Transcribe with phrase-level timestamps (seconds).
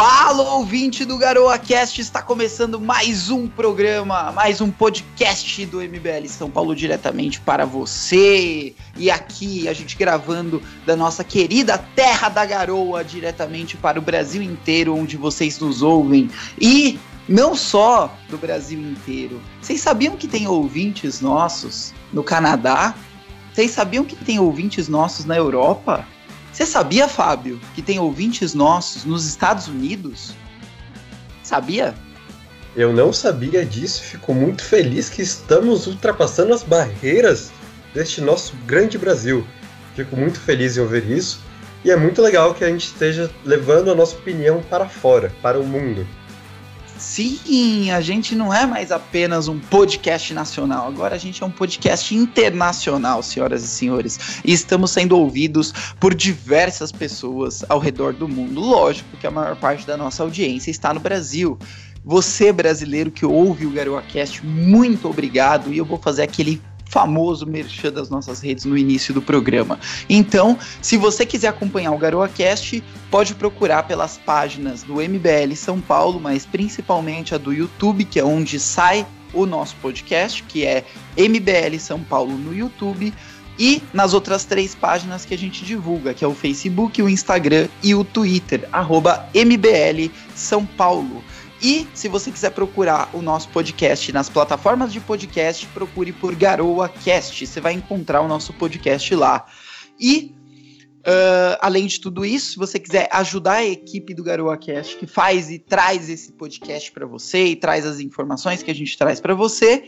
[0.00, 6.28] Fala, ouvinte do Garoa Cast, está começando mais um programa, mais um podcast do MBL
[6.28, 8.76] São Paulo diretamente para você.
[8.96, 14.40] E aqui a gente gravando da nossa querida Terra da Garoa diretamente para o Brasil
[14.40, 16.30] inteiro, onde vocês nos ouvem.
[16.60, 16.96] E
[17.28, 19.42] não só do Brasil inteiro.
[19.60, 22.94] Vocês sabiam que tem ouvintes nossos no Canadá?
[23.52, 26.06] Vocês sabiam que tem ouvintes nossos na Europa?
[26.58, 30.32] Você sabia, Fábio, que tem ouvintes nossos nos Estados Unidos?
[31.40, 31.94] Sabia?
[32.74, 37.52] Eu não sabia disso, fico muito feliz que estamos ultrapassando as barreiras
[37.94, 39.46] deste nosso grande Brasil.
[39.94, 41.38] Fico muito feliz em ouvir isso
[41.84, 45.60] e é muito legal que a gente esteja levando a nossa opinião para fora, para
[45.60, 46.04] o mundo.
[46.98, 51.50] Sim, a gente não é mais apenas um podcast nacional, agora a gente é um
[51.50, 54.40] podcast internacional, senhoras e senhores.
[54.44, 58.60] E estamos sendo ouvidos por diversas pessoas ao redor do mundo.
[58.60, 61.56] Lógico que a maior parte da nossa audiência está no Brasil.
[62.04, 65.72] Você, brasileiro que ouve o GaroaCast, muito obrigado.
[65.72, 69.78] E eu vou fazer aquele famoso merchan das nossas redes no início do programa.
[70.08, 76.18] Então, se você quiser acompanhar o GaroaCast, pode procurar pelas páginas do MBL São Paulo,
[76.18, 80.84] mas principalmente a do YouTube, que é onde sai o nosso podcast, que é
[81.16, 83.12] MBL São Paulo no YouTube,
[83.58, 87.68] e nas outras três páginas que a gente divulga, que é o Facebook, o Instagram
[87.82, 91.24] e o Twitter, arroba MBL São Paulo.
[91.60, 96.88] E se você quiser procurar o nosso podcast nas plataformas de podcast, procure por Garoa
[96.88, 97.46] Cast.
[97.46, 99.46] Você vai encontrar o nosso podcast lá.
[99.98, 100.34] E
[100.98, 105.06] Uh, além de tudo isso, se você quiser ajudar a equipe do Garoa Cast que
[105.06, 109.18] faz e traz esse podcast para você e traz as informações que a gente traz
[109.18, 109.84] para você,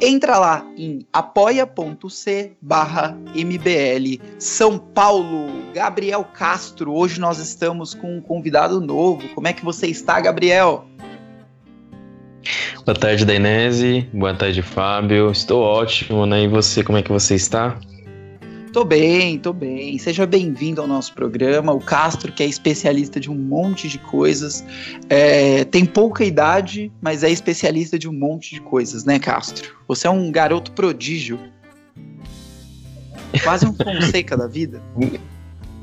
[0.00, 5.48] entra lá em apoia.c barra MBL São Paulo.
[5.72, 9.28] Gabriel Castro, hoje nós estamos com um convidado novo.
[9.34, 10.88] Como é que você está, Gabriel?
[12.84, 14.08] Boa tarde, Dainese.
[14.12, 15.30] Boa tarde, Fábio.
[15.30, 16.42] Estou ótimo, né?
[16.42, 17.78] E você, como é que você está?
[18.74, 19.96] Tô bem, tô bem.
[19.98, 21.72] Seja bem-vindo ao nosso programa.
[21.72, 24.64] O Castro, que é especialista de um monte de coisas,
[25.08, 29.76] é, tem pouca idade, mas é especialista de um monte de coisas, né, Castro?
[29.86, 31.38] Você é um garoto prodígio.
[33.44, 34.82] Quase um Fonseca da vida.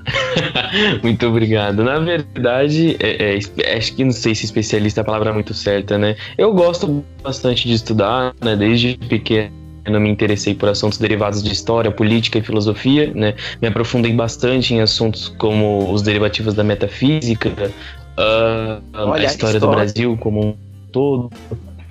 [1.04, 1.84] muito obrigado.
[1.84, 5.98] Na verdade, é, é, acho que não sei se especialista é a palavra muito certa,
[5.98, 6.16] né?
[6.38, 8.56] Eu gosto bastante de estudar, né?
[8.56, 9.52] Desde pequeno
[10.00, 13.34] me interessei por assuntos derivados de história, política e filosofia, né?
[13.62, 19.70] Me aprofundei bastante em assuntos como os derivativos da metafísica, uh, Olha, a história, do
[19.70, 20.56] Brasil como um
[20.92, 21.30] todo.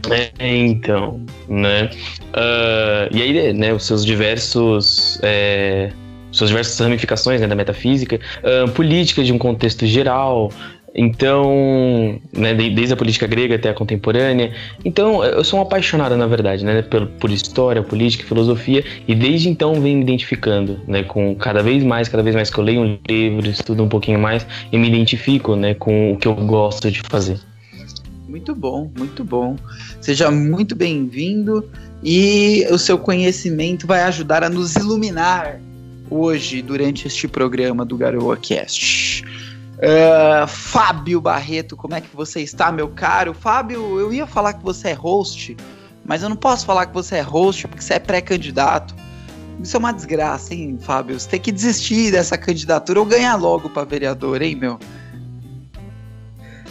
[0.09, 1.91] É, então, né?
[2.32, 5.91] Uh, e aí, né, os seus diversos é,
[6.33, 10.51] suas diversas ramificações né, da metafísica, uh, política de um contexto geral,
[10.95, 14.53] então, né, desde a política grega até a contemporânea.
[14.85, 19.49] Então, eu sou um apaixonado, na verdade, né, por, por história, política, filosofia, e desde
[19.49, 22.81] então venho me identificando, né, com cada vez mais, cada vez mais que eu leio
[22.81, 26.91] um livro, estudo um pouquinho mais, e me identifico, né, com o que eu gosto
[26.91, 27.39] de fazer.
[28.29, 29.57] Muito bom, muito bom.
[30.01, 31.69] Seja muito bem-vindo
[32.03, 35.61] e o seu conhecimento vai ajudar a nos iluminar
[36.10, 39.25] hoje durante este programa do Garoa Cast.
[39.81, 43.32] Uh, Fábio Barreto, como é que você está, meu caro?
[43.32, 45.56] Fábio, eu ia falar que você é host,
[46.04, 48.94] mas eu não posso falar que você é host porque você é pré-candidato.
[49.62, 51.19] Isso é uma desgraça, hein, Fábio?
[51.19, 54.78] Você tem que desistir dessa candidatura ou ganhar logo para vereador, hein, meu?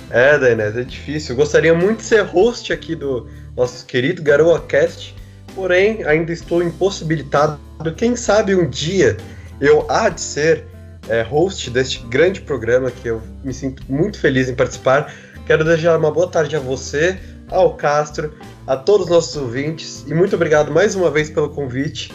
[0.09, 1.33] É, Dainés, é difícil.
[1.33, 5.15] Eu gostaria muito de ser host aqui do nosso querido Garoa Cast,
[5.53, 7.59] porém ainda estou impossibilitado.
[7.95, 9.15] Quem sabe um dia
[9.61, 10.65] eu há de ser
[11.07, 15.13] é, host deste grande programa que eu me sinto muito feliz em participar.
[15.45, 17.17] Quero desejar uma boa tarde a você,
[17.49, 18.33] ao Castro,
[18.67, 22.11] a todos os nossos ouvintes e muito obrigado mais uma vez pelo convite.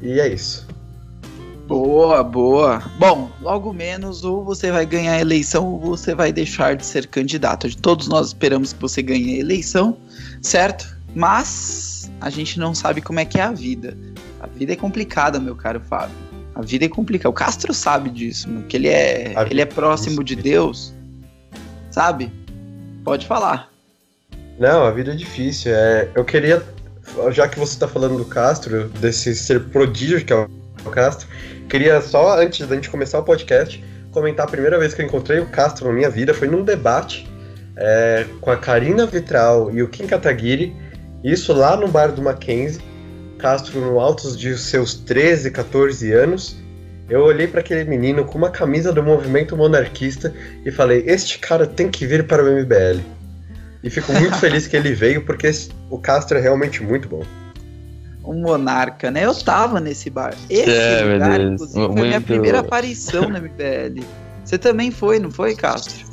[0.00, 0.68] E é isso.
[1.66, 2.82] Boa, boa.
[2.98, 7.06] Bom, logo menos ou você vai ganhar a eleição ou você vai deixar de ser
[7.06, 7.74] candidato.
[7.78, 9.96] Todos nós esperamos que você ganhe a eleição,
[10.42, 10.86] certo?
[11.14, 13.96] Mas a gente não sabe como é que é a vida.
[14.40, 16.14] A vida é complicada, meu caro Fábio.
[16.54, 17.30] A vida é complicada.
[17.30, 20.92] O Castro sabe disso, que ele é, ele é próximo de Deus.
[21.90, 22.30] Sabe?
[23.04, 23.70] Pode falar.
[24.58, 25.72] Não, a vida é difícil.
[25.74, 26.62] É, eu queria,
[27.30, 31.28] já que você está falando do Castro, desse ser prodígio que é o Castro,
[31.68, 35.38] queria só, antes da gente começar o podcast, comentar a primeira vez que eu encontrei
[35.38, 37.28] o Castro na minha vida foi num debate
[37.76, 40.74] é, com a Karina Vitral e o Kim Kataguiri,
[41.22, 42.80] isso lá no bar do Mackenzie.
[43.38, 46.56] Castro no altos de seus 13, 14 anos.
[47.08, 51.66] Eu olhei para aquele menino com uma camisa do movimento monarquista e falei: Este cara
[51.66, 53.00] tem que vir para o MBL.
[53.82, 57.22] E fico muito feliz que ele veio, porque esse, o Castro é realmente muito bom.
[58.24, 59.24] Um monarca, né?
[59.24, 60.34] Eu tava nesse bar.
[60.50, 64.04] Esse é, lugar, inclusive, foi a minha primeira aparição no MBL.
[64.44, 66.07] Você também foi, não foi, Castro?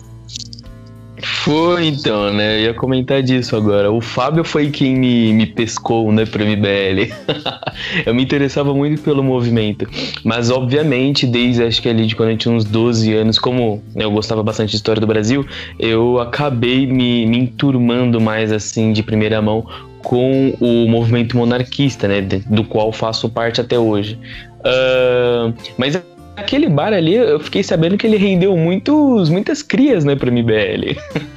[1.46, 2.58] Foi então, né?
[2.58, 3.92] Eu ia comentar disso agora.
[3.92, 7.14] O Fábio foi quem me, me pescou, né, pro MBL.
[8.04, 9.88] eu me interessava muito pelo movimento.
[10.24, 14.10] Mas, obviamente, desde acho que ali de quando eu tinha uns 12 anos, como eu
[14.10, 15.46] gostava bastante de história do Brasil,
[15.78, 19.68] eu acabei me, me enturmando mais assim de primeira mão
[20.00, 22.22] com o movimento monarquista, né?
[22.22, 24.18] Do qual faço parte até hoje.
[24.62, 25.96] Uh, mas
[26.36, 30.98] aquele bar ali, eu fiquei sabendo que ele rendeu muitos, muitas crias, né, pro MBL.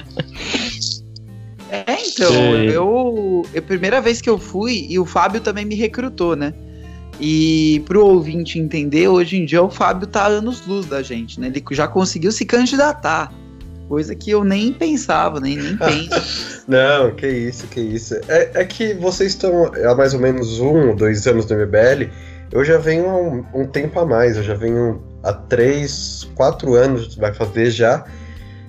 [1.71, 3.45] É, então, eu.
[3.53, 6.51] É a primeira vez que eu fui, e o Fábio também me recrutou, né?
[7.19, 11.47] E pro ouvinte entender, hoje em dia o Fábio tá anos luz da gente, né?
[11.47, 13.31] Ele já conseguiu se candidatar.
[13.87, 16.63] Coisa que eu nem pensava, nem, nem penso.
[16.67, 18.15] Não, que isso, que isso.
[18.27, 22.09] É, é que vocês estão há mais ou menos um, dois anos no MBL
[22.51, 26.73] eu já venho há um, um, tempo a mais, eu já venho há três, quatro
[26.73, 28.05] anos, vai fazer já.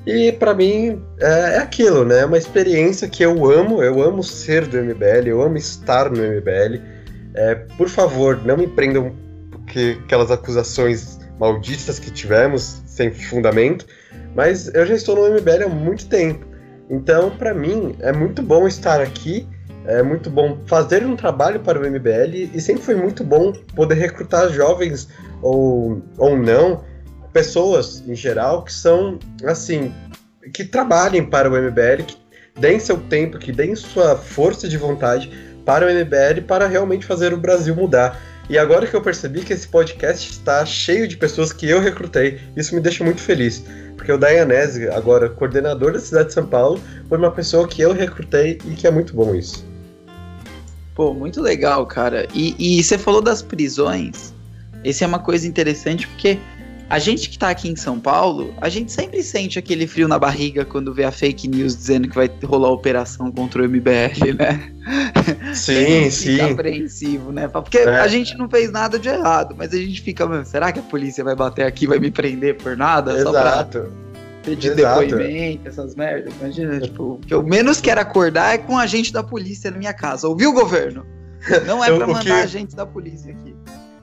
[0.07, 2.21] E para mim é, é, aquilo, né?
[2.21, 6.17] É uma experiência que eu amo, eu amo ser do MBL, eu amo estar no
[6.17, 6.81] MBL.
[7.35, 9.15] É, por favor, não me prendam
[9.51, 13.87] porque aquelas acusações malditas que tivemos, sem fundamento,
[14.35, 16.47] mas eu já estou no MBL há muito tempo.
[16.89, 19.47] Então, para mim, é muito bom estar aqui
[19.87, 23.95] é muito bom fazer um trabalho para o MBL e sempre foi muito bom poder
[23.95, 25.09] recrutar jovens
[25.43, 26.85] ou, ou não,
[27.33, 29.93] pessoas em geral que são, assim,
[30.53, 32.17] que trabalhem para o MBL, que
[32.59, 35.31] deem seu tempo, que deem sua força de vontade
[35.65, 38.21] para o MBL para realmente fazer o Brasil mudar.
[38.49, 42.41] E agora que eu percebi que esse podcast está cheio de pessoas que eu recrutei,
[42.57, 43.65] isso me deixa muito feliz.
[43.97, 47.93] Porque o Dayanese, agora coordenador da cidade de São Paulo, foi uma pessoa que eu
[47.93, 49.65] recrutei e que é muito bom isso.
[50.97, 52.27] Pô, muito legal, cara.
[52.35, 54.35] E, e você falou das prisões.
[54.83, 56.39] Esse é uma coisa interessante porque
[56.91, 60.19] a gente que tá aqui em São Paulo, a gente sempre sente aquele frio na
[60.19, 64.73] barriga quando vê a fake news dizendo que vai rolar operação contra o MBL, né?
[65.55, 66.33] Sim, sim.
[66.33, 67.47] Fica apreensivo, né?
[67.47, 68.01] Porque é.
[68.01, 71.23] a gente não fez nada de errado, mas a gente fica, será que a polícia
[71.23, 73.17] vai bater aqui e vai me prender por nada?
[73.17, 73.89] Exato
[74.43, 75.01] pedir Exato.
[75.01, 76.33] depoimento, essas merdas.
[76.41, 79.77] Imagina, tipo, o que eu menos quero acordar é com um agente da polícia na
[79.77, 80.27] minha casa.
[80.27, 81.05] Ouviu, governo?
[81.67, 82.31] Não é pra mandar que...
[82.33, 83.55] agente da polícia aqui.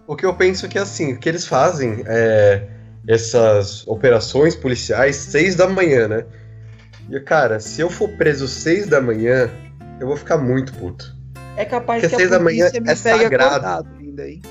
[0.06, 2.76] O que eu penso é que assim, o que eles fazem é
[3.07, 6.25] essas operações policiais seis da manhã, né?
[7.09, 9.50] E cara, se eu for preso seis da manhã,
[10.00, 11.15] eu vou ficar muito puto.
[11.56, 13.88] É capaz Porque que seis a da manhã me é sagrado.
[13.98, 14.42] ainda, hein?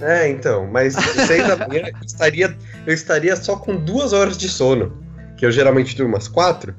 [0.00, 0.94] É, então, mas
[1.26, 2.56] seis da manhã eu estaria,
[2.86, 4.96] eu estaria só com duas horas de sono,
[5.36, 6.74] que eu geralmente durmo umas quatro.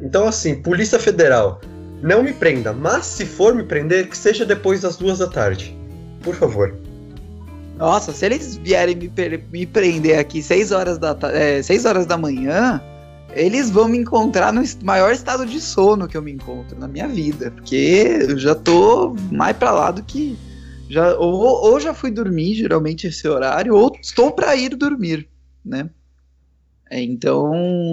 [0.00, 1.60] Então, assim, Polícia Federal,
[2.02, 5.76] não me prenda, mas se for me prender, que seja depois das duas da tarde.
[6.22, 6.76] Por favor.
[7.82, 9.10] Nossa, se eles vierem me,
[9.50, 12.80] me prender aqui seis horas da, é, seis horas da manhã,
[13.34, 17.08] eles vão me encontrar no maior estado de sono que eu me encontro na minha
[17.08, 17.50] vida.
[17.50, 20.38] Porque eu já tô mais pra lá do que
[20.88, 25.28] já, ou, ou já fui dormir, geralmente esse horário, ou estou para ir dormir,
[25.64, 25.90] né?
[26.92, 27.50] É, então,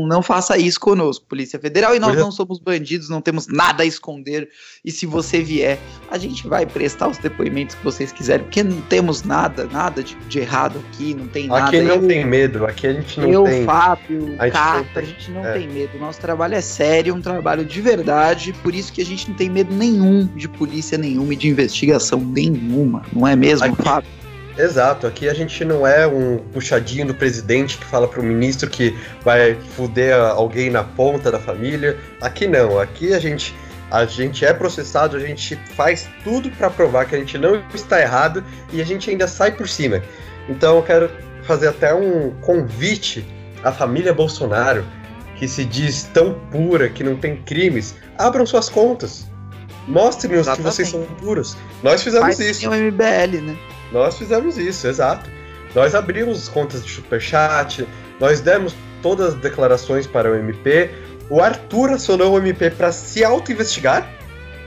[0.09, 1.95] não faça isso conosco, Polícia Federal.
[1.95, 4.49] E nós não somos bandidos, não temos nada a esconder.
[4.83, 5.79] E se você vier,
[6.11, 10.15] a gente vai prestar os depoimentos que vocês quiserem, porque não temos nada, nada de,
[10.27, 11.67] de errado aqui, não tem nada.
[11.67, 13.59] Aqui não eu, tem medo, aqui a gente não eu, tem.
[13.61, 15.53] Eu, Fábio, a Cata, a gente não é.
[15.53, 15.97] tem medo.
[15.97, 19.49] Nosso trabalho é sério, um trabalho de verdade, por isso que a gente não tem
[19.49, 24.19] medo nenhum de polícia nenhuma e de investigação nenhuma, não é mesmo, aqui, Fábio?
[24.59, 28.93] Exato, aqui a gente não é um puxadinho do presidente que fala pro ministro que
[29.23, 31.97] vai fuder alguém na ponta da família.
[32.19, 33.55] Aqui não, aqui a gente
[33.89, 38.01] a gente é processado, a gente faz tudo para provar que a gente não está
[38.01, 40.03] errado e a gente ainda sai por cima.
[40.49, 41.09] Então eu quero
[41.43, 43.25] fazer até um convite
[43.63, 44.85] à família Bolsonaro,
[45.37, 49.25] que se diz tão pura, que não tem crimes, abram suas contas.
[49.87, 51.55] Mostrem-nos que vocês são puros.
[51.81, 52.69] Nós fizemos Faz isso.
[52.69, 53.57] o MBL, né?
[53.91, 55.29] Nós fizemos isso, exato.
[55.73, 57.87] Nós abrimos contas de superchat,
[58.19, 60.89] nós demos todas as declarações para o MP.
[61.29, 64.09] O Arthur acionou o MP para se auto-investigar.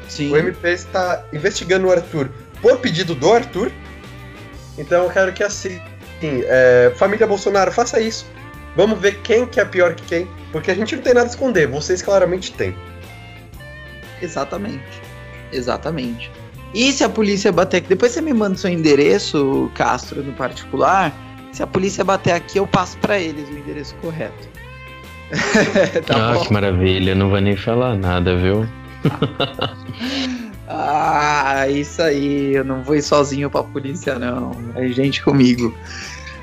[0.09, 0.31] Sim.
[0.33, 3.71] O MP está investigando o Arthur por pedido do Arthur.
[4.79, 5.81] Então eu quero que assim,
[6.23, 8.27] é, família Bolsonaro, faça isso.
[8.77, 11.31] Vamos ver quem que é pior que quem, porque a gente não tem nada a
[11.31, 12.75] esconder, vocês claramente têm.
[14.21, 15.03] Exatamente.
[15.53, 16.31] Exatamente.
[16.75, 21.13] E se a polícia bater aqui, depois você me manda seu endereço, Castro, no particular.
[21.53, 24.49] Se a polícia bater aqui, eu passo para eles o endereço correto.
[26.07, 26.45] tá ah, bom?
[26.45, 28.67] que maravilha, não vai nem falar nada, viu?
[30.69, 34.53] ah, isso aí, eu não vou ir sozinho pra polícia, não.
[34.75, 35.75] É gente comigo.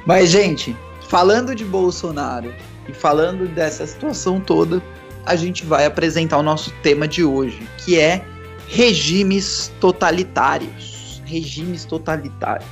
[0.05, 0.75] Mas, gente,
[1.07, 2.53] falando de Bolsonaro
[2.87, 4.81] e falando dessa situação toda,
[5.25, 8.23] a gente vai apresentar o nosso tema de hoje, que é
[8.69, 11.21] regimes totalitários.
[11.25, 12.69] Regimes totalitários.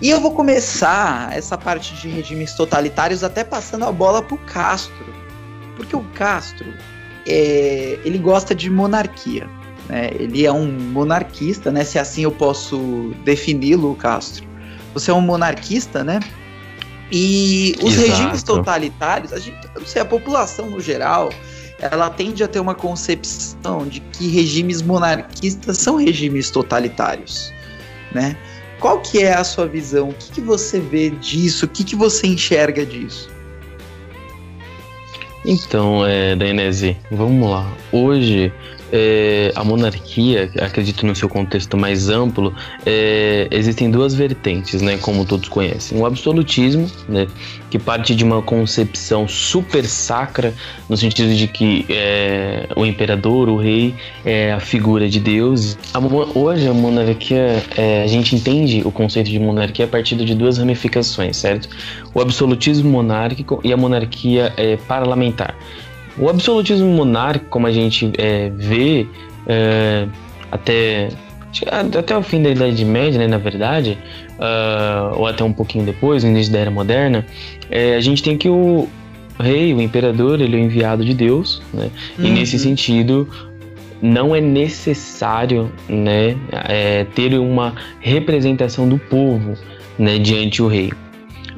[0.00, 5.06] E eu vou começar essa parte de regimes totalitários até passando a bola pro Castro.
[5.76, 6.66] Porque o Castro,
[7.26, 9.48] é, ele gosta de monarquia.
[9.88, 10.10] Né?
[10.14, 11.84] Ele é um monarquista, né?
[11.84, 14.46] Se assim eu posso defini-lo, Castro.
[14.94, 16.20] Você é um monarquista, né?
[17.10, 18.08] E os Exato.
[18.08, 19.58] regimes totalitários, a, gente,
[19.98, 21.30] a população no geral,
[21.80, 27.52] ela tende a ter uma concepção de que regimes monarquistas são regimes totalitários,
[28.12, 28.36] né?
[28.80, 30.10] Qual que é a sua visão?
[30.10, 31.66] O que, que você vê disso?
[31.66, 33.28] O que, que você enxerga disso?
[35.44, 37.66] Então, é, Dainese, vamos lá.
[37.90, 38.52] Hoje
[38.92, 42.54] é, a monarquia, acredito no seu contexto mais amplo,
[42.86, 45.98] é, existem duas vertentes, né, como todos conhecem.
[45.98, 47.26] O absolutismo, né,
[47.70, 50.54] que parte de uma concepção super sacra,
[50.88, 55.76] no sentido de que é, o imperador, o rei, é a figura de Deus.
[55.92, 55.98] A,
[56.38, 60.58] hoje a monarquia, é, a gente entende o conceito de monarquia a partir de duas
[60.58, 61.68] ramificações, certo?
[62.14, 65.54] O absolutismo monárquico e a monarquia é, parlamentar.
[66.18, 69.06] O absolutismo monárquico, como a gente é, vê
[69.46, 70.06] é,
[70.50, 71.08] até,
[71.96, 73.98] até o fim da Idade Média, né, na verdade,
[74.38, 77.24] uh, ou até um pouquinho depois, no início da Era Moderna,
[77.70, 78.88] é, a gente tem que o
[79.38, 81.90] rei, o imperador, ele é o enviado de Deus, né?
[82.18, 82.24] Uhum.
[82.24, 83.28] E nesse sentido,
[84.02, 86.36] não é necessário né,
[86.68, 89.54] é, ter uma representação do povo
[89.98, 90.92] né, diante o rei.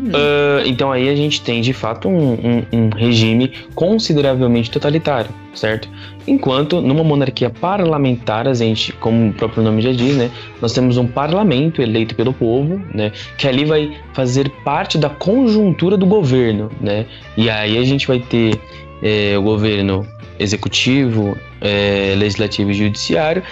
[0.00, 5.88] Uh, então aí a gente tem de fato um, um, um, regime consideravelmente totalitário, certo?
[6.26, 10.30] Enquanto numa monarquia parlamentar, a gente, como o próprio nome já diz, né,
[10.61, 15.99] nós temos um parlamento eleito pelo povo, né, que ali vai fazer parte da conjuntura
[15.99, 17.04] do governo, né?
[17.37, 18.59] E aí a gente vai ter
[19.02, 20.07] é, o governo
[20.38, 23.42] executivo, é, legislativo e judiciário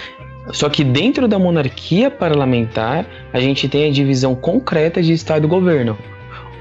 [0.51, 5.47] só que dentro da monarquia parlamentar, a gente tem a divisão concreta de Estado e
[5.47, 5.95] governo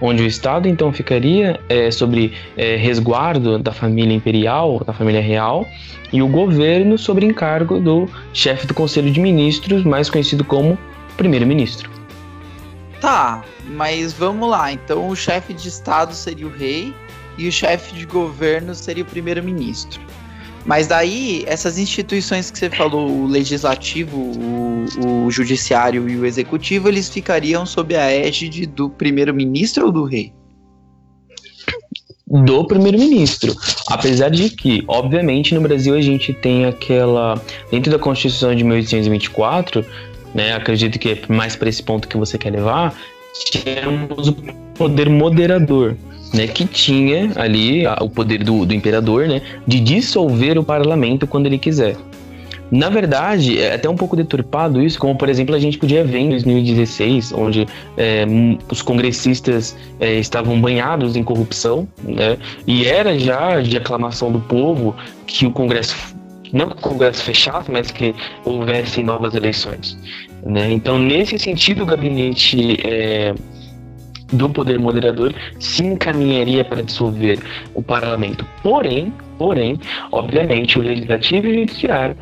[0.01, 5.67] onde o Estado então ficaria é, sobre é, resguardo da família imperial, da família real,
[6.13, 10.79] e o governo sobre encargo do chefe do Conselho de Ministros, mais conhecido como
[11.17, 11.91] primeiro-ministro.
[13.01, 14.73] Tá, mas vamos lá.
[14.73, 16.95] Então o chefe de Estado seria o rei
[17.37, 20.01] e o chefe de governo seria o primeiro-ministro.
[20.65, 26.89] Mas daí, essas instituições que você falou, o legislativo, o, o judiciário e o executivo,
[26.89, 30.33] eles ficariam sob a égide do primeiro-ministro ou do rei?
[32.31, 33.55] do primeiro-ministro.
[33.89, 37.41] Apesar de que, obviamente, no Brasil a gente tem aquela.
[37.71, 39.85] Dentro da Constituição de 1824,
[40.35, 42.95] né, acredito que é mais para esse ponto que você quer levar,
[43.51, 44.35] temos o
[44.75, 45.97] poder moderador
[46.33, 51.47] né, que tinha ali o poder do, do imperador né, de dissolver o parlamento quando
[51.47, 51.97] ele quiser.
[52.71, 56.19] Na verdade, é até um pouco deturpado isso, como por exemplo a gente podia ver
[56.19, 57.67] em 2016, onde
[57.97, 58.27] é,
[58.71, 62.37] os congressistas é, estavam banhados em corrupção, né?
[62.67, 64.95] E era já de aclamação do povo
[65.27, 65.97] que o Congresso,
[66.53, 69.97] não que o Congresso fechasse, mas que houvesse novas eleições.
[70.45, 70.71] Né?
[70.71, 73.35] Então, nesse sentido, o gabinete é,
[74.33, 77.39] do poder moderador se encaminharia para dissolver
[77.75, 78.47] o parlamento.
[78.63, 79.79] Porém, porém,
[80.13, 82.17] obviamente, o legislativo e o judiciário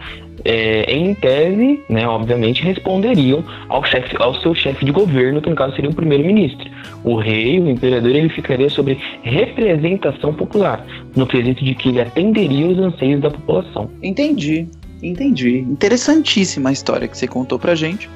[0.45, 5.57] é, em tese, né, obviamente, responderiam ao, chefe, ao seu chefe de governo, que no
[5.57, 6.71] caso seria o primeiro-ministro.
[7.03, 10.87] O rei, o imperador, ele ficaria sobre representação popular,
[11.17, 13.91] no quesito de que ele atenderia os anseios da população.
[14.01, 14.69] Entendi,
[15.03, 15.59] entendi.
[15.59, 18.09] Interessantíssima a história que você contou pra gente.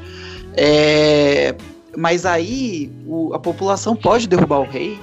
[0.56, 1.54] É,
[1.97, 4.99] mas aí o, a população pode derrubar o rei?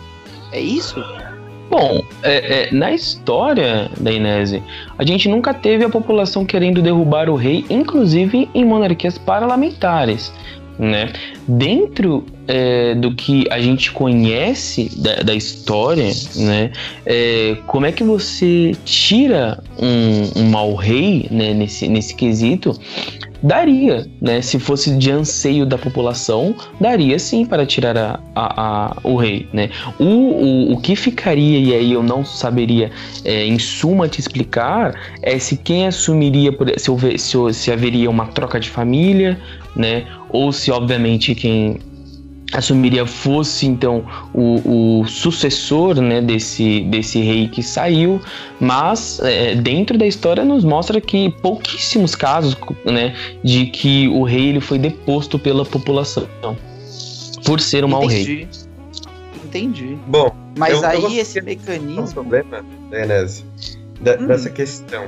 [0.51, 1.03] É isso?
[1.70, 4.63] Bom, é, é, na história da Inese,
[4.98, 10.32] a gente nunca teve a população querendo derrubar o rei, inclusive em monarquias parlamentares.
[10.79, 11.12] Né?
[11.48, 16.72] Dentro é, do que a gente conhece da, da história, né?
[17.03, 22.79] É, como é que você tira um, um mau rei né, nesse, nesse quesito?
[23.41, 24.41] Daria, né?
[24.41, 29.48] Se fosse de anseio da população, daria sim para tirar a, a, a o rei,
[29.53, 29.70] né?
[30.00, 32.91] O, o, o que ficaria, e aí eu não saberia
[33.24, 38.27] é, em suma te explicar, é se quem assumiria, se, houver, se, se haveria uma
[38.27, 39.39] troca de família,
[39.75, 40.06] né?
[40.29, 41.77] Ou se, obviamente, quem
[42.54, 48.22] assumiria fosse então o, o, sucessor né, desse, desse rei que saiu,
[48.60, 53.13] mas é, dentro da história nos mostra que pouquíssimos casos né,
[53.44, 56.27] de que o rei ele foi deposto pela população
[57.46, 58.48] por ser um mau rei.
[59.46, 59.98] Entendi.
[60.08, 62.04] Bom, mas eu, aí eu esse mecanismo.
[62.04, 63.46] O problema, Enese,
[64.00, 64.27] hum.
[64.27, 65.06] dessa questão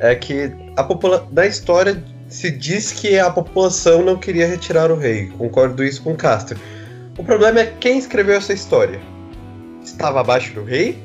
[0.00, 4.96] é que a população da história se diz que a população não queria retirar o
[4.96, 5.30] rei.
[5.38, 6.58] Concordo isso com Castro.
[7.16, 9.00] O problema é quem escreveu essa história.
[9.82, 10.98] Estava abaixo do rei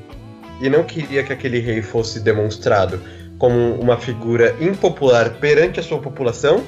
[0.60, 3.02] e não queria que aquele rei fosse demonstrado
[3.38, 6.64] como uma figura impopular perante a sua população,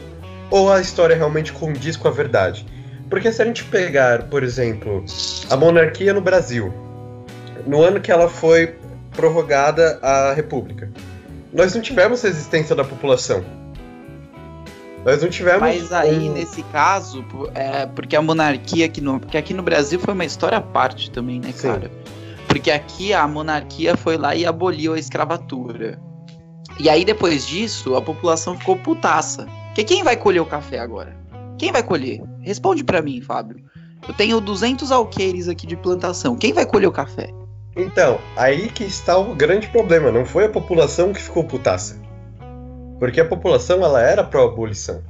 [0.50, 2.65] ou a história realmente condiz com a verdade?
[3.10, 5.05] Porque se a gente pegar, por exemplo,
[5.50, 6.74] a monarquia no Brasil,
[7.67, 8.75] no ano que ela foi
[9.12, 10.89] prorrogada a república,
[11.53, 13.43] nós não tivemos resistência da população
[15.05, 15.60] nós não tivemos.
[15.60, 16.33] Mas aí, um...
[16.33, 19.19] nesse caso, é, porque a monarquia aqui no.
[19.19, 21.67] Porque aqui no Brasil foi uma história à parte também, né, Sim.
[21.67, 21.91] cara?
[22.48, 26.00] Porque aqui a monarquia foi lá e aboliu a escravatura.
[26.79, 29.45] E aí, depois disso, a população ficou putaça.
[29.67, 31.15] Porque quem vai colher o café agora?
[31.57, 32.22] Quem vai colher?
[32.41, 33.57] Responde para mim, Fábio.
[34.07, 36.36] Eu tenho 200 alqueires aqui de plantação.
[36.36, 37.29] Quem vai colher o café?
[37.75, 40.12] Então, aí que está o grande problema.
[40.12, 42.02] Não foi a população que ficou putaça.
[43.00, 45.01] Porque a população ela era pró-abolição.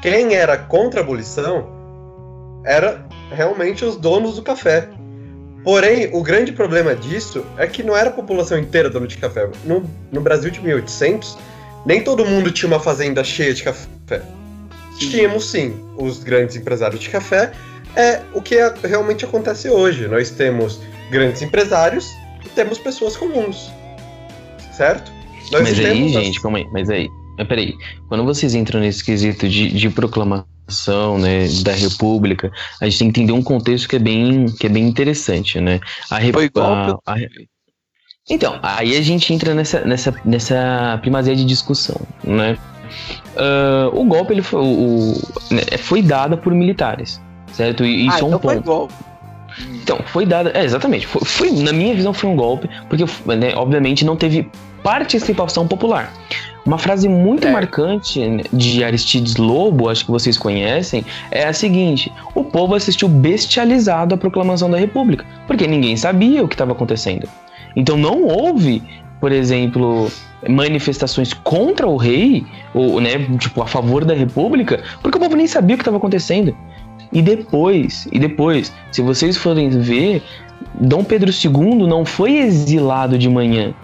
[0.00, 4.88] Quem era contra a abolição era realmente os donos do café.
[5.64, 9.48] Porém, o grande problema disso é que não era a população inteira dona de café.
[9.64, 11.36] No, no Brasil de 1800,
[11.84, 14.22] nem todo mundo tinha uma fazenda cheia de café.
[14.98, 17.52] Tínhamos sim os grandes empresários de café.
[17.96, 20.06] É o que realmente acontece hoje.
[20.06, 22.08] Nós temos grandes empresários
[22.44, 23.70] e temos pessoas comuns.
[24.72, 25.17] Certo?
[25.50, 27.08] Nós mas aí, gente, calma aí, mas aí.
[27.36, 27.74] Mas peraí,
[28.08, 32.50] quando vocês entram nesse quesito de, de proclamação, né, da República,
[32.80, 35.80] a gente tem que entender um contexto que é bem, que é bem interessante, né?
[36.10, 36.60] A República.
[38.30, 42.58] Então, aí a gente entra nessa, nessa, nessa primazia de discussão, né?
[43.34, 45.14] Uh, o golpe ele foi, o,
[45.50, 47.20] né, foi dado por militares,
[47.52, 47.84] certo?
[47.86, 48.54] E isso ah, é um então ponto.
[48.54, 48.94] Foi golpe.
[49.82, 50.50] Então, foi dado.
[50.52, 51.06] É, exatamente.
[51.06, 54.50] Foi, foi, na minha visão, foi um golpe, porque, né, obviamente, não teve
[54.82, 56.12] participação popular.
[56.68, 57.50] Uma frase muito é.
[57.50, 58.20] marcante
[58.52, 64.18] de Aristides Lobo, acho que vocês conhecem, é a seguinte: o povo assistiu bestializado à
[64.18, 67.26] proclamação da República, porque ninguém sabia o que estava acontecendo.
[67.74, 68.82] Então não houve,
[69.18, 70.10] por exemplo,
[70.46, 75.46] manifestações contra o rei, ou né, tipo a favor da República, porque o povo nem
[75.46, 76.54] sabia o que estava acontecendo.
[77.10, 80.22] E depois, e depois, se vocês forem ver,
[80.78, 83.74] Dom Pedro II não foi exilado de manhã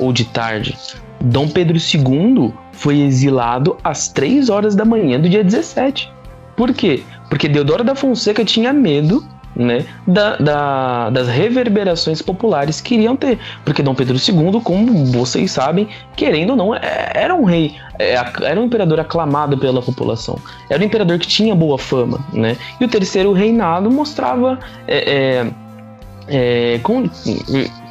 [0.00, 0.76] ou de tarde.
[1.20, 6.10] Dom Pedro II foi exilado às 3 horas da manhã do dia 17.
[6.56, 7.02] Por quê?
[7.28, 13.38] Porque Deodoro da Fonseca tinha medo né, da, da, das reverberações populares que iriam ter.
[13.64, 18.14] Porque Dom Pedro II, como vocês sabem, querendo ou não, é, era um rei, é,
[18.42, 20.38] era um imperador aclamado pela população.
[20.68, 22.20] Era um imperador que tinha boa fama.
[22.32, 22.56] Né?
[22.80, 24.58] E o terceiro reinado mostrava.
[24.86, 27.08] É, é, é com,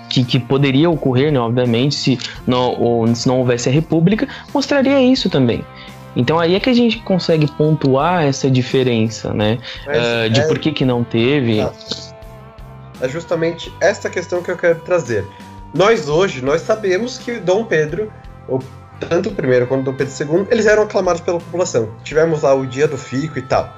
[0.10, 5.00] que, que poderia ocorrer, né, obviamente, se não, ou, se não houvesse a República, mostraria
[5.02, 5.64] isso também.
[6.16, 9.60] Então aí é que a gente consegue pontuar essa diferença, né?
[9.86, 11.60] Uh, de é, por que, que não teve.
[13.02, 15.26] É justamente essa questão que eu quero trazer.
[15.74, 18.12] Nós hoje, nós sabemos que Dom Pedro,
[19.00, 21.90] tanto o primeiro quanto Dom Pedro II, eles eram aclamados pela população.
[22.04, 23.72] Tivemos lá o dia do fico e tal.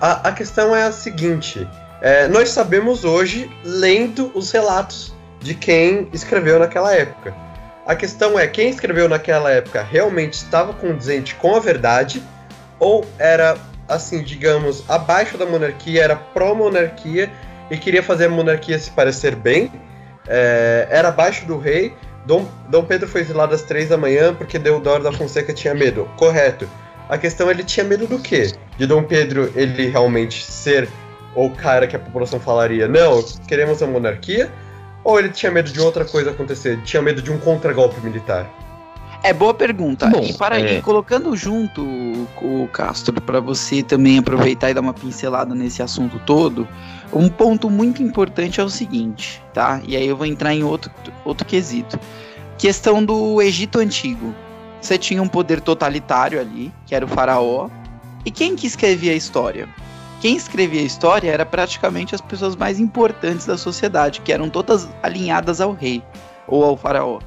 [0.00, 1.66] A, a questão é a seguinte:
[2.02, 5.13] é, nós sabemos hoje, lendo os relatos
[5.44, 7.34] de quem escreveu naquela época.
[7.86, 12.22] A questão é, quem escreveu naquela época realmente estava condizente com a verdade
[12.80, 17.30] ou era, assim, digamos, abaixo da monarquia, era pró-monarquia
[17.70, 19.70] e queria fazer a monarquia se parecer bem,
[20.26, 21.94] é, era abaixo do rei.
[22.24, 26.08] Dom, Dom Pedro foi exilado às três da manhã porque Deodoro da Fonseca tinha medo.
[26.16, 26.66] Correto.
[27.06, 28.50] A questão é, ele tinha medo do quê?
[28.78, 30.88] De Dom Pedro ele realmente ser
[31.34, 34.50] o cara que a população falaria, não, queremos a monarquia,
[35.04, 36.80] ou ele tinha medo de outra coisa acontecer?
[36.82, 38.50] Tinha medo de um contragolpe militar?
[39.22, 40.06] É boa pergunta.
[40.06, 40.80] Bom, e para é...
[40.80, 41.82] colocando junto
[42.42, 46.68] o Castro para você também aproveitar e dar uma pincelada nesse assunto todo,
[47.12, 49.80] um ponto muito importante é o seguinte, tá?
[49.86, 50.90] E aí eu vou entrar em outro,
[51.24, 51.98] outro quesito.
[52.58, 54.34] Questão do Egito Antigo,
[54.78, 57.70] você tinha um poder totalitário ali, que era o faraó.
[58.26, 59.68] E quem que escrevia a história?
[60.24, 64.88] Quem escrevia a história era praticamente as pessoas mais importantes da sociedade, que eram todas
[65.02, 66.02] alinhadas ao rei
[66.48, 67.18] ou ao faraó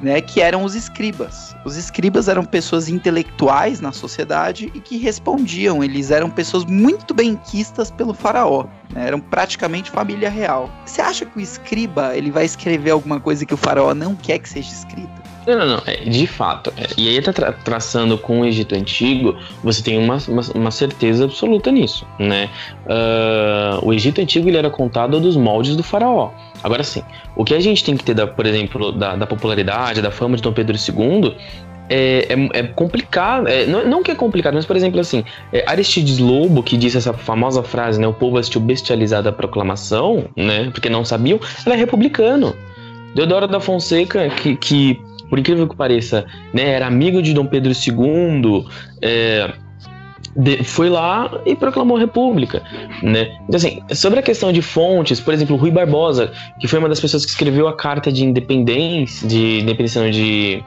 [0.00, 1.54] né, que eram os escribas.
[1.64, 7.36] Os escribas eram pessoas intelectuais na sociedade e que respondiam, eles eram pessoas muito bem
[7.36, 10.68] quistas pelo faraó, né, eram praticamente família real.
[10.84, 14.40] Você acha que o escriba ele vai escrever alguma coisa que o faraó não quer
[14.40, 15.21] que seja escrita?
[15.46, 15.82] Não, não, não.
[15.86, 16.72] É, de fato.
[16.76, 20.70] É, e aí, tá tra traçando com o Egito Antigo, você tem uma, uma, uma
[20.70, 22.48] certeza absoluta nisso, né?
[22.86, 26.30] Uh, o Egito Antigo ele era contado dos moldes do faraó.
[26.62, 27.02] Agora sim,
[27.34, 30.36] o que a gente tem que ter, da, por exemplo, da, da popularidade, da fama
[30.36, 31.34] de Dom Pedro II
[31.88, 33.48] é, é, é, complicado.
[33.48, 36.96] É, não, não, que é complicado, mas, por exemplo, assim, é, Aristides Lobo, que disse
[36.96, 38.06] essa famosa frase, né?
[38.06, 40.70] O povo assistiu bestializado a proclamação, né?
[40.72, 42.54] Porque não sabiam, ela é republicano.
[43.14, 45.00] Deodoro da Fonseca, que, que
[45.32, 48.66] por incrível que pareça, né, era amigo de Dom Pedro II,
[49.00, 49.50] é,
[50.36, 52.62] de, foi lá e proclamou república,
[53.02, 53.34] né?
[53.48, 57.00] Então, assim, sobre a questão de fontes, por exemplo, Rui Barbosa, que foi uma das
[57.00, 60.62] pessoas que escreveu a carta de independência, de independência de,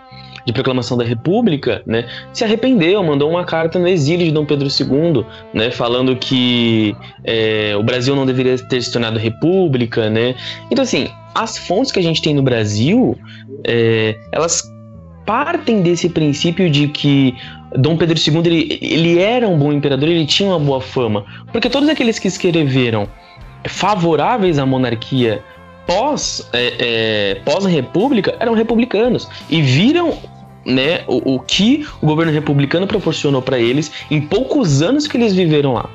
[0.47, 2.08] de proclamação da república, né?
[2.34, 5.23] Se arrependeu, mandou uma carta no exílio de Dom Pedro II,
[5.54, 5.69] né?
[5.69, 10.34] Falando que é, o Brasil não deveria ter se tornado república, né?
[10.71, 13.15] Então, assim, as fontes que a gente tem no Brasil,
[13.63, 14.63] é, elas
[15.26, 17.36] partem desse princípio de que
[17.76, 21.69] Dom Pedro II ele, ele era um bom imperador, ele tinha uma boa fama, porque
[21.69, 23.08] todos aqueles que escreveram
[23.67, 25.43] favoráveis à monarquia
[25.86, 29.28] pós é, é, pós república eram republicanos.
[29.50, 30.17] E viram
[30.65, 35.34] né, o, o que o governo republicano proporcionou para eles em poucos anos que eles
[35.34, 35.89] viveram lá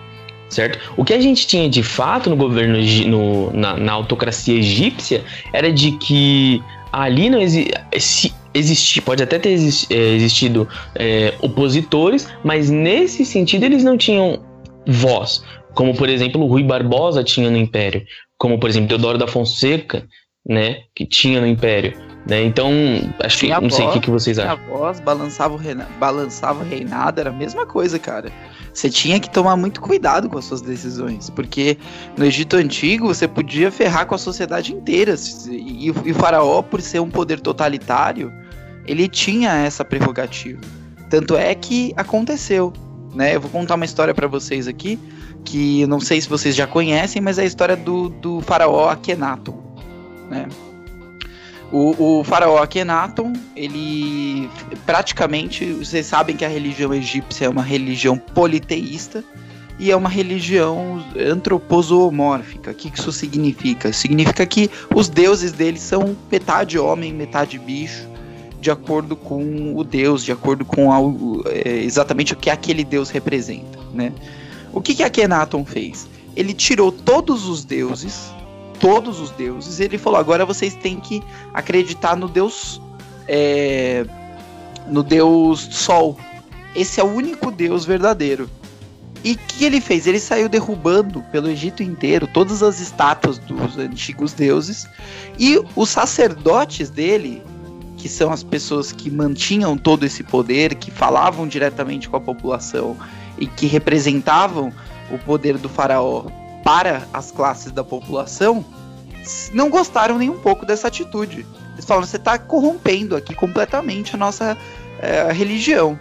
[0.50, 0.92] certo?
[0.96, 5.72] O que a gente tinha de fato no governo, no, na, na autocracia egípcia, era
[5.72, 7.70] de que ali não exi
[8.52, 14.42] existir, pode até ter é, existido é, opositores, mas nesse sentido eles não tinham
[14.86, 18.02] voz, como por exemplo o Rui Barbosa tinha no Império,
[18.36, 20.04] como por exemplo Teodoro da Fonseca,
[20.44, 21.94] né, que tinha no Império.
[22.26, 22.42] Né?
[22.42, 22.70] Então,
[23.22, 24.52] acho que não sei o que, que vocês acham.
[24.52, 28.30] A voz balançava o, reina, balançava o reinado, era a mesma coisa, cara.
[28.72, 31.76] Você tinha que tomar muito cuidado com as suas decisões, porque
[32.16, 35.14] no Egito Antigo você podia ferrar com a sociedade inteira.
[35.48, 38.32] E, e o faraó, por ser um poder totalitário,
[38.86, 40.60] ele tinha essa prerrogativa.
[41.08, 42.72] Tanto é que aconteceu,
[43.14, 43.34] né?
[43.34, 44.98] Eu vou contar uma história para vocês aqui,
[45.44, 49.58] que não sei se vocês já conhecem, mas é a história do, do faraó Akhenaton,
[50.30, 50.46] né?
[51.72, 54.50] O, o faraó Akhenaton, ele
[54.84, 59.22] praticamente, vocês sabem que a religião egípcia é uma religião politeísta
[59.78, 62.72] e é uma religião antroposomórfica.
[62.72, 63.92] O que isso significa?
[63.92, 68.08] Significa que os deuses deles são metade homem, metade bicho,
[68.60, 70.98] de acordo com o Deus, de acordo com a,
[71.50, 74.12] é, exatamente o que aquele Deus representa, né?
[74.72, 76.08] O que que Akhenaton fez?
[76.36, 78.32] Ele tirou todos os deuses,
[78.80, 81.22] todos os deuses, ele falou: agora vocês têm que
[81.54, 82.80] acreditar no Deus,
[83.28, 84.04] é,
[84.88, 86.18] no Deus Sol.
[86.74, 88.50] Esse é o único Deus verdadeiro.
[89.22, 90.06] E o que ele fez?
[90.06, 94.88] Ele saiu derrubando pelo Egito inteiro todas as estátuas dos antigos deuses
[95.38, 97.42] e os sacerdotes dele
[97.98, 102.96] que são as pessoas que mantinham todo esse poder, que falavam diretamente com a população
[103.36, 104.72] e que representavam
[105.10, 106.24] o poder do faraó
[106.64, 108.64] para as classes da população,
[109.52, 111.46] não gostaram nem um pouco dessa atitude.
[111.74, 114.56] Eles falam: você está corrompendo aqui completamente a nossa
[115.00, 115.98] é, religião,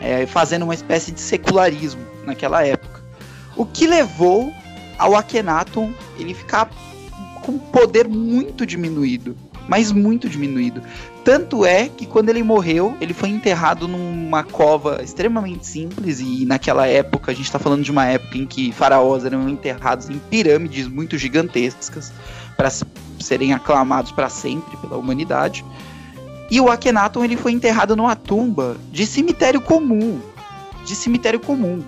[0.00, 3.00] é, fazendo uma espécie de secularismo naquela época.
[3.56, 4.52] O que levou
[4.98, 6.70] ao Akhenaton ele ficar
[7.42, 9.36] com poder muito diminuído,
[9.68, 10.82] mas muito diminuído.
[11.24, 16.86] Tanto é que quando ele morreu, ele foi enterrado numa cova extremamente simples, e naquela
[16.86, 20.88] época, a gente está falando de uma época em que faraós eram enterrados em pirâmides
[20.88, 22.12] muito gigantescas,
[22.56, 22.70] para
[23.20, 25.64] serem aclamados para sempre pela humanidade.
[26.50, 30.20] E o Akhenaton ele foi enterrado numa tumba de cemitério comum,
[30.84, 31.80] de cemitério comum.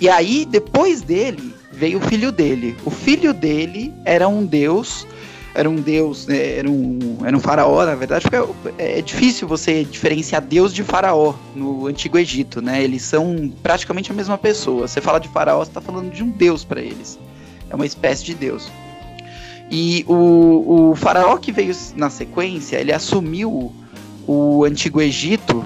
[0.00, 2.76] E aí, depois dele, veio o filho dele.
[2.84, 5.06] O filho dele era um deus
[5.54, 9.46] era um deus, né, era, um, era um faraó, na verdade, porque é, é difícil
[9.46, 12.82] você diferenciar deus de faraó no Antigo Egito, né?
[12.82, 14.88] Eles são praticamente a mesma pessoa.
[14.88, 17.18] Você fala de faraó, você está falando de um deus para eles.
[17.68, 18.70] É uma espécie de deus.
[19.70, 23.72] E o, o faraó que veio na sequência, ele assumiu
[24.26, 25.64] o Antigo Egito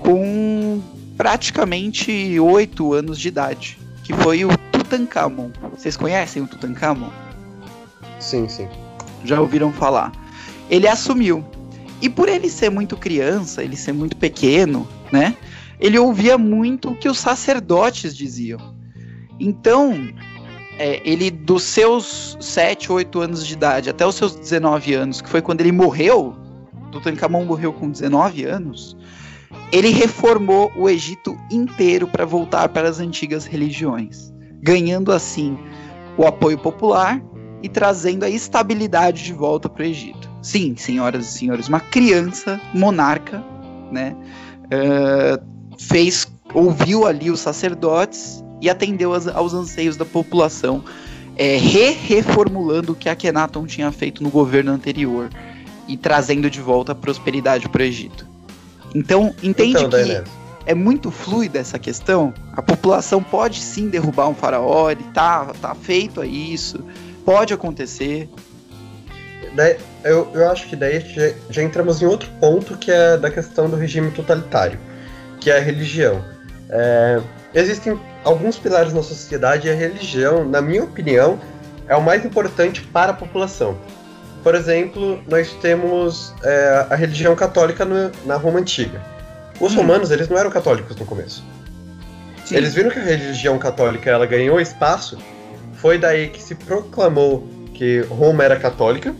[0.00, 0.80] com
[1.16, 5.50] praticamente oito anos de idade, que foi o Tutankhamon.
[5.76, 7.10] Vocês conhecem o Tutankhamon?
[8.20, 8.68] Sim, sim
[9.24, 10.12] já ouviram falar.
[10.70, 11.44] Ele assumiu.
[12.00, 15.36] E por ele ser muito criança, ele ser muito pequeno, né?
[15.80, 18.58] Ele ouvia muito o que os sacerdotes diziam.
[19.40, 20.08] Então,
[20.78, 25.28] é, ele dos seus 7, 8 anos de idade até os seus 19 anos, que
[25.28, 26.34] foi quando ele morreu,
[26.92, 28.96] Tutankhamon morreu com 19 anos,
[29.72, 34.32] ele reformou o Egito inteiro para voltar para as antigas religiões,
[34.62, 35.58] ganhando assim
[36.16, 37.20] o apoio popular
[37.64, 40.28] e trazendo a estabilidade de volta para o Egito.
[40.42, 43.42] Sim, senhoras e senhores, uma criança monarca,
[43.90, 44.14] né,
[44.66, 45.42] uh,
[45.78, 50.84] fez, ouviu ali os sacerdotes e atendeu aos, aos anseios da população,
[51.36, 55.30] é, re-reformulando o que Akhenaton tinha feito no governo anterior
[55.88, 58.28] e trazendo de volta a prosperidade para o Egito.
[58.94, 60.22] Então, entende então, que
[60.66, 62.34] é muito fluida essa questão?
[62.52, 66.84] A população pode sim derrubar um faraó, ele tá, tá feito a isso,
[67.24, 68.28] pode acontecer.
[69.54, 73.30] Daí, eu, eu acho que daí já, já entramos em outro ponto que é da
[73.30, 74.78] questão do regime totalitário,
[75.40, 76.24] que é a religião.
[76.68, 77.20] É,
[77.54, 81.38] existem alguns pilares na sociedade e a religião, na minha opinião,
[81.86, 83.78] é o mais importante para a população.
[84.42, 89.00] Por exemplo, nós temos é, a religião católica no, na Roma Antiga.
[89.60, 89.78] Os hum.
[89.78, 91.44] romanos, eles não eram católicos no começo.
[92.44, 92.56] Sim.
[92.56, 95.16] Eles viram que a religião católica ela ganhou espaço,
[95.84, 99.14] foi daí que se proclamou que Roma era católica,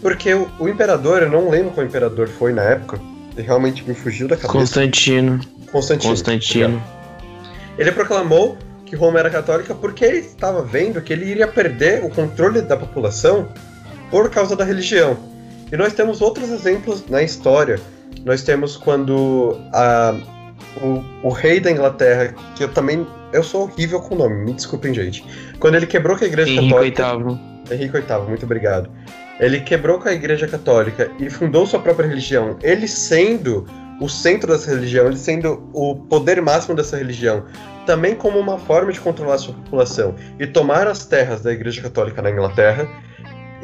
[0.00, 2.98] porque o, o imperador, eu não lembro qual imperador foi na época,
[3.36, 4.58] ele realmente me fugiu da cabeça.
[4.58, 5.40] Constantino.
[5.70, 6.10] Constantino.
[6.10, 6.82] Constantino.
[7.76, 12.08] Ele proclamou que Roma era católica porque ele estava vendo que ele iria perder o
[12.08, 13.46] controle da população
[14.10, 15.18] por causa da religião.
[15.70, 17.78] E nós temos outros exemplos na história.
[18.24, 20.14] Nós temos quando a,
[20.82, 23.06] o, o rei da Inglaterra, que eu também.
[23.32, 25.24] Eu sou horrível com o nome, me desculpem, gente.
[25.58, 27.16] Quando ele quebrou com a igreja Henrique católica.
[27.16, 27.40] VIII.
[27.70, 28.90] Henrique VIII, muito obrigado.
[29.40, 32.56] Ele quebrou com a igreja católica e fundou sua própria religião.
[32.62, 33.66] Ele sendo
[34.00, 37.44] o centro dessa religião, ele sendo o poder máximo dessa religião,
[37.86, 41.82] também como uma forma de controlar a sua população e tomar as terras da igreja
[41.82, 42.88] católica na Inglaterra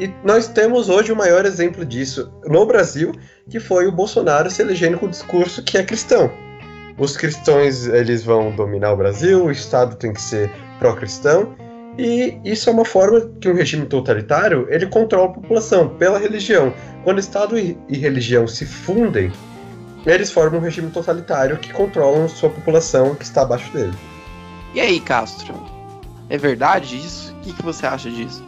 [0.01, 3.11] e nós temos hoje o maior exemplo disso no Brasil,
[3.47, 6.31] que foi o Bolsonaro se elegendo com o discurso que é cristão.
[7.01, 11.55] Os cristãos eles vão dominar o Brasil, o Estado tem que ser pró-cristão,
[11.97, 16.71] e isso é uma forma que um regime totalitário ele controla a população pela religião.
[17.03, 19.31] Quando Estado e, e religião se fundem,
[20.05, 23.93] eles formam um regime totalitário que controla sua população que está abaixo dele.
[24.75, 25.55] E aí, Castro?
[26.29, 27.33] É verdade isso?
[27.33, 28.43] O que, que você acha disso?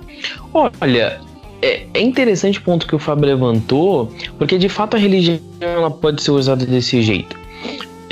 [0.54, 1.20] Olha,
[1.60, 5.89] é, é, interessante o ponto que o Fábio levantou, porque de fato a religião ela
[5.89, 7.42] pode ser usada desse jeito.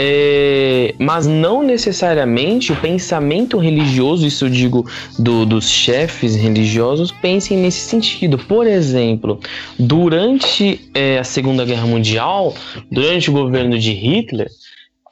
[0.03, 7.55] É, mas não necessariamente o pensamento religioso, isso eu digo do, dos chefes religiosos, pensem
[7.55, 8.35] nesse sentido.
[8.35, 9.39] Por exemplo,
[9.77, 12.55] durante é, a Segunda Guerra Mundial,
[12.91, 14.49] durante o governo de Hitler,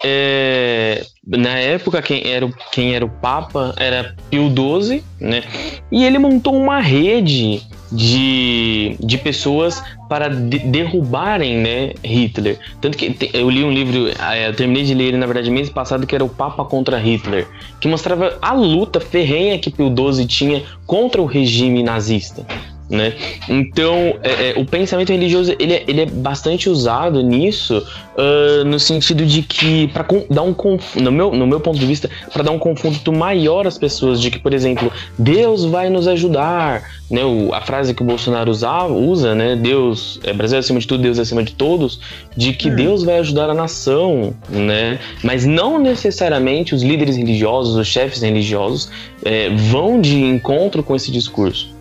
[0.03, 5.43] é, na época quem era, o, quem era o Papa era Pio XII, né?
[5.91, 12.57] E ele montou uma rede de, de pessoas para de, derrubarem né, Hitler.
[12.79, 15.69] Tanto que eu li um livro, é, eu terminei de ler ele na verdade mês
[15.69, 17.47] passado, que era o Papa contra Hitler,
[17.81, 22.45] que mostrava a luta ferrenha que Pio XII tinha contra o regime nazista
[22.89, 23.13] né?
[23.47, 27.85] Então, é, é, o pensamento religioso ele é, ele é bastante usado nisso,
[28.17, 30.55] uh, no sentido de que para dar um
[30.95, 34.31] no meu, no meu ponto de vista, para dar um confronto maior às pessoas de
[34.31, 37.23] que, por exemplo, Deus vai nos ajudar, né?
[37.23, 39.55] O, a frase que o Bolsonaro usa, usa, né?
[39.55, 41.99] Deus, é Brasil acima de tudo, Deus acima de todos,
[42.35, 42.75] de que hum.
[42.75, 44.99] Deus vai ajudar a nação, né?
[45.23, 48.89] Mas não necessariamente os líderes religiosos, os chefes religiosos
[49.23, 51.78] é, vão de encontro com esse discurso.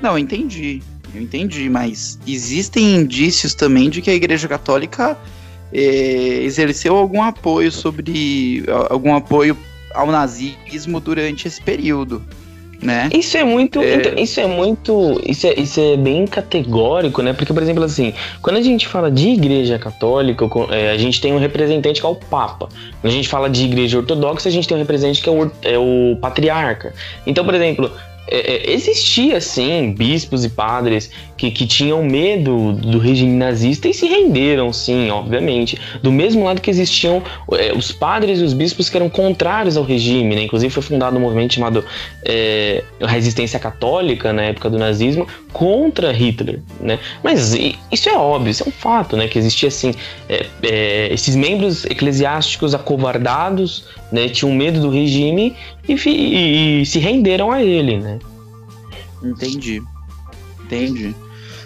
[0.00, 0.82] Não, eu entendi.
[1.14, 5.18] Eu entendi, mas existem indícios também de que a Igreja Católica
[5.72, 8.64] é, exerceu algum apoio sobre.
[8.88, 9.56] algum apoio
[9.94, 12.22] ao nazismo durante esse período.
[12.82, 13.10] Né?
[13.12, 13.96] Isso é muito, é...
[13.96, 17.34] Então, isso é muito, isso é, isso é bem categórico, né?
[17.34, 21.30] Porque, por exemplo, assim, quando a gente fala de igreja católica, é, a gente tem
[21.34, 22.70] um representante que é o Papa.
[23.02, 25.50] Quando a gente fala de igreja ortodoxa, a gente tem um representante que é o,
[25.60, 26.94] é o patriarca.
[27.26, 27.92] Então, por exemplo,
[28.30, 33.94] é, é, existia sim bispos e padres que, que tinham medo do regime nazista e
[33.94, 35.78] se renderam, sim, obviamente.
[36.02, 39.82] Do mesmo lado que existiam é, os padres e os bispos que eram contrários ao
[39.82, 40.42] regime, né?
[40.42, 41.84] Inclusive foi fundado um movimento chamado
[42.24, 46.98] é, Resistência Católica na época do nazismo contra Hitler, né?
[47.24, 47.54] Mas
[47.90, 49.26] isso é óbvio, isso é um fato, né?
[49.26, 49.92] Que existia assim
[50.28, 54.28] é, é, esses membros eclesiásticos acovardados, né?
[54.28, 55.56] Tinham medo do regime
[55.88, 58.18] e, e, e se renderam a ele, né?
[59.22, 59.82] Entendi.
[60.64, 61.14] Entendi.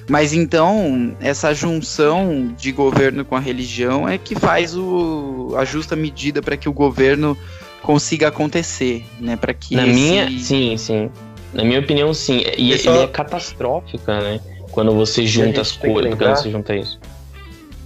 [0.09, 5.97] Mas então, essa junção de governo com a religião é que faz o, a justa
[5.97, 7.37] medida para que o governo
[7.83, 9.37] consiga acontecer, né?
[9.37, 9.95] Para que Na esse...
[9.95, 11.11] minha, sim, sim.
[11.55, 12.43] Na minha opinião, sim.
[12.59, 14.41] E, E e só- é catastrófica, né?
[14.73, 16.99] Quando você junta as coisas, lembrar- quando você junta isso.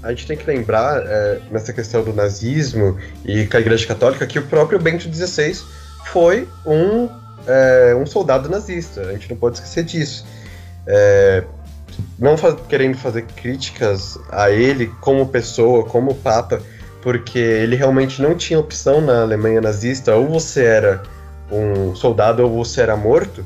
[0.03, 4.27] A gente tem que lembrar, é, nessa questão do nazismo e com a Igreja Católica,
[4.27, 5.59] que o próprio Bento XVI
[6.07, 7.09] foi um,
[7.47, 9.01] é, um soldado nazista.
[9.03, 10.25] A gente não pode esquecer disso.
[10.87, 11.43] É,
[12.19, 16.63] não fa- querendo fazer críticas a ele como pessoa, como papa,
[17.03, 20.15] porque ele realmente não tinha opção na Alemanha nazista.
[20.15, 21.03] Ou você era
[21.51, 23.45] um soldado ou você era morto.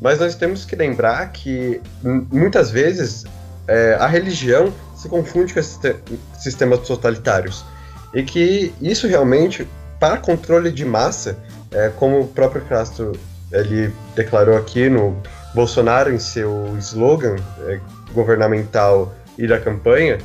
[0.00, 3.24] Mas nós temos que lembrar que muitas vezes
[3.68, 4.72] é, a religião
[5.04, 5.96] se confunde com esses te-
[6.38, 7.64] sistemas totalitários.
[8.12, 9.68] E que isso realmente,
[10.00, 11.36] para controle de massa,
[11.70, 13.12] é, como o próprio Castro
[13.52, 15.16] ele declarou aqui no
[15.54, 17.36] Bolsonaro em seu slogan
[17.66, 17.78] é,
[18.12, 20.18] governamental e da campanha,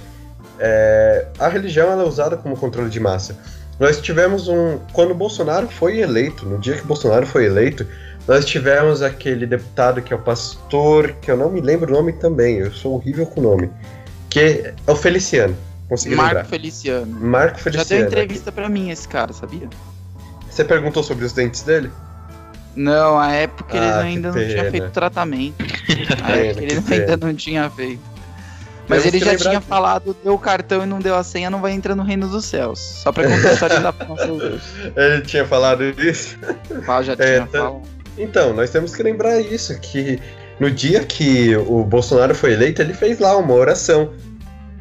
[0.59, 3.37] é, a religião é usada como controle de massa.
[3.79, 4.77] Nós tivemos um.
[4.93, 7.87] Quando Bolsonaro foi eleito, no dia que Bolsonaro foi eleito,
[8.27, 12.13] nós tivemos aquele deputado que é o pastor, que eu não me lembro o nome
[12.13, 13.71] também, eu sou horrível com o nome,
[14.29, 15.55] que é o Feliciano.
[15.87, 16.49] Consegui Marco lembrar.
[16.49, 17.19] Feliciano.
[17.19, 18.05] Marco Já deu Feliciano.
[18.07, 19.67] entrevista pra mim esse cara, sabia?
[20.49, 21.89] Você perguntou sobre os dentes dele?
[22.75, 25.55] Não, a época ele Ah, que ainda não tinha feito tratamento.
[26.23, 28.01] A época ele ainda não tinha feito.
[28.87, 31.73] Mas ele já tinha falado, deu o cartão e não deu a senha, não vai
[31.73, 32.79] entrar no reino dos céus.
[33.03, 34.07] Só pra contextualizar pra.
[34.95, 36.35] Ele tinha falado isso.
[36.87, 37.81] Pá, já É, tinha tá- falado.
[38.17, 40.19] Então, nós temos que lembrar isso, que
[40.59, 44.13] no dia que o Bolsonaro foi eleito, ele fez lá uma oração.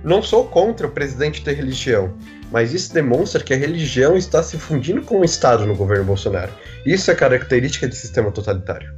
[0.02, 2.14] Não sou contra o presidente ter religião,
[2.50, 6.52] mas isso demonstra que a religião está se fundindo com o Estado no governo Bolsonaro.
[6.86, 8.92] Isso é característica de sistema totalitário.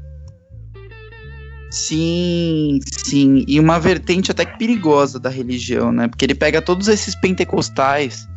[1.70, 3.44] Sim, sim.
[3.46, 6.08] E uma vertente até perigosa da religião, né?
[6.08, 8.28] Porque ele pega todos esses pentecostais.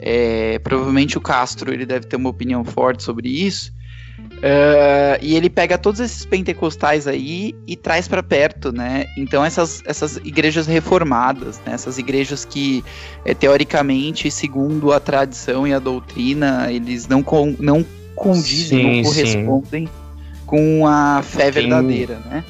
[0.00, 3.72] é, provavelmente o Castro ele deve ter uma opinião forte sobre isso.
[4.44, 9.06] É, e ele pega todos esses pentecostais aí e traz para perto, né?
[9.16, 11.74] Então essas, essas igrejas reformadas, né?
[11.74, 12.84] essas igrejas que
[13.24, 18.92] é, teoricamente, segundo a tradição e a doutrina, eles não, con não condizem, Sim, não
[18.94, 19.02] sim.
[19.04, 19.88] correspondem
[20.44, 22.44] com a fé Tem- verdadeira, né?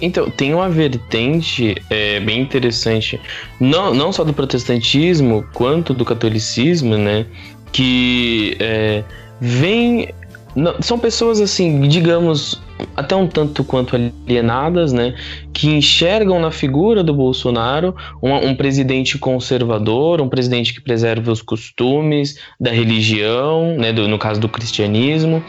[0.00, 3.20] Então, tem uma vertente é, bem interessante,
[3.60, 7.26] não, não só do protestantismo, quanto do catolicismo, né?
[7.72, 9.04] Que é,
[9.40, 10.08] vem.
[10.54, 12.62] Não- são pessoas assim, digamos,
[12.96, 15.14] até um tanto quanto alienadas, né?
[15.52, 21.42] Que enxergam na figura do Bolsonaro um, um presidente conservador, um presidente que preserva os
[21.42, 23.92] costumes da religião, né?
[23.92, 25.42] do- no caso do cristianismo.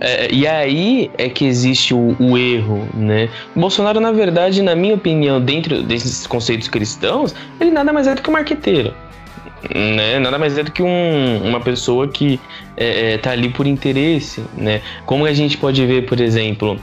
[0.00, 3.28] É, e aí é que existe o, o erro, né?
[3.54, 8.20] Bolsonaro, na verdade, na minha opinião, dentro desses conceitos cristãos, ele nada mais é do
[8.20, 8.92] que um marqueteiro.
[9.74, 10.18] Né?
[10.18, 12.40] Nada mais é do que um- uma pessoa que
[12.76, 14.80] é, é, tá ali por interesse, né?
[15.06, 16.78] Como a gente pode ver, por exemplo,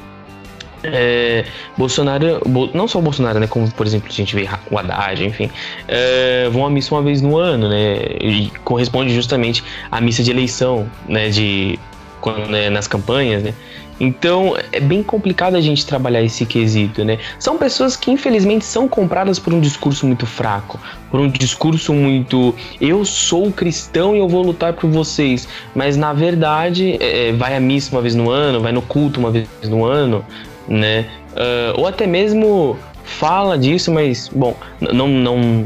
[0.83, 1.43] é,
[1.77, 3.47] Bolsonaro, Bo- não só o Bolsonaro, né?
[3.47, 5.49] Como, por exemplo, a gente vê o Haddad, enfim,
[5.87, 7.97] é, vão à missa uma vez no ano, né?
[8.21, 11.29] E corresponde justamente à missa de eleição, né?
[11.29, 11.77] De
[12.21, 13.53] quando, né, nas campanhas, né?
[13.99, 17.17] Então é bem complicado a gente trabalhar esse quesito, né?
[17.37, 20.79] São pessoas que infelizmente são compradas por um discurso muito fraco,
[21.11, 26.13] por um discurso muito eu sou cristão e eu vou lutar por vocês, mas na
[26.13, 29.83] verdade é, vai à missa uma vez no ano, vai no culto uma vez no
[29.85, 30.23] ano,
[30.67, 31.05] né?
[31.35, 35.65] Ah, ou até mesmo fala disso, mas bom, não não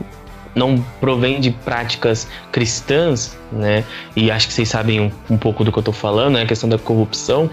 [0.55, 3.83] não provém de práticas cristãs, né?
[4.15, 6.43] E acho que vocês sabem um, um pouco do que eu tô falando, né?
[6.43, 7.49] A questão da corrupção.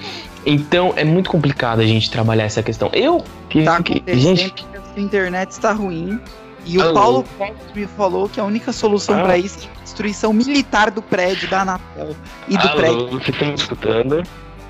[0.46, 2.90] Então é muito complicado a gente trabalhar essa questão.
[2.92, 4.64] Eu que, Tá que- gente, que
[4.96, 6.18] a internet está ruim.
[6.66, 6.92] E o Alô?
[6.94, 9.22] Paulo Cogos me falou que a única solução Ah.
[9.22, 12.14] pra isso é a destruição militar do prédio da Anatel
[12.48, 12.96] e do prédio.
[12.98, 14.22] alô, você tá me escutando?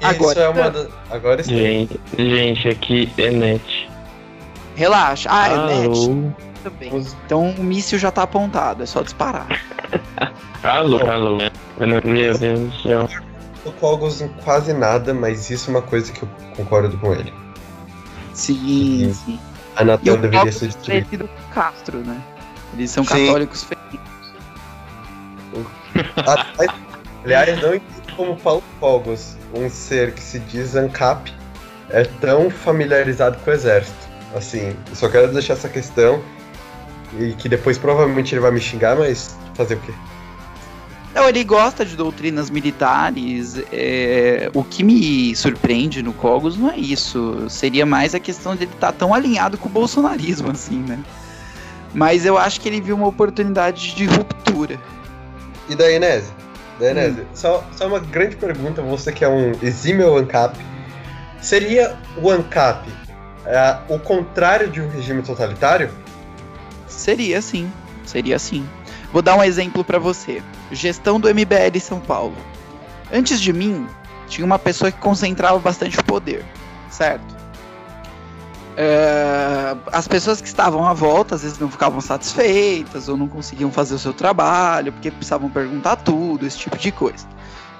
[0.02, 0.86] Agora- Isso é uma da...
[1.10, 1.52] Agora está.
[1.52, 3.90] Gente, gente, aqui é net.
[4.76, 5.28] Relaxa.
[5.32, 6.32] Ah, é net alô,
[6.62, 6.90] também.
[7.26, 9.46] Então o míssil já tá apontado, é só disparar.
[10.62, 11.38] alô, alô.
[11.78, 13.08] Meu Deus do céu.
[13.64, 17.32] Eu Cogos em quase nada, mas isso é uma coisa que eu concordo com ele.
[18.32, 19.14] Sim, Uhum.
[19.14, 19.40] sim.
[19.76, 21.24] A E o deveria ser é destruída.
[21.24, 22.20] o Castro, né?
[22.74, 23.26] Eles são Sim.
[23.26, 23.80] católicos feios.
[26.16, 26.80] Aliás-
[27.24, 31.32] Aliás, não entendo como Paulo Cogos, um ser que se diz ANCAP,
[31.90, 34.08] é tão familiarizado com o exército.
[34.34, 36.22] Assim, eu só quero deixar essa questão
[37.18, 39.92] e que depois provavelmente ele vai me xingar, mas fazer o quê?
[41.14, 43.60] Não, ele gosta de doutrinas militares.
[43.72, 47.46] É, o que me surpreende no Cogos não é isso.
[47.48, 50.98] Seria mais a questão de ele estar tá tão alinhado com o bolsonarismo, assim, né?
[51.92, 54.78] Mas eu acho que ele viu uma oportunidade de ruptura.
[55.68, 56.30] E da Enese?
[56.78, 57.26] Da Enese, hum.
[57.34, 60.56] só, só uma grande pergunta, você que é um exímio ANCAP.
[61.40, 62.88] Seria o ANCAP
[63.46, 65.90] é, o contrário de um regime totalitário?
[67.00, 67.72] Seria sim,
[68.04, 68.68] seria sim.
[69.10, 70.42] Vou dar um exemplo para você.
[70.70, 72.36] Gestão do MBL São Paulo.
[73.10, 73.86] Antes de mim,
[74.28, 76.44] tinha uma pessoa que concentrava bastante poder,
[76.90, 77.40] certo?
[78.72, 83.72] Uh, as pessoas que estavam à volta às vezes não ficavam satisfeitas ou não conseguiam
[83.72, 87.26] fazer o seu trabalho porque precisavam perguntar tudo, esse tipo de coisa.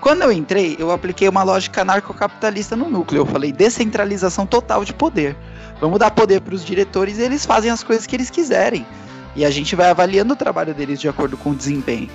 [0.01, 3.21] Quando eu entrei, eu apliquei uma lógica anarcocapitalista no núcleo.
[3.21, 5.37] Eu falei descentralização total de poder.
[5.79, 8.87] Vamos dar poder para os diretores e eles fazem as coisas que eles quiserem.
[9.35, 12.09] E a gente vai avaliando o trabalho deles de acordo com o desempenho.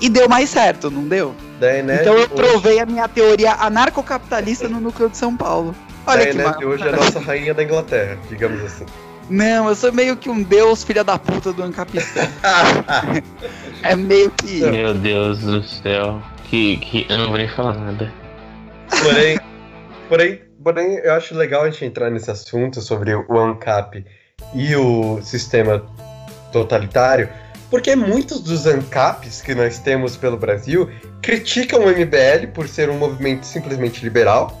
[0.00, 1.34] E deu mais certo, não deu?
[1.60, 5.74] Daenerys então eu provei a minha teoria anarcocapitalista no núcleo de São Paulo.
[6.06, 8.84] Olha Daenerys que hoje é a nossa rainha da Inglaterra, digamos assim.
[9.30, 12.28] Não, eu sou meio que um deus filha da puta do Ancapistão.
[13.82, 14.60] é meio que.
[14.60, 16.20] Meu Deus do céu.
[16.44, 18.12] Que, que eu não vou nem falar nada.
[19.02, 19.40] Porém,
[20.08, 24.04] porém, porém, eu acho legal a gente entrar nesse assunto sobre o ANCAP
[24.54, 25.84] e o sistema
[26.62, 27.28] totalitário,
[27.70, 30.88] porque muitos dos ANCAPs que nós temos pelo Brasil
[31.20, 34.56] criticam o MBL por ser um movimento simplesmente liberal,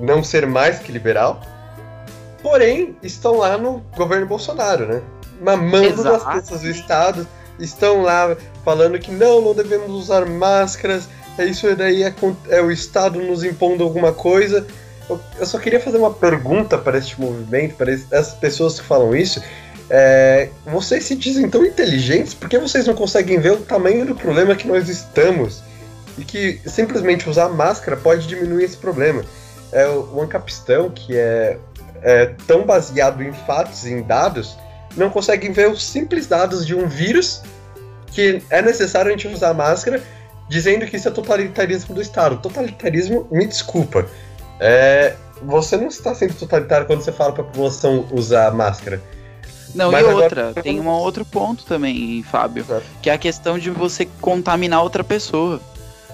[0.00, 1.40] não ser mais que liberal,
[2.42, 5.02] porém estão lá no governo Bolsonaro, né?
[5.40, 7.28] Mamando nas peças do Estado,
[7.58, 12.14] estão lá falando que não, não devemos usar máscaras, é isso daí é,
[12.48, 14.66] é o Estado nos impondo alguma coisa.
[15.08, 19.14] Eu, eu, só queria fazer uma pergunta para este movimento, para essas pessoas que falam
[19.14, 19.42] isso.
[19.88, 24.14] É, vocês se dizem tão inteligentes, por que vocês não conseguem ver o tamanho do
[24.14, 25.62] problema que nós estamos?
[26.18, 29.24] E que simplesmente usar máscara pode diminuir esse problema.
[29.70, 31.58] É, o Ancapistão, que é,
[32.02, 34.56] é tão baseado em fatos e em dados,
[34.96, 37.42] não conseguem ver os simples dados de um vírus
[38.10, 40.02] que é necessário a gente usar máscara,
[40.48, 42.38] dizendo que isso é totalitarismo do Estado.
[42.38, 44.06] Totalitarismo, me desculpa.
[44.58, 49.02] É, você não está sendo totalitário quando você fala para a população usar máscara.
[49.74, 50.62] Não, Mas e outra, agora...
[50.62, 52.80] tem um outro ponto também, Fábio, é.
[53.02, 55.60] que é a questão de você contaminar outra pessoa.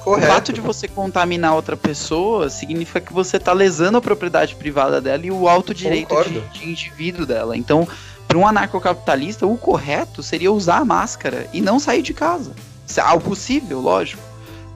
[0.03, 0.27] Correto.
[0.27, 5.01] O fato de você contaminar outra pessoa significa que você está lesando a propriedade privada
[5.01, 7.57] dela e o alto direito de, de, indivíduo dela.
[7.57, 7.87] Então,
[8.27, 12.53] para um anarcocapitalista, o correto seria usar a máscara e não sair de casa.
[12.87, 14.23] Isso é possível, lógico.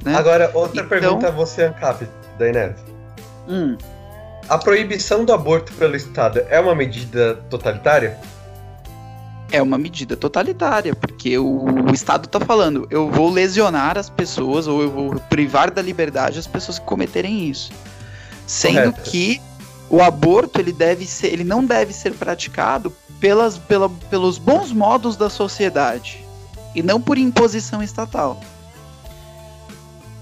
[0.05, 0.15] Né?
[0.15, 0.89] Agora, outra então...
[0.89, 2.07] pergunta a você, Ancap,
[2.39, 2.77] da Inés.
[3.49, 3.77] Hum.
[4.49, 8.17] A proibição do aborto pelo Estado é uma medida totalitária?
[9.51, 14.67] É uma medida totalitária, porque o, o Estado está falando, eu vou lesionar as pessoas
[14.67, 17.71] ou eu vou privar da liberdade as pessoas que cometerem isso.
[18.47, 19.11] Sendo Correto.
[19.11, 19.41] que
[19.89, 25.17] o aborto ele deve ser, ele não deve ser praticado pelas, pela, pelos bons modos
[25.17, 26.25] da sociedade
[26.75, 28.41] e não por imposição estatal.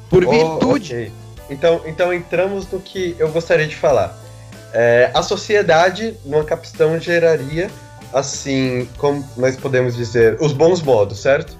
[0.08, 0.92] Por oh, virtude.
[0.92, 1.12] Okay.
[1.50, 4.16] Então, então entramos no que eu gostaria de falar.
[4.72, 7.70] É, a sociedade, numa capistão, geraria
[8.14, 11.58] assim, como nós podemos dizer, os bons modos, certo?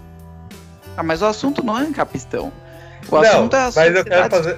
[0.97, 2.53] Ah, mas o assunto não é capistão.
[3.11, 4.57] O não, assunto é a mas eu quero fazer.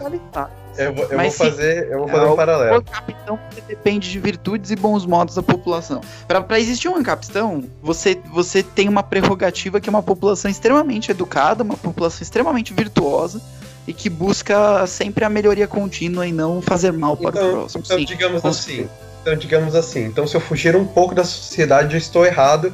[0.79, 2.79] Eu vou, eu vou fazer, eu vou fazer é, um paralelo.
[2.79, 6.03] O capistão depende de virtudes e bons modos da população.
[6.29, 11.65] Para existir um capistão, você, você tem uma prerrogativa que é uma população extremamente educada,
[11.65, 13.41] uma população extremamente virtuosa
[13.87, 17.83] e que busca sempre a melhoria contínua e não fazer mal para então, o próximo.
[17.85, 18.87] Então, Sim, digamos assim,
[19.35, 22.73] digamos assim, então se eu fugir um pouco da sociedade, eu estou errado.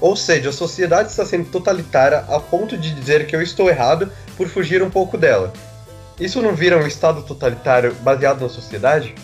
[0.00, 4.10] Ou seja, a sociedade está sendo totalitária a ponto de dizer que eu estou errado
[4.36, 5.52] por fugir um pouco dela.
[6.20, 9.14] Isso não vira um estado totalitário baseado na sociedade?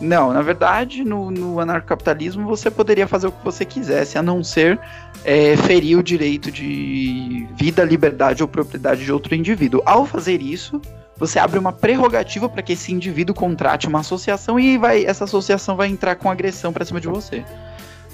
[0.00, 4.42] Não, na verdade, no, no anarcocapitalismo você poderia fazer o que você quisesse, a não
[4.42, 4.78] ser
[5.24, 9.82] é, ferir o direito de vida, liberdade ou propriedade de outro indivíduo.
[9.86, 10.80] Ao fazer isso,
[11.16, 15.76] você abre uma prerrogativa para que esse indivíduo contrate uma associação e vai, essa associação
[15.76, 17.44] vai entrar com agressão para cima de você.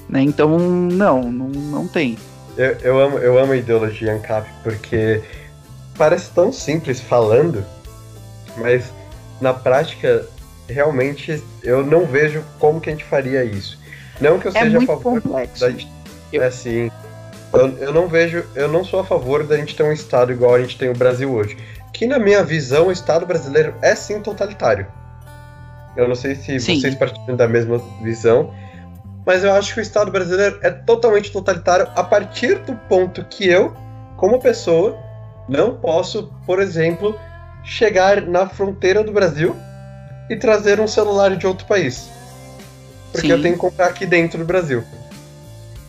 [0.08, 0.22] Né?
[0.22, 2.18] Então, não, não, não tem.
[2.56, 5.22] Eu, eu, amo, eu amo a ideologia ANCAP porque
[5.96, 7.64] parece tão simples falando,
[8.56, 8.92] mas
[9.40, 10.26] na prática,
[10.68, 13.78] realmente, eu não vejo como que a gente faria isso.
[14.20, 15.60] Não que eu é seja a favor complexo.
[15.60, 15.88] da gente.
[16.32, 16.42] Eu...
[16.42, 16.90] É assim.
[17.52, 20.54] Eu, eu não vejo, eu não sou a favor da gente ter um Estado igual
[20.54, 21.56] a gente tem o Brasil hoje
[21.92, 24.86] que na minha visão o Estado brasileiro é sim totalitário.
[25.96, 26.80] Eu não sei se sim.
[26.80, 28.54] vocês partilham da mesma visão,
[29.26, 33.46] mas eu acho que o Estado brasileiro é totalmente totalitário a partir do ponto que
[33.46, 33.74] eu,
[34.16, 34.98] como pessoa,
[35.48, 37.18] não posso, por exemplo,
[37.64, 39.56] chegar na fronteira do Brasil
[40.28, 42.08] e trazer um celular de outro país.
[43.12, 43.32] Porque Sim.
[43.32, 44.84] eu tenho que comprar aqui dentro do Brasil.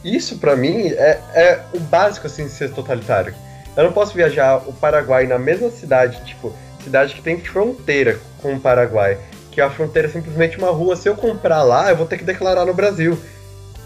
[0.03, 3.35] Isso, para mim, é, é o básico, assim, de ser totalitário.
[3.75, 6.53] Eu não posso viajar o Paraguai na mesma cidade, tipo,
[6.83, 9.17] cidade que tem fronteira com o Paraguai.
[9.51, 10.95] Que a fronteira é simplesmente uma rua.
[10.95, 13.17] Se eu comprar lá, eu vou ter que declarar no Brasil.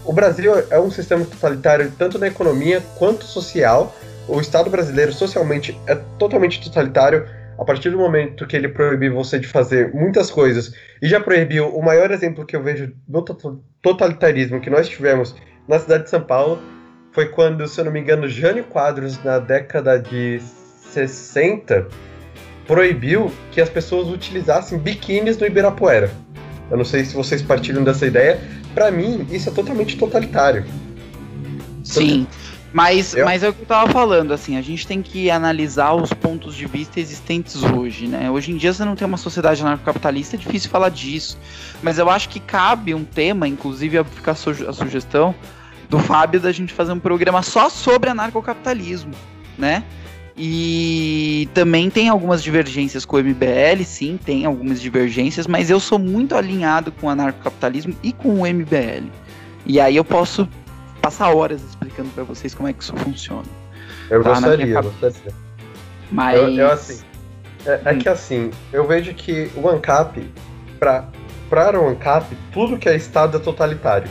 [0.04, 3.94] O Brasil é um sistema totalitário tanto na economia quanto social.
[4.28, 7.26] O Estado brasileiro socialmente é totalmente totalitário
[7.58, 11.68] a partir do momento que ele proibiu você de fazer muitas coisas e já proibiu
[11.68, 13.24] o maior exemplo que eu vejo do
[13.80, 15.34] totalitarismo que nós tivemos
[15.66, 16.60] na cidade de São Paulo
[17.16, 20.38] foi quando, se eu não me engano, Jânio Quadros, na década de
[20.92, 21.88] 60,
[22.66, 26.10] proibiu que as pessoas utilizassem biquínis no Ibirapuera.
[26.70, 28.38] Eu não sei se vocês partilham dessa ideia.
[28.74, 30.66] Para mim, isso é totalmente totalitário.
[31.82, 32.26] Sim.
[32.70, 33.24] Mas, eu...
[33.24, 36.54] mas é o que eu tava falando, assim, a gente tem que analisar os pontos
[36.54, 38.30] de vista existentes hoje, né?
[38.30, 41.38] Hoje em dia você não tem uma sociedade anarcocapitalista, é difícil falar disso.
[41.82, 45.34] Mas eu acho que cabe um tema, inclusive ficar a sugestão
[45.88, 49.12] do Fábio da gente fazer um programa só sobre anarcocapitalismo,
[49.56, 49.84] né?
[50.36, 55.98] E também tem algumas divergências com o MBL, sim, tem algumas divergências, mas eu sou
[55.98, 59.08] muito alinhado com o anarcocapitalismo e com o MBL.
[59.64, 60.46] E aí eu posso
[61.00, 63.48] passar horas explicando para vocês como é que isso funciona.
[64.10, 64.30] Eu tá?
[64.34, 65.34] gostaria, eu gostaria.
[66.10, 66.36] Mas.
[66.36, 67.02] Eu, eu assim,
[67.64, 70.30] é, é que assim, eu vejo que o ANCAP,
[70.78, 74.10] para o ANCAP, tudo que é Estado é totalitário.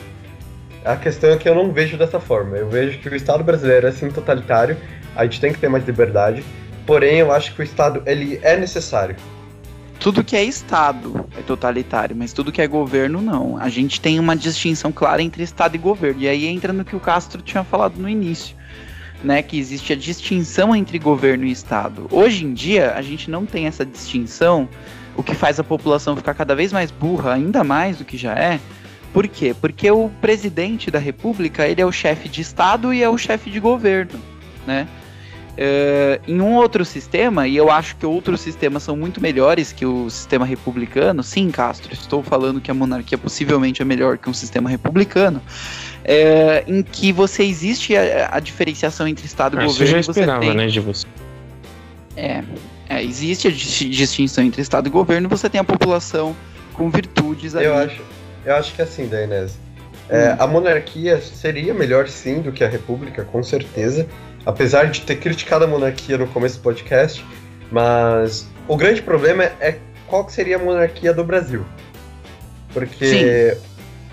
[0.85, 2.55] A questão é que eu não vejo dessa forma.
[2.55, 4.77] Eu vejo que o Estado brasileiro é sim totalitário,
[5.15, 6.43] a gente tem que ter mais liberdade,
[6.85, 9.15] porém eu acho que o Estado ele é necessário
[10.05, 13.57] tudo que é Estado é totalitário, mas tudo que é governo não.
[13.57, 16.21] A gente tem uma distinção clara entre Estado e governo.
[16.21, 18.55] E aí entra no que o Castro tinha falado no início.
[19.23, 22.05] Né, que existe a distinção entre governo e Estado.
[22.11, 24.69] Hoje em dia, a gente não tem essa distinção,
[25.17, 28.35] o que faz a população ficar cada vez mais burra, ainda mais do que já
[28.35, 28.59] é.
[29.15, 29.55] Por quê?
[29.61, 33.49] Porque o presidente da República ele é o chefe de Estado e é o chefe
[33.49, 34.19] de governo,
[34.67, 34.89] né?
[35.53, 39.85] Uh, em um outro sistema, e eu acho que outros sistemas são muito melhores que
[39.85, 44.33] o sistema republicano, sim, Castro, estou falando que a monarquia possivelmente é melhor que um
[44.33, 49.85] sistema republicano, uh, em que você existe a, a diferenciação entre Estado e ah, governo.
[49.85, 50.53] Você já esperava, tem...
[50.53, 51.07] né, de você.
[52.17, 52.43] É,
[52.89, 56.35] é, existe a distinção entre Estado e governo, você tem a população
[56.73, 57.63] com virtudes ali.
[57.63, 58.01] Eu acho,
[58.45, 59.57] eu acho que é assim, Dainese.
[60.07, 60.35] É, hum.
[60.39, 64.07] A monarquia seria melhor sim do que a república, com certeza
[64.45, 67.25] apesar de ter criticado a monarquia no começo do podcast,
[67.71, 69.77] mas o grande problema é
[70.07, 71.65] qual seria a monarquia do Brasil.
[72.71, 73.61] Porque Sim.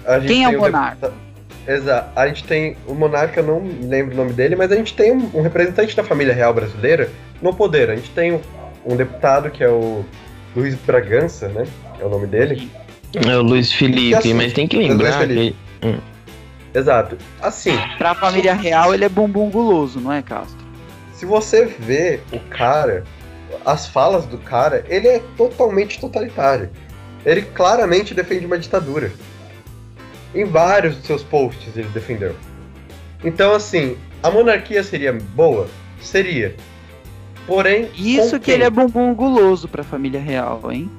[0.07, 1.13] a gente Quem é o monarca?
[1.67, 2.11] Exato.
[2.17, 5.31] A gente tem o monarca, não lembro o nome dele, mas a gente tem um,
[5.35, 7.11] um representante da família real brasileira
[7.41, 7.91] no poder.
[7.91, 8.41] A gente tem um,
[8.85, 10.05] um deputado que é o
[10.57, 11.67] Luiz Bragança, né?
[12.01, 12.71] É o nome dele.
[13.15, 15.55] É o Luiz Felipe, assim, mas tem que lembrar que.
[15.83, 15.99] Hum.
[16.75, 17.19] Exato.
[17.41, 17.77] Assim.
[17.99, 20.63] Pra família real, ele é bumbum guloso, não é, Castro?
[21.13, 23.05] Se você vê o cara,
[23.65, 26.71] as falas do cara, ele é totalmente totalitário.
[27.25, 29.13] Ele claramente defende uma ditadura.
[30.35, 32.35] Em vários dos seus posts ele defendeu.
[33.23, 35.69] Então, assim, a monarquia seria boa?
[36.01, 36.57] Seria.
[37.47, 37.91] Porém.
[37.95, 40.91] Isso que ele é bumbum guloso pra família real, hein?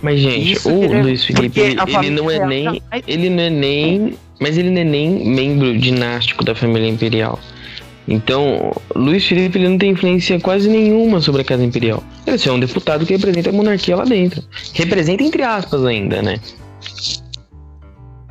[0.00, 2.82] Mas, gente, Isso o é Luiz Felipe, ele, ele não é nem.
[3.06, 7.38] Ele não é nem mas ele não é nem membro dinástico da família imperial.
[8.08, 12.02] Então, Luiz Felipe ele não tem influência quase nenhuma sobre a Casa Imperial.
[12.26, 14.42] Ele é um deputado que representa a monarquia lá dentro.
[14.74, 16.40] Representa entre aspas ainda, né?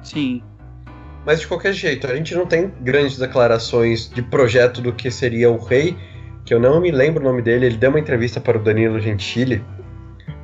[0.03, 0.43] Sim.
[1.26, 5.49] Mas de qualquer jeito, a gente não tem grandes declarações de projeto do que seria
[5.49, 5.95] o rei,
[6.43, 7.68] que eu não me lembro o nome dele.
[7.68, 9.64] Ele deu uma entrevista para o Danilo Gentili.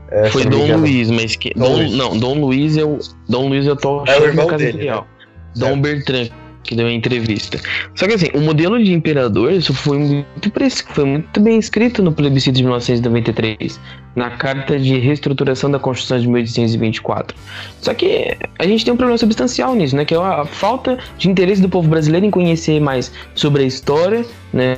[0.09, 1.53] É, Foi Dom Luiz, mas que.
[1.53, 1.93] Dom, Dom Luiz.
[1.93, 2.99] Não, Dom Luiz é o.
[3.27, 5.01] Dom Luiz é o atual é chefe da Casa dele, Imperial.
[5.01, 5.27] Né?
[5.55, 6.29] Dom Bertrand,
[6.63, 7.59] que deu a entrevista.
[7.95, 10.51] Só que assim, o modelo de imperador, isso foi muito,
[10.93, 13.79] foi muito bem escrito no plebiscito de 1993,
[14.15, 17.35] na Carta de Reestruturação da Constituição de 1824.
[17.81, 20.05] Só que a gente tem um problema substancial nisso, né?
[20.05, 24.25] Que é a falta de interesse do povo brasileiro em conhecer mais sobre a história,
[24.53, 24.77] né?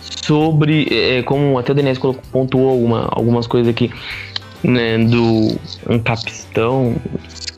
[0.00, 2.00] Sobre, é, como até o Denise
[2.32, 3.90] pontuou alguma, algumas coisas aqui,
[4.62, 5.58] né, do
[5.88, 6.96] um capistão,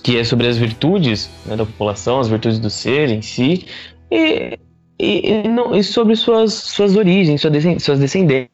[0.02, 3.66] que é sobre as virtudes né, da população, as virtudes do ser em si,
[4.10, 4.58] e,
[4.98, 8.50] e, e, não, e sobre suas, suas origens, suas, suas descendências.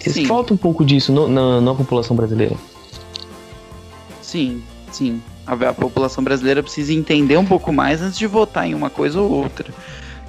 [0.00, 0.26] Sim.
[0.26, 2.54] Falta um pouco disso no, na, na população brasileira.
[4.20, 4.62] Sim,
[4.92, 5.22] sim.
[5.46, 9.20] A, a, população brasileira precisa entender um pouco mais antes de votar em uma coisa
[9.20, 9.72] ou outra.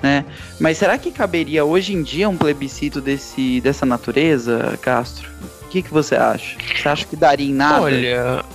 [0.02, 0.24] né?
[0.60, 5.30] Mas será que caberia hoje em dia um plebiscito desse, dessa natureza, Castro?
[5.76, 6.56] Que, que você acha?
[6.74, 7.82] Você acha que daria em nada?
[7.82, 8.46] Olha,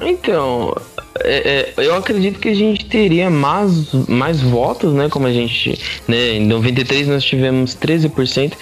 [0.00, 0.72] então,
[1.24, 5.08] é, é, eu acredito que a gente teria mais, mais votos, né?
[5.08, 5.76] Como a gente.
[6.06, 8.52] Né, em 93 nós tivemos 13%.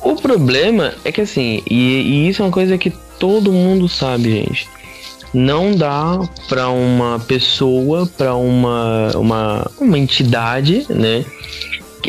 [0.00, 4.30] O problema é que assim, e, e isso é uma coisa que todo mundo sabe,
[4.30, 4.66] gente.
[5.34, 6.18] Não dá
[6.48, 11.22] para uma pessoa, para uma, uma, uma entidade, né?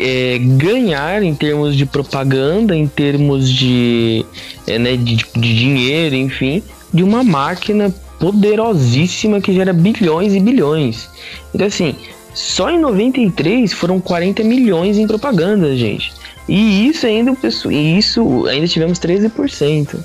[0.00, 4.24] É, ganhar em termos de propaganda, em termos de,
[4.66, 11.08] é, né, de, de dinheiro, enfim, de uma máquina poderosíssima que gera bilhões e bilhões.
[11.54, 11.94] Então, assim,
[12.34, 16.12] só em 93 foram 40 milhões em propaganda, gente.
[16.48, 19.96] E isso ainda, isso ainda tivemos 13%.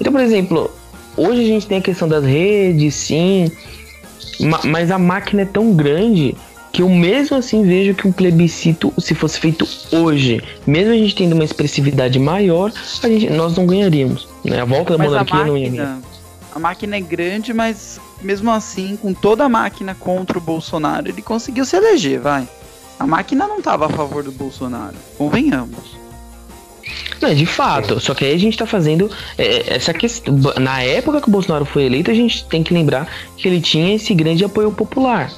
[0.00, 0.70] Então, por exemplo,
[1.16, 3.50] hoje a gente tem a questão das redes, sim,
[4.64, 6.34] mas a máquina é tão grande
[6.72, 11.14] que eu mesmo assim vejo que um plebiscito, se fosse feito hoje, mesmo a gente
[11.14, 14.26] tendo uma expressividade maior, a gente, nós não ganharíamos.
[14.42, 14.60] Né?
[14.60, 16.02] A volta da mas monarquia máquina, não ia
[16.54, 21.22] a máquina é grande, mas mesmo assim, com toda a máquina contra o Bolsonaro, ele
[21.22, 22.46] conseguiu se eleger, vai.
[22.98, 25.96] A máquina não estava a favor do Bolsonaro, convenhamos.
[27.20, 28.00] Não, de fato.
[28.00, 30.34] Só que aí a gente tá fazendo é, é, essa questão.
[30.60, 33.94] Na época que o Bolsonaro foi eleito, a gente tem que lembrar que ele tinha
[33.94, 35.32] esse grande apoio popular.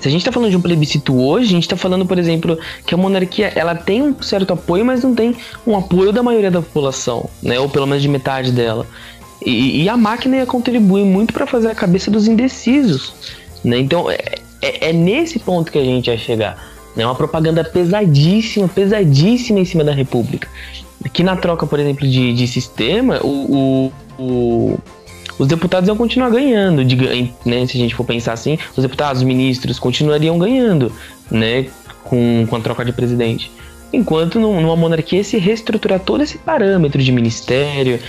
[0.00, 2.58] Se a gente tá falando de um plebiscito hoje, a gente tá falando, por exemplo,
[2.86, 5.34] que a monarquia ela tem um certo apoio, mas não tem
[5.66, 7.58] um apoio da maioria da população, né?
[7.58, 8.86] Ou pelo menos de metade dela.
[9.44, 13.14] E, e a máquina ia contribuir muito para fazer a cabeça dos indecisos.
[13.62, 13.78] Né?
[13.78, 14.18] Então é,
[14.62, 16.76] é, é, nesse ponto que a gente ia chegar.
[16.96, 20.48] É uma propaganda pesadíssima, pesadíssima em cima da República.
[21.12, 24.78] Que na troca, por exemplo, de, de sistema, o, o
[25.38, 26.96] os deputados iam continuar ganhando, de,
[27.44, 30.92] né, se a gente for pensar assim, os deputados, os ministros continuariam ganhando,
[31.30, 31.66] né,
[32.04, 33.50] com, com a troca de presidente.
[33.92, 38.00] Enquanto numa monarquia se reestruturar todo esse parâmetro de ministério,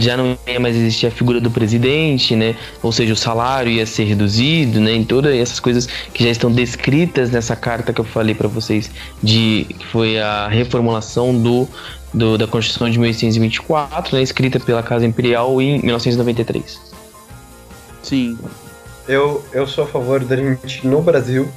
[0.00, 2.56] já não ia mais existir a figura do presidente, né?
[2.82, 4.94] Ou seja, o salário ia ser reduzido, né?
[4.94, 8.90] Em todas essas coisas que já estão descritas nessa carta que eu falei para vocês,
[9.22, 11.68] de que foi a reformulação do,
[12.12, 14.22] do, da Constituição de 1824, né?
[14.22, 16.92] escrita pela Casa Imperial em 1993.
[18.02, 18.38] Sim.
[19.08, 21.48] Eu, eu sou a favor da gente, no Brasil,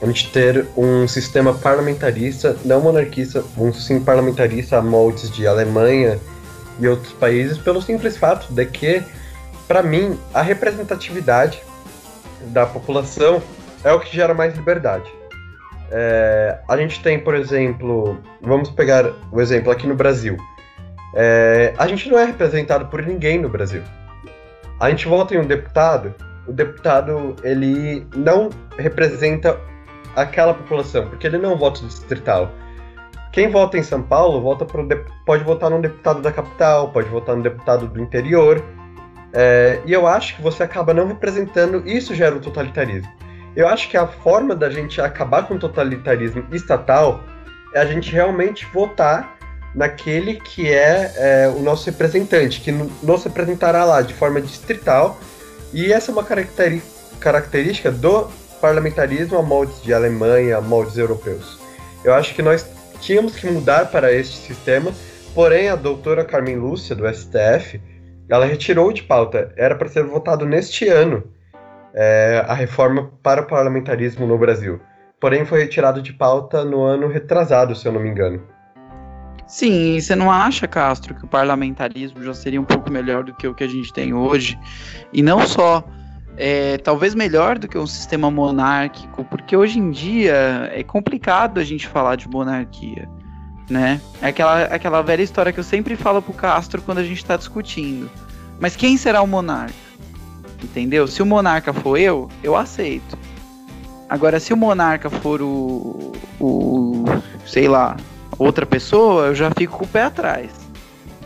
[0.00, 6.18] a gente ter um sistema parlamentarista, não monarquista, um sim parlamentarista a moldes de Alemanha
[6.78, 9.02] e outros países, pelo simples fato de que,
[9.68, 11.62] para mim, a representatividade
[12.46, 13.40] da população
[13.84, 15.08] é o que gera mais liberdade.
[15.94, 20.38] É, a gente tem, por exemplo, vamos pegar o exemplo aqui no Brasil.
[21.14, 23.82] É, a gente não é representado por ninguém no Brasil.
[24.80, 26.14] A gente vota em um deputado,
[26.48, 29.60] o deputado ele não representa
[30.16, 32.50] aquela população, porque ele não um voto distrital.
[33.30, 34.86] Quem vota em São Paulo vota pro
[35.26, 38.64] pode votar num deputado da capital, pode votar num deputado do interior.
[39.34, 43.10] É, e eu acho que você acaba não representando, isso gera o totalitarismo.
[43.54, 47.22] Eu acho que a forma da gente acabar com o totalitarismo estatal
[47.74, 49.36] é a gente realmente votar
[49.74, 55.18] naquele que é, é o nosso representante, que nos representará lá de forma distrital.
[55.72, 56.24] E essa é uma
[57.20, 58.30] característica do
[58.60, 61.58] parlamentarismo a moldes de Alemanha, a moldes europeus.
[62.04, 62.66] Eu acho que nós
[63.00, 64.92] tínhamos que mudar para este sistema,
[65.34, 67.80] porém a doutora Carmen Lúcia, do STF,
[68.28, 71.24] ela retirou de pauta, era para ser votado neste ano
[71.94, 74.80] é, a reforma para o parlamentarismo no Brasil.
[75.20, 78.42] Porém, foi retirado de pauta no ano retrasado, se eu não me engano.
[79.46, 83.46] Sim, você não acha, Castro, que o parlamentarismo já seria um pouco melhor do que
[83.46, 84.58] o que a gente tem hoje?
[85.12, 85.84] E não só
[86.36, 91.64] é, talvez melhor do que um sistema monárquico, porque hoje em dia é complicado a
[91.64, 93.08] gente falar de monarquia,
[93.68, 94.00] né?
[94.20, 97.36] É aquela, aquela velha história que eu sempre falo pro Castro quando a gente está
[97.36, 98.10] discutindo.
[98.58, 99.74] Mas quem será o monarca?
[100.62, 101.06] Entendeu?
[101.06, 103.18] Se o monarca for eu, eu aceito.
[104.08, 107.04] Agora, se o monarca for o, o
[107.46, 107.96] sei lá,
[108.38, 110.50] outra pessoa, eu já fico com o pé atrás,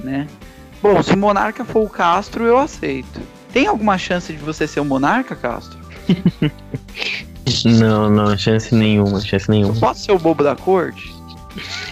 [0.03, 0.26] né?
[0.82, 3.20] Bom, se o monarca for o Castro, eu aceito.
[3.53, 5.78] Tem alguma chance de você ser um monarca, Castro?
[7.80, 9.74] não, não, chance nenhuma, chance nenhuma.
[9.74, 11.12] Eu posso ser o bobo da corte?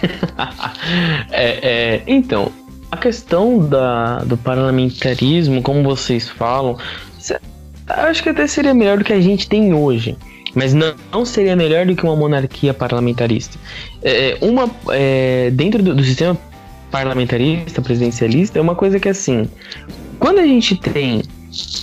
[1.31, 2.51] é, é, então,
[2.91, 6.77] a questão da, do parlamentarismo, como vocês falam,
[7.87, 10.17] acho que até seria melhor do que a gente tem hoje.
[10.53, 13.57] Mas não, não seria melhor do que uma monarquia parlamentarista.
[14.01, 16.37] É, uma, é, dentro do, do sistema
[16.89, 19.49] parlamentarista, presidencialista, é uma coisa que assim,
[20.17, 21.21] quando a gente tem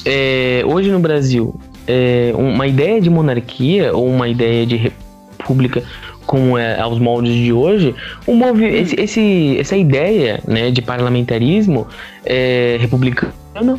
[0.07, 1.55] é, hoje no Brasil,
[1.87, 5.83] é, uma ideia de monarquia ou uma ideia de república
[6.25, 7.95] como é aos moldes de hoje,
[8.27, 11.87] o movi esse, esse, essa ideia né, de parlamentarismo
[12.25, 13.79] é, republicano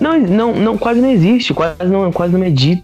[0.00, 2.82] não, não, não, quase não existe, quase não, quase não é dito,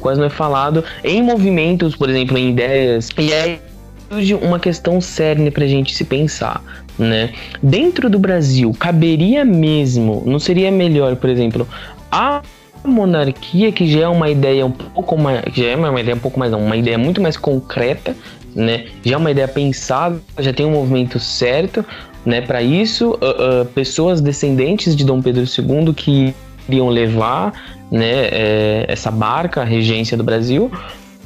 [0.00, 3.10] quase não é falado em movimentos, por exemplo, em ideias.
[3.18, 3.60] E aí
[4.08, 6.62] surge uma questão séria pra gente se pensar,
[6.98, 7.32] né?
[7.62, 11.68] Dentro do Brasil, caberia mesmo, não seria melhor, por exemplo,
[12.10, 12.42] a
[12.84, 16.38] monarquia que já é uma ideia um pouco mais, já é uma ideia um pouco
[16.38, 18.16] mais não, uma ideia muito mais concreta,
[18.54, 18.86] né?
[19.04, 21.84] Já é uma ideia pensada, já tem um movimento certo,
[22.24, 22.40] né?
[22.40, 26.34] Para isso, uh, uh, pessoas descendentes de Dom Pedro II que
[26.68, 27.52] iriam levar,
[27.90, 28.28] né?
[28.30, 30.70] É, essa barca, a regência do Brasil,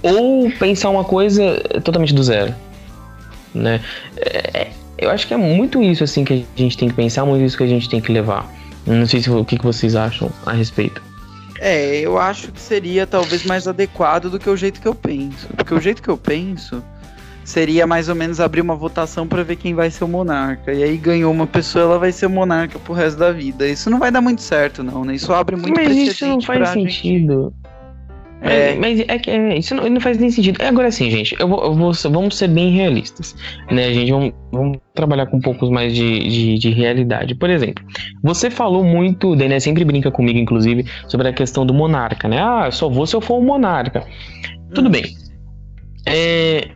[0.02, 2.54] ou pensar uma coisa totalmente do zero,
[3.54, 3.80] né?
[4.16, 4.68] É,
[4.98, 7.56] eu acho que é muito isso assim que a gente tem que pensar, muito isso
[7.56, 8.48] que a gente tem que levar.
[8.86, 11.02] Não sei se, o que, que vocês acham a respeito.
[11.58, 15.46] É, eu acho que seria talvez mais adequado do que o jeito que eu penso.
[15.56, 16.82] Porque o jeito que eu penso
[17.44, 20.72] seria mais ou menos abrir uma votação para ver quem vai ser o monarca.
[20.72, 23.68] E aí ganhou uma pessoa, ela vai ser o monarca pro resto da vida.
[23.68, 25.14] Isso não vai dar muito certo, não, né?
[25.14, 27.52] Isso abre muito Mas isso não faz sentido.
[27.52, 27.62] Gente...
[28.44, 30.60] É, mas é que é, isso não, não, faz nem sentido.
[30.62, 33.36] Agora sim, gente, eu vou, eu vou, vamos ser bem realistas.
[33.70, 34.10] Né, gente?
[34.10, 37.36] Vamos, vamos trabalhar com um pouco mais de, de, de, realidade.
[37.36, 37.84] Por exemplo,
[38.20, 42.38] você falou muito, Daniel sempre brinca comigo, inclusive, sobre a questão do monarca, né?
[42.42, 44.04] Ah, eu só vou se eu for um monarca.
[44.74, 45.04] Tudo bem.
[46.04, 46.68] É,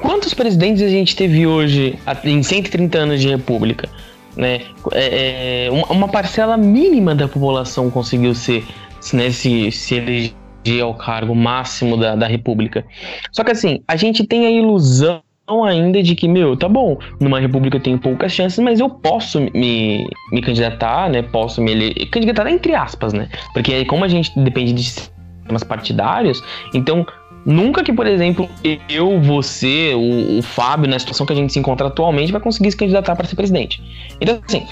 [0.00, 3.88] quantos presidentes a gente teve hoje em 130 anos de república?
[4.36, 4.60] Né?
[4.92, 8.64] É, é uma parcela mínima da população conseguiu ser,
[9.12, 12.84] né, se, se eleger ao cargo máximo da, da República.
[13.32, 15.20] Só que assim, a gente tem a ilusão
[15.64, 19.40] ainda de que, meu, tá bom, numa república eu tenho poucas chances, mas eu posso
[19.40, 21.22] me, me candidatar, né?
[21.22, 23.28] Posso me candidatar entre aspas, né?
[23.54, 26.42] Porque como a gente depende de sistemas partidários,
[26.74, 27.06] então
[27.44, 28.48] nunca que, por exemplo,
[28.88, 32.70] eu, você, o, o Fábio, na situação que a gente se encontra atualmente, vai conseguir
[32.70, 33.82] se candidatar para ser presidente.
[34.20, 34.66] Então, assim,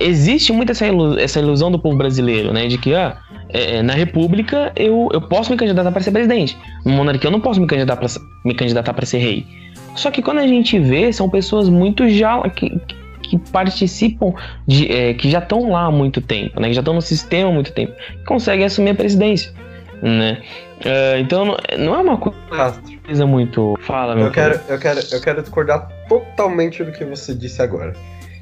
[0.00, 2.66] existe muito essa, ilusão, essa ilusão do povo brasileiro, né?
[2.66, 3.16] De que, ah,
[3.48, 6.56] é, é, na República eu, eu posso me candidatar para ser presidente.
[6.84, 8.08] Na monarquia eu não posso me candidatar para
[8.44, 9.46] me candidatar para ser rei.
[9.94, 12.78] Só que quando a gente vê, são pessoas muito já que,
[13.22, 14.34] que participam
[14.66, 16.68] de, é, que já estão lá há muito tempo, né?
[16.68, 19.52] Que já estão no sistema há muito tempo, que conseguem assumir a presidência,
[20.02, 20.42] né?
[20.84, 23.78] É, então não é uma coisa muito.
[23.80, 27.94] Fala, meu eu quero, eu quero, eu quero discordar totalmente do que você disse agora.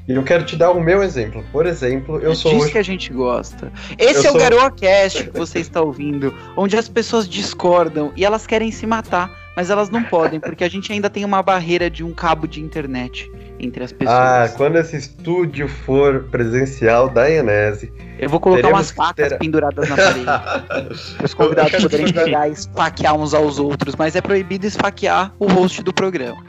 [0.07, 1.43] E eu quero te dar o meu exemplo.
[1.51, 2.51] Por exemplo, eu sou.
[2.51, 2.71] Diz hoje...
[2.73, 3.71] que a gente gosta.
[3.97, 4.35] Esse eu é sou...
[4.35, 9.31] o GaroaCast que você está ouvindo, onde as pessoas discordam e elas querem se matar,
[9.55, 12.61] mas elas não podem, porque a gente ainda tem uma barreira de um cabo de
[12.61, 14.17] internet entre as pessoas.
[14.17, 17.91] Ah, quando esse estúdio for presencial da Enese.
[18.19, 19.37] Eu vou colocar umas facas ter...
[19.37, 21.15] penduradas na parede.
[21.23, 25.81] os convidados poderem pegar e esfaquear uns aos outros, mas é proibido esfaquear o host
[25.83, 26.43] do programa.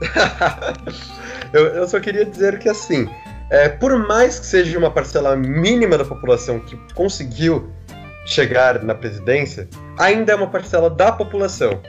[1.52, 3.08] eu, eu só queria dizer que assim,
[3.50, 7.70] é, por mais que seja uma parcela mínima da população que conseguiu
[8.26, 11.80] chegar na presidência, ainda é uma parcela da população.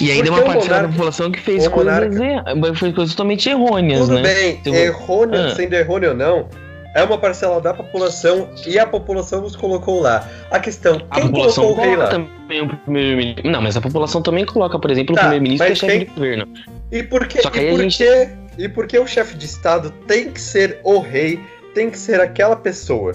[0.00, 4.00] E ainda uma parcela monarca, da população que fez coisas, monarca, fez coisas totalmente errôneas,
[4.00, 4.22] Tudo né?
[4.22, 5.54] bem, tipo, errôneo, ah.
[5.54, 6.48] sendo errôneo ou não,
[6.94, 10.28] é uma parcela da população e a população nos colocou lá.
[10.50, 12.08] A questão, quem a colocou o rei lá?
[12.08, 15.72] Também o primeiro Não, mas a população também coloca, por exemplo, tá, o primeiro-ministro que
[15.72, 15.98] é chefe quem...
[16.00, 16.48] de governo.
[16.90, 17.98] E por que, Só que e por gente...
[17.98, 18.28] que,
[18.58, 21.38] e por que o chefe de estado tem que ser o rei,
[21.74, 23.12] tem que ser aquela pessoa?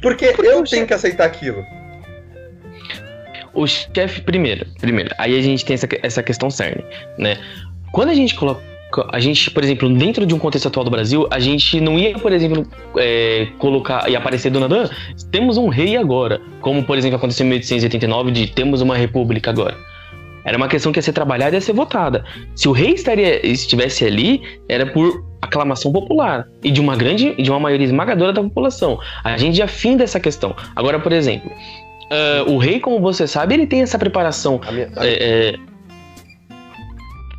[0.00, 0.86] Porque, Porque eu tenho chefe...
[0.86, 1.62] que aceitar aquilo.
[3.54, 6.84] O chefe, primeiro, primeiro, aí a gente tem essa, essa questão cerne,
[7.18, 7.36] né?
[7.92, 8.72] Quando a gente coloca
[9.10, 12.18] a gente, por exemplo, dentro de um contexto atual do Brasil, a gente não ia,
[12.18, 12.66] por exemplo,
[12.98, 14.90] é, colocar e aparecer do nada,
[15.30, 19.76] temos um rei agora, como por exemplo aconteceu em 1889 de temos uma república agora.
[20.44, 22.24] Era uma questão que ia ser trabalhada e ia ser votada.
[22.54, 27.50] Se o rei estaria, estivesse ali, era por aclamação popular e de uma grande, de
[27.50, 28.98] uma maioria esmagadora da população.
[29.22, 30.54] A gente já finda essa questão.
[30.74, 31.50] Agora, por exemplo,
[32.12, 34.60] uh, o rei, como você sabe, ele tem essa preparação.
[34.66, 35.06] A minha, a...
[35.06, 35.56] É, é...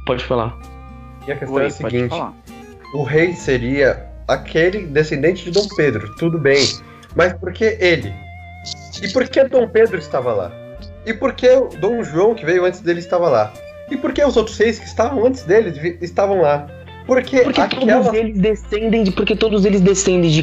[0.06, 0.58] Pode falar.
[1.28, 2.16] E a questão Oi, é a seguinte:
[2.94, 6.66] o rei seria aquele descendente de Dom Pedro, tudo bem.
[7.16, 8.14] Mas por que ele?
[9.02, 10.52] E por que Dom Pedro estava lá?
[11.06, 11.48] E por que
[11.80, 13.54] Dom João, que veio antes dele, estava lá?
[13.92, 16.68] E por que os outros reis que estavam antes dele estavam lá?
[17.06, 18.02] Porque, porque aquela...
[18.02, 20.42] todos eles descendem de, porque todos eles descendem de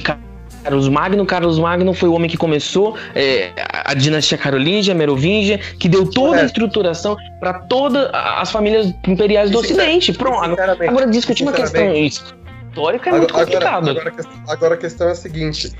[0.63, 1.27] Carlos Magno.
[1.27, 3.51] Carlos Magno foi o homem que começou é,
[3.85, 9.59] a dinastia carolíngia, merovingia, que deu toda a estruturação para todas as famílias imperiais do
[9.59, 10.13] Ocidente.
[10.13, 10.57] Pronto.
[10.61, 13.91] Agora, discutir uma questão histórica é muito complicado.
[13.91, 15.73] Agora, agora, agora, a questão é a seguinte: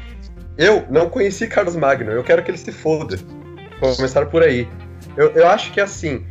[0.57, 3.19] eu não conheci Carlos Magno, eu quero que ele se foda.
[3.81, 4.69] Vou começar por aí.
[5.17, 6.25] Eu, eu acho que assim,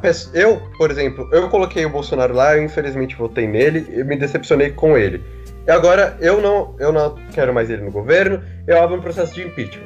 [0.00, 4.16] Pessoa, eu, por exemplo, eu coloquei o Bolsonaro lá, eu infelizmente votei nele e me
[4.16, 5.22] decepcionei com ele.
[5.66, 9.34] E agora eu não, eu não quero mais ele no governo, eu abro um processo
[9.34, 9.84] de impeachment.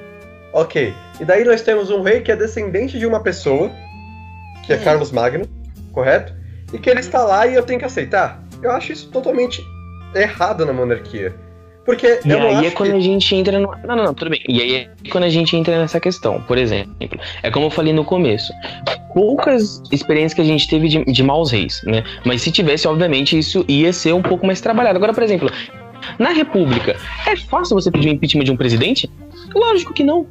[0.53, 0.95] Ok.
[1.19, 3.71] E daí nós temos um rei que é descendente de uma pessoa,
[4.65, 4.85] que é hum.
[4.85, 5.47] Carlos Magno,
[5.93, 6.35] correto?
[6.73, 8.43] E que ele está lá e eu tenho que aceitar.
[8.63, 9.65] Eu acho isso totalmente
[10.15, 11.35] errado na monarquia.
[11.91, 12.97] Porque e aí é quando que...
[12.97, 13.69] a gente entra no.
[13.85, 14.41] Não, não, não, tudo bem.
[14.49, 16.41] E aí é quando a gente entra nessa questão.
[16.43, 18.53] Por exemplo, é como eu falei no começo.
[19.13, 22.05] Poucas experiências que a gente teve de, de maus reis, né?
[22.25, 24.97] Mas se tivesse, obviamente, isso ia ser um pouco mais trabalhado.
[24.99, 25.51] Agora, por exemplo,
[26.17, 26.95] na República,
[27.27, 29.11] é fácil você pedir o impeachment de um presidente?
[29.53, 30.29] Lógico que não.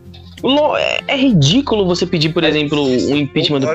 [0.78, 3.68] É, é ridículo você pedir, por é exemplo, um impeachment do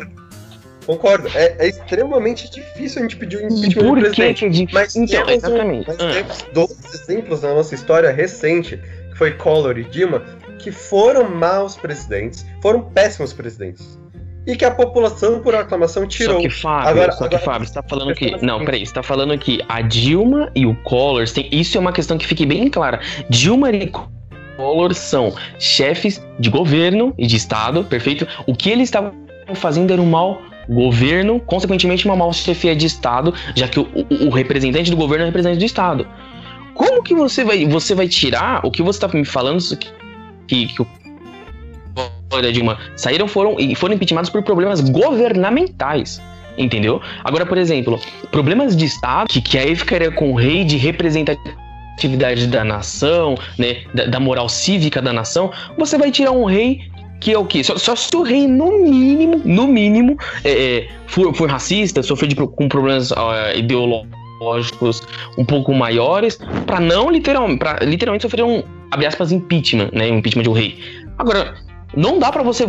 [0.86, 1.28] Concordo.
[1.34, 4.38] É, é, extremamente difícil a gente pedir um impeachment Por do presidente.
[4.40, 4.68] Que é difícil?
[4.72, 5.86] Mas então, temos, exatamente.
[5.88, 6.12] Mas ah.
[6.12, 8.76] temos dois exemplos na nossa história recente,
[9.10, 10.22] que foi Collor e Dilma,
[10.58, 13.98] que foram maus presidentes, foram péssimos presidentes.
[14.46, 16.34] E que a população, por aclamação, tirou.
[16.34, 18.44] Só que, Fábio, agora, só que, agora, Fábio, você tá falando que.
[18.44, 21.26] Não, peraí, você tá falando que a Dilma e o Collor.
[21.30, 23.00] Tem, isso é uma questão que fique bem clara.
[23.30, 23.90] Dilma e
[24.56, 28.28] Collor são chefes de governo e de Estado, perfeito?
[28.46, 29.14] O que eles estavam
[29.54, 33.86] fazendo era um mal governo, consequentemente uma chefia de Estado, já que o,
[34.26, 36.06] o, representante do governo é representante do Estado.
[36.74, 39.60] Como que você vai, você vai tirar o que você está me falando
[40.46, 40.86] que, que, o
[42.40, 46.20] da Dilma saíram foram e foram impeachmentados por problemas governamentais.
[46.56, 47.00] Entendeu?
[47.24, 48.00] Agora, por exemplo,
[48.30, 53.82] problemas de Estado, que, que aí ficaria com o rei de representatividade da nação, né,
[53.92, 56.82] da, da, moral cívica da nação, você vai tirar um rei
[57.24, 57.64] que é o quê?
[57.64, 60.14] Só, só se o rei, no mínimo, no mínimo,
[60.44, 63.10] é, é for, for racista, sofrer de, com problemas
[63.56, 65.02] ideológicos
[65.38, 70.10] um pouco maiores, para não literalmente, literalmente sofrer um, abre aspas, impeachment, né?
[70.10, 70.78] Um impeachment de um rei.
[71.16, 71.54] Agora,
[71.96, 72.68] não dá para você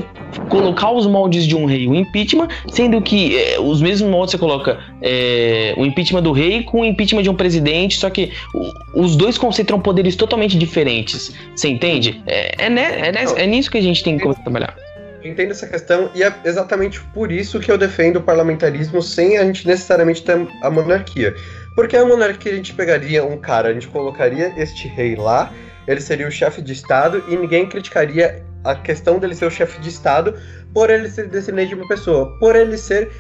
[0.50, 4.38] colocar os moldes de um rei, o impeachment, sendo que é, os mesmos moldes você
[4.38, 9.02] coloca é, o impeachment do rei com o impeachment de um presidente, só que o,
[9.02, 11.34] os dois concentram poderes totalmente diferentes.
[11.56, 12.22] Você entende?
[12.28, 14.76] É, é, né, é, é nisso que a gente tem que trabalhar.
[15.24, 19.44] Entendo essa questão e é exatamente por isso que eu defendo o parlamentarismo sem a
[19.44, 21.34] gente necessariamente ter a monarquia.
[21.76, 25.52] Porque a monarquia a gente pegaria um cara, a gente colocaria este rei lá,
[25.88, 29.80] ele seria o chefe de Estado e ninguém criticaria a questão dele ser o chefe
[29.80, 30.36] de Estado
[30.74, 33.12] por ele ser descendente de uma pessoa, por ele ser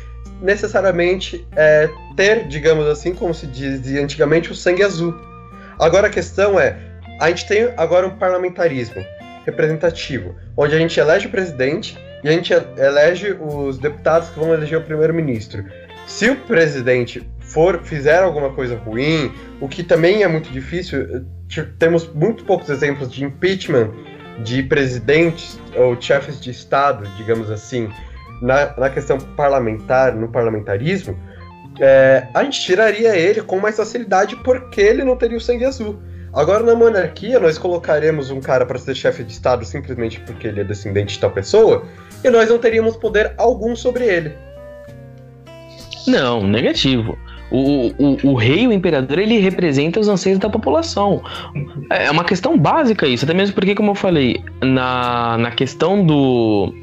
[0.41, 5.16] necessariamente é, ter, digamos assim, como se dizia antigamente, o sangue azul.
[5.80, 6.78] Agora a questão é,
[7.20, 9.04] a gente tem agora um parlamentarismo
[9.46, 14.54] representativo, onde a gente elege o presidente e a gente elege os deputados que vão
[14.54, 15.64] eleger o primeiro-ministro.
[16.08, 19.32] Se o presidente for fizer alguma coisa ruim,
[19.62, 21.26] o que também é muito difícil,
[21.80, 23.91] temos muito poucos exemplos de impeachment
[24.43, 27.89] de presidentes ou chefes de Estado, digamos assim,
[28.41, 31.17] na, na questão parlamentar, no parlamentarismo,
[31.79, 35.99] é, a gente tiraria ele com mais facilidade porque ele não teria o sangue azul.
[36.33, 40.59] Agora, na monarquia, nós colocaremos um cara para ser chefe de Estado simplesmente porque ele
[40.59, 41.86] é descendente de tal pessoa
[42.23, 44.33] e nós não teríamos poder algum sobre ele.
[46.05, 47.17] Não, negativo.
[47.52, 51.22] O, o, o rei, o imperador, ele representa os anseios da população.
[51.89, 56.74] É uma questão básica isso, até mesmo porque, como eu falei, na, na questão do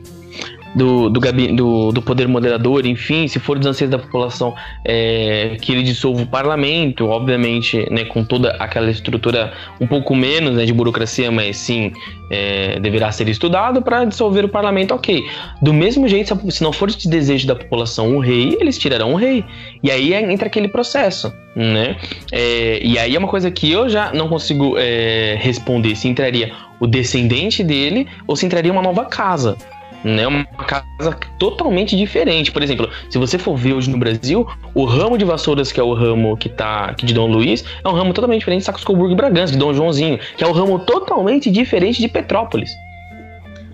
[0.75, 4.55] do, do, do, do, poder moderador, enfim, se for dos anseios da população,
[4.85, 10.55] é, que ele dissolva o parlamento, obviamente, né, com toda aquela estrutura um pouco menos
[10.55, 11.93] né, de burocracia, mas sim
[12.31, 15.23] é, deverá ser estudado para dissolver o parlamento, ok.
[15.61, 19.17] Do mesmo jeito, se não for de desejo da população o rei, eles tirarão o
[19.17, 19.45] rei.
[19.83, 21.97] E aí entra aquele processo, né?
[22.31, 26.53] É, e aí é uma coisa que eu já não consigo é, responder se entraria
[26.81, 29.57] o descendente dele ou se entraria uma nova casa
[30.05, 30.27] né?
[30.27, 32.51] Uma casa totalmente diferente.
[32.51, 35.83] Por exemplo, se você for ver hoje no Brasil, o ramo de vassouras, que é
[35.83, 38.85] o ramo que tá aqui de Dom Luiz, é um ramo totalmente diferente de Sacos
[38.85, 42.71] Coburgo e Bragança, de Dom Joãozinho, que é um ramo totalmente diferente de Petrópolis.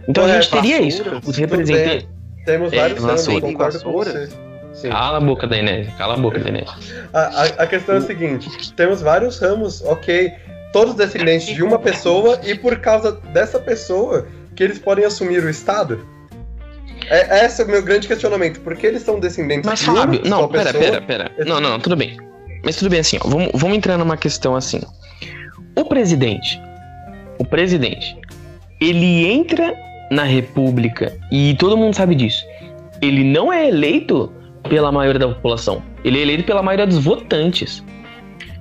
[0.08, 1.02] Então a gente teria isso.
[1.26, 2.06] Os representantes.
[2.44, 4.28] Temos é, vários ramos, concordo com você.
[4.72, 4.90] Sim.
[4.90, 6.70] Cala a boca da Inês, cala a boca da Inês.
[7.12, 10.32] A, a, a, questão é a seguinte: temos vários ramos, ok,
[10.72, 15.50] todos descendentes de uma pessoa, e por causa dessa pessoa que eles podem assumir o
[15.50, 16.06] Estado.
[17.10, 18.60] É, esse é o meu grande questionamento.
[18.60, 21.32] Por que eles são descendentes Mas, Fábio, não, pera, pera, pera.
[21.46, 22.16] Não, não, tudo bem.
[22.64, 23.28] Mas tudo bem assim, ó.
[23.28, 24.80] Vamos, vamos entrar numa questão assim.
[25.76, 26.60] O presidente,
[27.38, 28.16] o presidente,
[28.80, 29.74] ele entra
[30.10, 32.44] na república e todo mundo sabe disso.
[33.00, 34.32] Ele não é eleito
[34.68, 35.82] pela maioria da população.
[36.04, 37.82] Ele é eleito pela maioria dos votantes.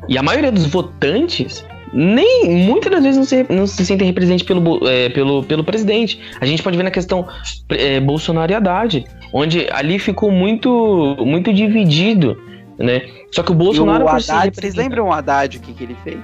[0.08, 4.44] E a maioria dos votantes nem muitas das vezes não se, não se sentem representados
[4.44, 6.20] pelo, é, pelo, pelo presidente.
[6.40, 7.28] A gente pode ver na questão
[7.70, 9.06] é, bolsonariedade.
[9.34, 12.38] onde ali ficou muito, muito dividido,
[12.78, 13.02] né?
[13.32, 14.06] Só que o Bolsonaro.
[14.06, 16.20] o Haddad, vocês lembram o Haddad o que, que ele fez?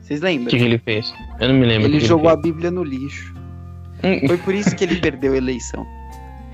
[0.00, 0.46] Vocês lembram?
[0.46, 1.12] O que, que, ele fez?
[1.40, 1.88] Eu não me lembro.
[1.88, 3.34] Ele jogou a Bíblia no lixo.
[4.04, 4.26] Hum.
[4.26, 5.84] Foi por isso que ele perdeu a eleição.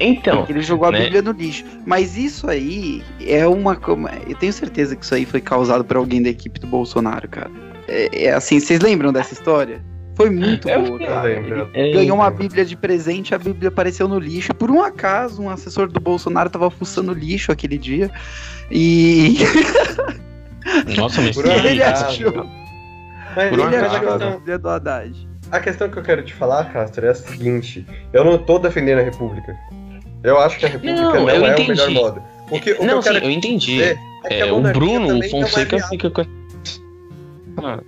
[0.00, 0.38] Então.
[0.38, 1.04] Porque ele jogou a né?
[1.04, 1.64] Bíblia no lixo.
[1.84, 3.78] Mas isso aí é uma.
[4.26, 7.50] Eu tenho certeza que isso aí foi causado por alguém da equipe do Bolsonaro, cara.
[7.92, 9.82] É, é assim, vocês lembram dessa história?
[10.14, 11.22] Foi muito eu boa, cara.
[11.22, 11.70] Lembro.
[11.74, 14.54] Ele ganhou uma Bíblia de presente, a Bíblia apareceu no lixo.
[14.54, 18.10] Por um acaso, um assessor do Bolsonaro tava fuçando lixo aquele dia.
[18.70, 19.38] E.
[20.96, 22.46] Nossa, mas por ele achou.
[23.34, 25.28] Mas ele achou a Bíblia do Haddad.
[25.50, 29.00] A questão que eu quero te falar, Castro, é a seguinte: eu não tô defendendo
[29.00, 29.56] a República.
[30.22, 31.62] Eu acho que a República não, não é entendi.
[31.62, 32.22] o melhor modo.
[32.50, 33.82] O que, o não, que eu, sim, eu entendi.
[33.82, 33.96] É,
[34.40, 36.41] é o Bruno o Fonseca fica com.
[37.58, 37.80] Ah,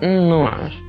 [0.00, 0.86] não acho.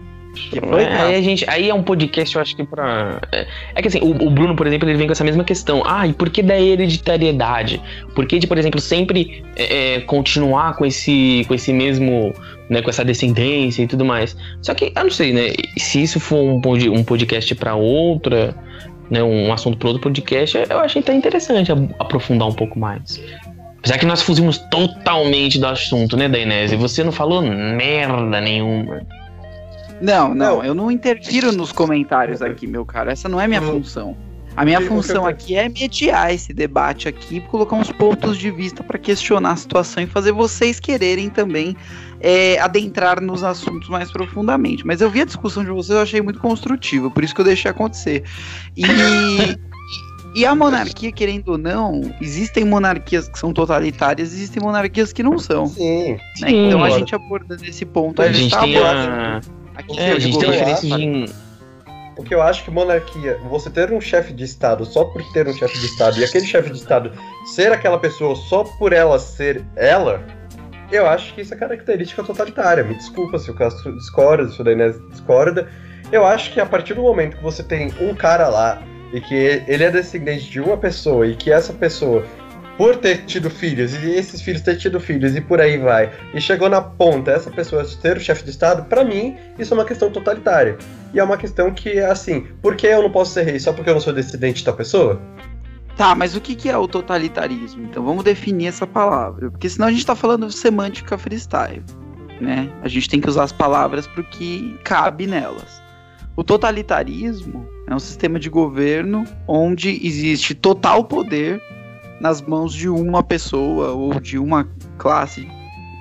[0.70, 3.20] Foi, é, aí a gente, aí é um podcast, eu acho que pra.
[3.32, 5.84] É, é que assim, o, o, Bruno, por exemplo, ele vem com essa mesma questão.
[5.86, 7.82] Ah, e por que da hereditariedade?
[8.13, 12.34] Por que de, por exemplo, sempre é, é, continuar com esse, com esse mesmo,
[12.70, 14.38] né, com essa descendência e tudo mais?
[14.61, 15.53] Só que, eu não sei, né?
[15.78, 16.61] Se isso for um,
[16.93, 18.55] um podcast para outra,
[19.09, 23.22] né, um assunto para outro podcast, eu achei até interessante aprofundar um pouco mais.
[23.88, 26.75] Apesar que nós fugimos totalmente do assunto, né, Dainese?
[26.75, 29.01] Você não falou merda nenhuma.
[30.01, 33.13] Não, não, eu não interfiro nos comentários aqui, meu cara.
[33.13, 34.17] Essa não é minha função.
[34.57, 38.97] A minha função aqui é mediar esse debate aqui, colocar uns pontos de vista para
[38.97, 41.73] questionar a situação e fazer vocês quererem também
[42.19, 44.85] é, adentrar nos assuntos mais profundamente.
[44.85, 47.45] Mas eu vi a discussão de vocês, eu achei muito construtiva, por isso que eu
[47.45, 48.23] deixei acontecer.
[48.75, 48.83] E,
[50.38, 55.39] e a monarquia, querendo ou não, existem monarquias que são totalitárias, existem monarquias que não
[55.39, 55.65] são.
[55.65, 56.11] Sim.
[56.11, 56.19] Né?
[56.35, 58.21] sim então a gente aborda nesse ponto.
[58.21, 59.41] A, a gente, tá tem a...
[59.73, 61.25] Aqui é, a gente tem referência de...
[62.15, 65.47] O que eu acho que monarquia, você ter um chefe de Estado só por ter
[65.47, 67.11] um chefe de Estado e aquele chefe de Estado
[67.55, 70.23] ser aquela pessoa só por ela ser ela,
[70.91, 72.83] eu acho que isso é característica totalitária.
[72.83, 75.67] Me desculpa se o Castro discorda, se o Dainese discorda.
[76.11, 78.83] Eu acho que a partir do momento que você tem um cara lá
[79.14, 82.26] e que ele é descendente de uma pessoa e que essa pessoa
[82.78, 86.39] por ter tido filhos, e esses filhos ter tido filhos, e por aí vai, e
[86.39, 89.84] chegou na ponta essa pessoa ser o chefe de Estado, para mim, isso é uma
[89.86, 90.78] questão totalitária.
[91.14, 93.89] E é uma questão que, assim, por que eu não posso ser rei só porque
[93.89, 95.20] eu não sou descendente da pessoa?
[95.95, 97.84] Tá, mas o que, que é o totalitarismo?
[97.86, 101.84] Então vamos definir essa palavra, porque senão a gente tá falando semântica freestyle,
[102.39, 102.72] né?
[102.84, 105.82] A gente tem que usar as palavras pro que cabe nelas.
[106.36, 111.61] O totalitarismo é um sistema de governo onde existe total poder
[112.19, 114.67] nas mãos de uma pessoa ou de uma
[114.97, 115.47] classe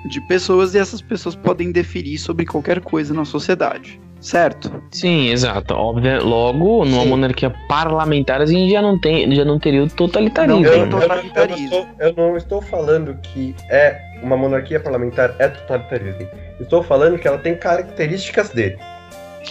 [0.09, 3.99] de pessoas e essas pessoas podem definir sobre qualquer coisa na sociedade.
[4.19, 4.83] Certo?
[4.91, 5.75] Sim, exato.
[5.75, 7.09] Óbvio, logo, numa Sim.
[7.09, 10.63] monarquia parlamentar, a gente já não, tem, já não teria o totalitarismo.
[10.63, 11.75] Não, eu, totalitarismo.
[11.75, 16.27] Eu, eu, eu, não estou falando que é uma monarquia parlamentar é totalitarismo.
[16.59, 18.77] Estou falando que ela tem características dele.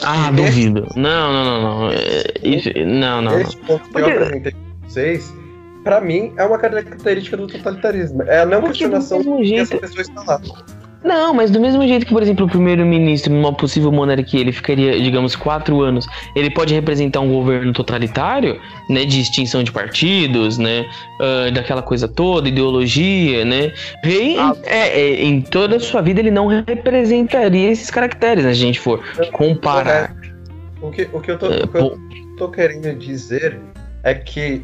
[0.03, 0.87] Ah, Esse, duvido.
[0.97, 1.91] Não, não, não, não.
[1.91, 3.41] É, isso, não, não.
[3.41, 4.11] Esse ponto que Porque...
[4.11, 5.33] eu apresentei para vocês
[5.87, 8.25] para mim, é uma característica do totalitarismo.
[8.25, 9.63] É a não Porque questionação que jeito...
[9.63, 10.41] essa pessoa está lá.
[11.07, 15.01] Não, mas do mesmo jeito que, por exemplo, o primeiro-ministro numa possível monarquia, ele ficaria,
[15.01, 16.05] digamos, quatro anos,
[16.35, 20.85] ele pode representar um governo totalitário, né, de extinção de partidos, né,
[21.21, 23.73] uh, daquela coisa toda, ideologia, né.
[24.03, 28.53] Rei, ah, é, é, em toda a sua vida, ele não representaria esses caracteres, né,
[28.53, 29.01] se a gente for
[29.31, 30.13] comparar.
[30.83, 32.01] O que, o que eu tô, é, o que eu
[32.37, 33.61] tô querendo dizer
[34.03, 34.61] é que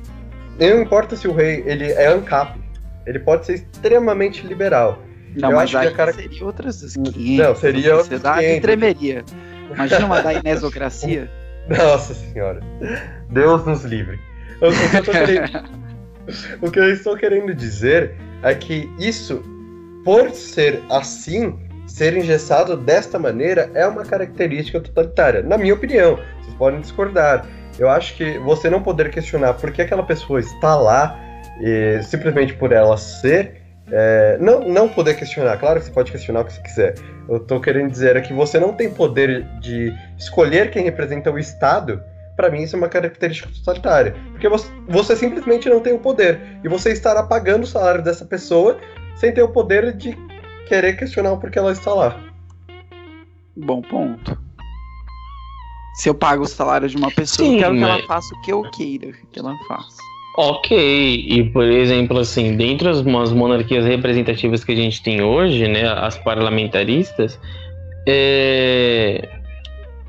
[0.59, 2.59] não importa se o rei ele é ANCAP,
[3.07, 4.99] ele pode ser extremamente liberal.
[5.37, 6.13] Não, eu mas acho que cara...
[6.13, 7.15] seria outras 500.
[7.39, 9.25] Não, seria outras sociedade tremeria.
[9.73, 11.31] Imagina uma dainesocracia.
[11.69, 12.61] Nossa senhora.
[13.31, 14.19] Deus nos livre.
[14.61, 15.65] O, o, que querendo...
[16.61, 19.43] o que eu estou querendo dizer é que isso,
[20.05, 25.43] por ser assim, ser engessado desta maneira, é uma característica totalitária.
[25.43, 27.47] Na minha opinião, vocês podem discordar.
[27.79, 31.19] Eu acho que você não poder questionar por que aquela pessoa está lá
[31.61, 33.62] e, simplesmente por ela ser.
[33.93, 36.95] É, não, não poder questionar, claro que você pode questionar o que você quiser.
[37.29, 41.39] Eu estou querendo dizer é que você não tem poder de escolher quem representa o
[41.39, 42.03] Estado.
[42.35, 44.17] Para mim, isso é uma característica totalitária.
[44.33, 46.41] Porque você, você simplesmente não tem o poder.
[46.65, 48.79] E você estará pagando o salário dessa pessoa
[49.17, 50.17] sem ter o poder de
[50.67, 52.19] querer questionar o porquê ela está lá.
[53.55, 54.43] Bom ponto
[55.93, 57.85] se eu pago o salário de uma pessoa, Sim, eu quero mas...
[57.85, 59.97] que ela faça o que eu queira que ela faça.
[60.37, 60.77] Ok,
[61.29, 66.17] e por exemplo, assim, dentre as monarquias representativas que a gente tem hoje, né, as
[66.17, 67.39] parlamentaristas,
[68.07, 69.29] é...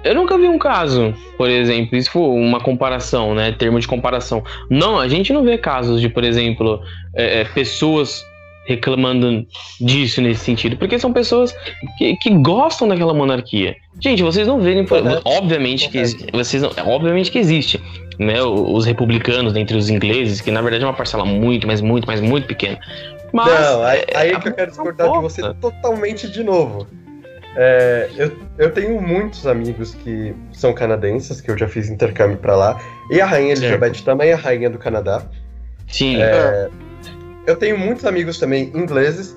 [0.04, 3.54] Eu nunca vi um caso, por exemplo, isso foi uma comparação, né?
[3.54, 4.44] Termo de comparação.
[4.70, 6.82] Não, a gente não vê casos de, por exemplo,
[7.16, 8.22] é, é pessoas
[8.66, 9.46] reclamando
[9.80, 11.54] disso nesse sentido, porque são pessoas
[11.98, 13.76] que, que gostam daquela monarquia.
[14.00, 14.86] Gente, vocês não verem,
[15.26, 16.02] obviamente que
[16.32, 17.82] vocês não, obviamente que existe,
[18.18, 18.42] né?
[18.42, 22.22] Os republicanos entre os ingleses, que na verdade é uma parcela muito, mas muito, mas
[22.22, 22.80] muito pequena.
[23.32, 26.88] Mas, não, aí, é, aí é que eu quero discordar de você totalmente de novo.
[27.56, 32.56] É, eu, eu tenho muitos amigos que são canadenses, que eu já fiz intercâmbio para
[32.56, 34.06] lá, e a rainha Elizabeth certo.
[34.06, 35.24] também é a rainha do Canadá.
[35.88, 36.22] Sim.
[36.22, 36.70] É,
[37.46, 39.36] eu tenho muitos amigos também ingleses,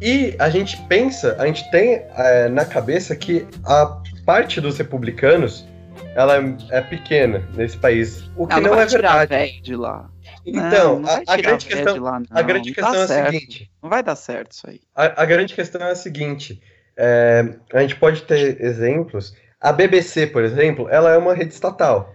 [0.00, 5.66] e a gente pensa, a gente tem é, na cabeça que a parte dos republicanos
[6.14, 9.60] ela é, é pequena nesse país, o que ela não, não é verdade.
[9.62, 10.10] de lá.
[10.44, 13.70] Então, não, a, a, grande questão, lá, a grande questão é a seguinte.
[13.82, 14.80] Não vai dar certo isso aí.
[14.94, 16.62] A, a grande questão é a seguinte.
[16.96, 19.34] É, a gente pode ter exemplos.
[19.60, 22.14] A BBC, por exemplo, ela é uma rede estatal.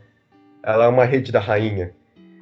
[0.64, 1.94] Ela é uma rede da rainha.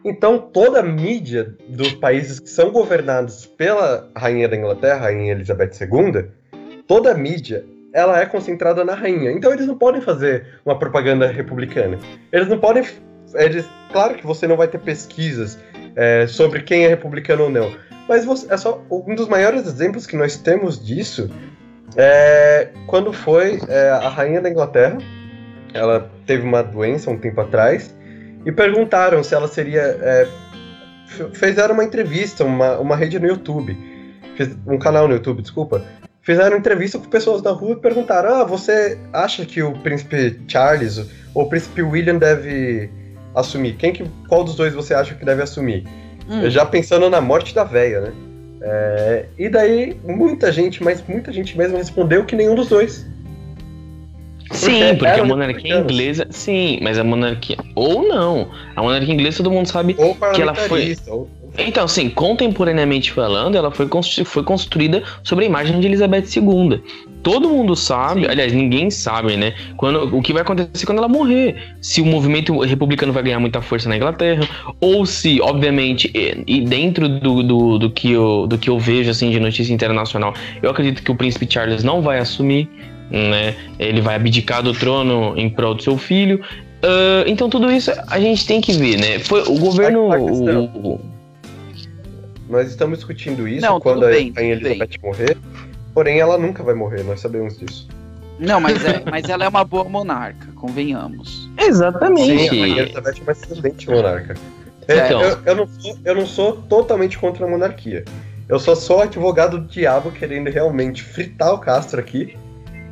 [0.03, 5.71] Então, toda a mídia dos países que são governados pela rainha da Inglaterra, rainha Elizabeth
[5.81, 6.25] II,
[6.87, 9.31] toda a mídia ela é concentrada na rainha.
[9.31, 11.97] Então, eles não podem fazer uma propaganda republicana.
[12.31, 12.83] Eles não podem.
[13.33, 15.59] Eles, claro que você não vai ter pesquisas
[15.95, 17.71] é, sobre quem é republicano ou não.
[18.07, 21.29] Mas você, é só um dos maiores exemplos que nós temos disso
[21.95, 24.97] é, quando foi é, a rainha da Inglaterra,
[25.73, 27.95] ela teve uma doença um tempo atrás,
[28.45, 29.81] e perguntaram se ela seria.
[29.81, 30.27] É,
[31.33, 33.77] fizeram uma entrevista, uma, uma rede no YouTube,
[34.65, 35.83] um canal no YouTube, desculpa.
[36.21, 40.97] Fizeram entrevista com pessoas da rua e perguntaram: Ah, você acha que o príncipe Charles
[41.33, 42.89] ou o príncipe William deve
[43.35, 43.73] assumir?
[43.75, 45.85] Quem que, qual dos dois você acha que deve assumir?
[46.29, 46.49] Hum.
[46.49, 48.13] Já pensando na morte da véia, né?
[48.61, 53.05] É, e daí, muita gente, mas muita gente mesmo respondeu que nenhum dos dois.
[54.51, 56.27] Sim, porque, porque a monarquia inglesa.
[56.29, 57.57] Sim, mas a monarquia.
[57.75, 58.49] Ou não.
[58.75, 59.95] A monarquia inglesa todo mundo sabe
[60.33, 60.95] que ela foi.
[61.07, 61.29] Ou...
[61.57, 64.23] Então, sim, contemporaneamente falando, ela foi, constru...
[64.23, 66.81] foi construída sobre a imagem de Elizabeth II.
[67.21, 68.27] Todo mundo sabe, Sim.
[68.27, 69.53] aliás, ninguém sabe, né?
[69.75, 71.55] Quando, o que vai acontecer quando ela morrer.
[71.81, 74.47] Se o movimento republicano vai ganhar muita força na Inglaterra,
[74.79, 79.29] ou se, obviamente, e, dentro do, do, do, que eu, do que eu vejo assim,
[79.29, 80.33] de notícia internacional,
[80.63, 82.69] eu acredito que o príncipe Charles não vai assumir,
[83.09, 83.55] né?
[83.77, 86.41] Ele vai abdicar do trono em prol do seu filho.
[86.83, 89.19] Uh, então tudo isso a gente tem que ver, né?
[89.19, 90.09] Foi o governo.
[90.09, 90.99] O,
[92.49, 94.99] nós estamos discutindo isso não, quando a bem, Rainha Elizabeth bem.
[95.03, 95.37] morrer.
[95.93, 97.87] Porém, ela nunca vai morrer, nós sabemos disso.
[98.39, 101.49] Não, mas, é, mas ela é uma boa monarca, convenhamos.
[101.57, 102.49] Exatamente.
[102.49, 104.35] Sim, a Rainha Elizabeth é uma excelente monarca.
[104.87, 105.21] É, então.
[105.21, 108.03] Eu, eu, não sou, eu não sou totalmente contra a monarquia.
[108.47, 112.35] Eu só sou advogado do diabo querendo realmente fritar o Castro aqui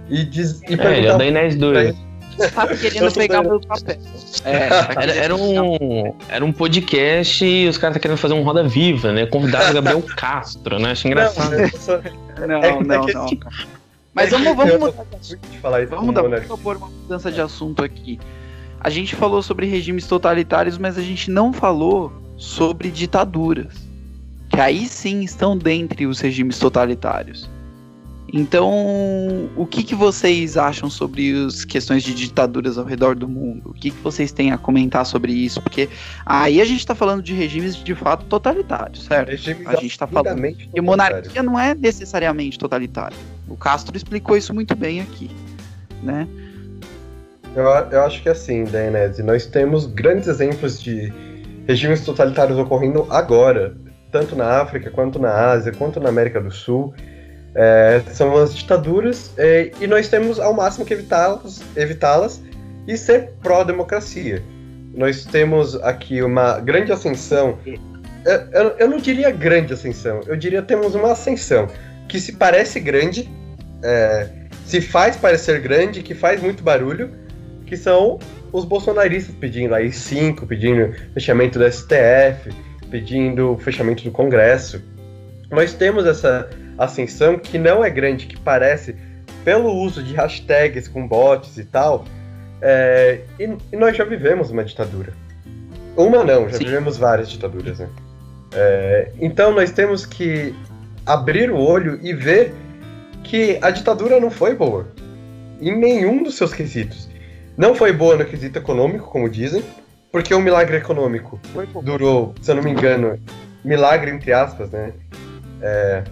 [0.10, 1.96] e, diz, e é, ele é da Inés 2.
[2.54, 3.98] Tá querendo pegar o meu papel.
[4.46, 4.70] É,
[5.04, 8.68] era, era, um, era um podcast e os caras estão tá querendo fazer um Roda
[8.68, 9.26] Viva, né?
[9.26, 10.92] Convidaram o Gabriel Castro, né?
[10.92, 11.52] Acho engraçado.
[12.40, 13.06] Não, não, não.
[13.08, 13.40] não.
[14.14, 18.20] Mas vamos, vamos mudar de falar isso vamos, vamos propor uma mudança de assunto aqui.
[18.80, 23.74] A gente falou sobre regimes totalitários, mas a gente não falou sobre ditaduras.
[24.50, 27.50] Que aí sim estão dentre os regimes totalitários.
[28.34, 33.70] Então, o que, que vocês acham sobre as questões de ditaduras ao redor do mundo?
[33.70, 35.62] O que, que vocês têm a comentar sobre isso?
[35.62, 35.88] Porque
[36.26, 39.30] aí a gente está falando de regimes de fato totalitários, certo?
[39.30, 43.18] Regimes a gente está falando que monarquia não é necessariamente totalitária.
[43.48, 45.32] O Castro explicou isso muito bem aqui,
[46.04, 46.28] né?
[47.56, 51.14] Eu, eu acho que é assim, Dainese, nós temos grandes exemplos de
[51.66, 53.76] regimes totalitários ocorrendo agora,
[54.12, 56.94] tanto na África, quanto na Ásia, quanto na América do Sul.
[57.60, 62.30] É, são as ditaduras é, e nós temos ao máximo que evitá-las evitá
[62.88, 64.44] e ser pró-democracia.
[64.94, 67.58] Nós temos aqui uma grande ascensão.
[68.54, 71.68] Eu, eu, não diria grande ascensão, eu diria temos uma ascensão
[72.08, 73.28] que se parece grande,
[73.84, 74.30] é,
[74.64, 77.10] se faz parecer grande, que faz muito barulho,
[77.66, 78.20] que são
[78.52, 82.54] os bolsonaristas pedindo aí cinco, pedindo fechamento do STF,
[82.92, 84.80] pedindo fechamento do Congresso.
[85.50, 86.48] Nós temos essa
[86.78, 88.96] ascensão que não é grande, que parece,
[89.44, 92.06] pelo uso de hashtags com bots e tal,
[92.62, 95.14] é, e, e, nós já vivemos uma ditadura.
[95.96, 96.66] Uma não, já Sim.
[96.66, 97.90] vivemos várias ditaduras, né?
[98.54, 100.54] É, então nós temos que
[101.06, 102.54] abrir o olho e ver
[103.24, 104.88] que a ditadura não foi boa.
[105.60, 107.10] Em nenhum dos seus quesitos.
[107.58, 109.64] Não foi boa no quesito econômico, como dizem,
[110.12, 111.40] porque o milagre econômico
[111.84, 113.20] durou, se eu não me engano,
[113.66, 114.94] milagre entre aspas, né?
[115.62, 116.04] É,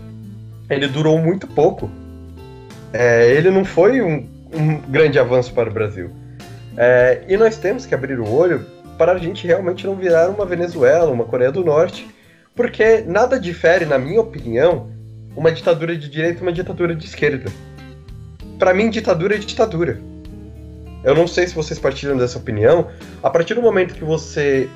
[0.69, 1.89] ele durou muito pouco.
[2.93, 6.09] É, ele não foi um, um, grande avanço para o Brasil.
[6.77, 8.65] É, e nós temos que abrir o olho
[8.97, 12.07] para a gente realmente não virar uma Venezuela, uma Coreia do Norte,
[12.55, 14.89] porque nada difere, na minha opinião,
[15.35, 17.51] uma ditadura de direita e uma ditadura de esquerda.
[18.57, 19.99] Para mim, ditadura é ditadura.
[21.03, 22.87] Eu não sei se vocês partilham dessa opinião.
[23.21, 24.69] A partir do momento que você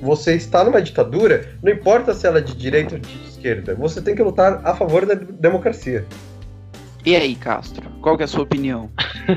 [0.00, 4.00] você está numa ditadura, não importa se ela é de direita ou de esquerda, você
[4.00, 6.06] tem que lutar a favor da democracia.
[7.04, 8.88] E aí, Castro, qual que é a sua opinião?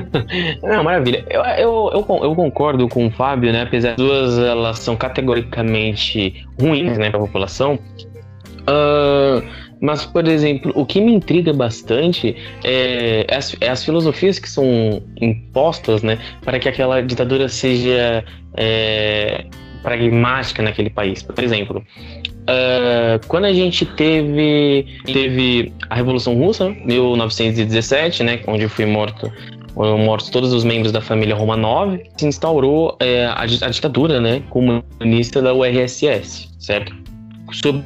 [0.62, 1.22] Não, maravilha.
[1.28, 3.62] Eu, eu, eu, eu, concordo com o Fábio, né?
[3.62, 7.78] Apesar das duas, elas são categoricamente ruins, né, para a população.
[8.62, 9.46] Uh,
[9.82, 15.02] mas, por exemplo, o que me intriga bastante é as, é as filosofias que são
[15.20, 18.24] impostas, né, para que aquela ditadura seja
[18.56, 19.44] é,
[19.82, 21.22] pragmática naquele país.
[21.22, 21.84] Por exemplo,
[22.48, 29.30] Uh, quando a gente teve, teve a Revolução Russa, 1917, né, onde foi morto
[29.76, 35.40] mortos todos os membros da família Romanov, se instaurou é, a, a, ditadura né, comunista
[35.40, 36.92] da URSS, certo?
[37.52, 37.84] Sob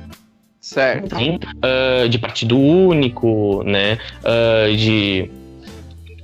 [0.58, 1.14] certo.
[1.14, 5.30] Uh, de partido único, né, uh, de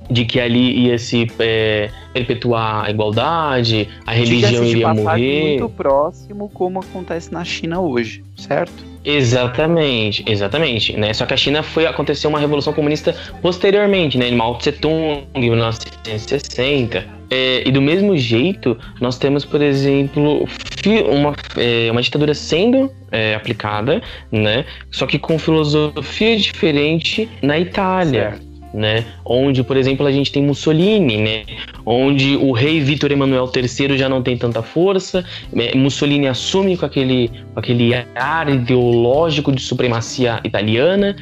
[0.09, 5.59] de que ali ia se é, perpetuar a igualdade, a religião iria morrer.
[5.59, 8.89] muito próximo como acontece na China hoje, certo?
[9.05, 11.13] Exatamente, exatamente, né?
[11.13, 14.27] Só que a China foi acontecer uma revolução comunista posteriormente, né?
[14.27, 17.05] Em Mao Tse Tung, em 1960.
[17.31, 20.45] É, e do mesmo jeito, nós temos, por exemplo,
[21.11, 24.65] uma, é, uma ditadura sendo é, aplicada, né?
[24.91, 28.31] Só que com filosofia diferente na Itália.
[28.31, 29.05] Certo né?
[29.25, 31.43] Onde, por exemplo, a gente tem Mussolini, né?
[31.85, 35.71] Onde o rei Vítor Emanuel III já não tem tanta força, né?
[35.75, 41.15] Mussolini assume com aquele, com aquele ar ideológico de supremacia italiana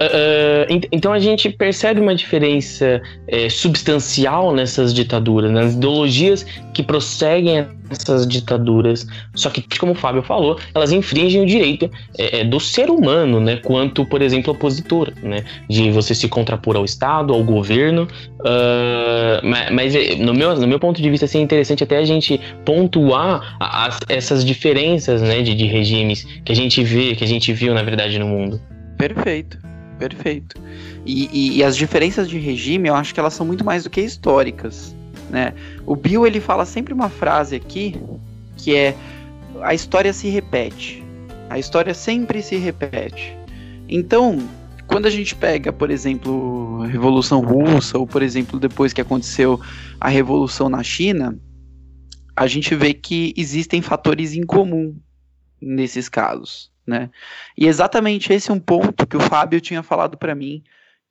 [0.00, 7.66] Uh, então a gente percebe uma diferença é, substancial nessas ditaduras, nas ideologias que prosseguem
[7.90, 9.06] essas ditaduras.
[9.34, 13.56] Só que, como o Fábio falou, elas infringem o direito é, do ser humano, né?
[13.56, 15.42] Quanto, por exemplo, opositor, né?
[15.68, 18.06] De você se contrapor ao Estado, ao governo.
[18.40, 22.04] Uh, mas, mas, no, meu, no meu ponto de vista, assim, é interessante até a
[22.04, 25.42] gente pontuar as, essas diferenças, né?
[25.42, 28.60] De, de regimes que a gente vê, que a gente viu, na verdade, no mundo.
[28.96, 29.58] Perfeito.
[29.98, 30.60] Perfeito.
[31.04, 33.90] E, e, e, as diferenças de regime, eu acho que elas são muito mais do
[33.90, 34.94] que históricas,
[35.28, 35.52] né?
[35.84, 38.00] O Bill, ele fala sempre uma frase aqui,
[38.56, 38.94] que é
[39.60, 41.02] a história se repete.
[41.50, 43.36] A história sempre se repete.
[43.88, 44.38] Então,
[44.86, 49.60] quando a gente pega, por exemplo, a Revolução Russa, ou, por exemplo, depois que aconteceu
[50.00, 51.36] a Revolução na China,
[52.36, 54.96] a gente vê que existem fatores em comum
[55.60, 57.10] nesses casos né?
[57.56, 60.62] E exatamente esse é um ponto que o Fábio tinha falado para mim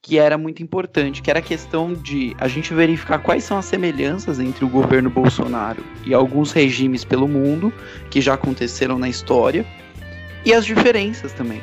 [0.01, 3.65] que era muito importante, que era a questão de a gente verificar quais são as
[3.65, 7.73] semelhanças entre o governo Bolsonaro e alguns regimes pelo mundo
[8.09, 9.65] que já aconteceram na história
[10.45, 11.61] e as diferenças também.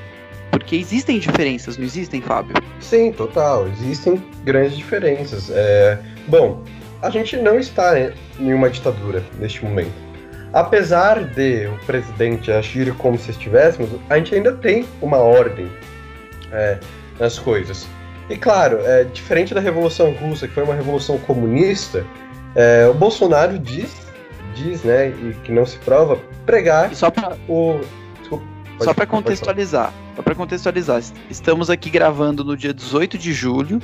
[0.50, 2.54] Porque existem diferenças, não existem, Fábio?
[2.80, 3.66] Sim, total.
[3.68, 5.50] Existem grandes diferenças.
[5.50, 5.98] É...
[6.28, 6.62] Bom,
[7.00, 7.94] a gente não está
[8.38, 10.04] em uma ditadura neste momento
[10.54, 15.68] apesar de o presidente agir como se estivéssemos, a gente ainda tem uma ordem
[16.52, 16.78] é,
[17.18, 17.86] nas coisas.
[18.30, 22.06] E claro, é, diferente da Revolução Russa, que foi uma revolução comunista,
[22.54, 23.92] é, o Bolsonaro diz,
[24.54, 27.80] diz, né, e que não se prova, pregar e só pra, o.
[28.20, 28.44] Desculpa,
[28.78, 33.80] só para contextualizar, só para contextualizar, estamos aqui gravando no dia 18 de julho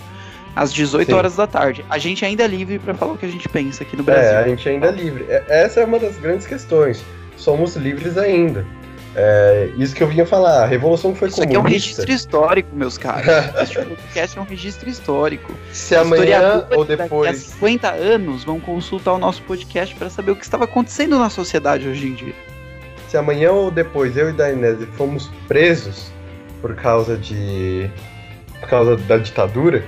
[0.54, 1.12] às 18 Sim.
[1.12, 1.84] horas da tarde.
[1.88, 4.30] A gente ainda é livre para falar o que a gente pensa aqui no Brasil.
[4.30, 5.26] É, a gente ainda é livre.
[5.28, 7.02] É, essa é uma das grandes questões.
[7.36, 8.64] Somos livres ainda.
[9.16, 11.58] É, isso que eu vinha falar, a revolução que foi isso comunista...
[11.58, 13.26] Isso aqui é um registro histórico, meus caros.
[13.60, 15.52] Esse podcast é um registro histórico.
[15.72, 17.26] Se amanhã ou depois...
[17.26, 21.18] Daqui a 50 anos vão consultar o nosso podcast para saber o que estava acontecendo
[21.18, 22.34] na sociedade hoje em dia.
[23.08, 26.12] Se amanhã ou depois eu e Dainese fomos presos
[26.60, 27.90] por causa de...
[28.60, 29.84] por causa da ditadura,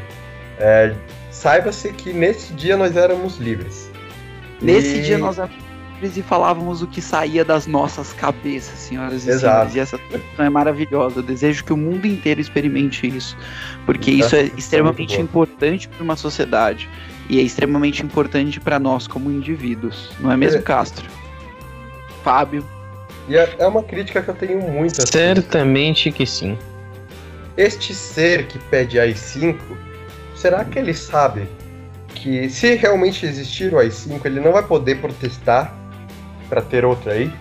[0.58, 0.94] é,
[1.32, 3.90] Saiba-se que nesse dia nós éramos livres.
[4.60, 5.02] Nesse e...
[5.02, 5.56] dia nós éramos
[5.94, 9.70] livres e falávamos o que saía das nossas cabeças, senhoras e Exato.
[9.70, 9.74] senhores.
[9.74, 11.18] E essa tradição é maravilhosa.
[11.18, 13.36] Eu desejo que o mundo inteiro experimente isso.
[13.86, 16.88] Porque isso é extremamente importante para uma sociedade.
[17.30, 20.12] E é extremamente importante para nós como indivíduos.
[20.20, 20.62] Não é mesmo, é.
[20.62, 21.08] Castro?
[22.22, 22.64] Fábio.
[23.26, 25.02] E é, é uma crítica que eu tenho muito.
[25.02, 25.12] Assim.
[25.12, 26.58] Certamente que sim.
[27.56, 29.56] Este ser que pede AI-5
[30.42, 31.48] será que ele sabe
[32.16, 35.72] que se realmente existir o AI-5, ele não vai poder protestar
[36.48, 37.32] para ter outro aí?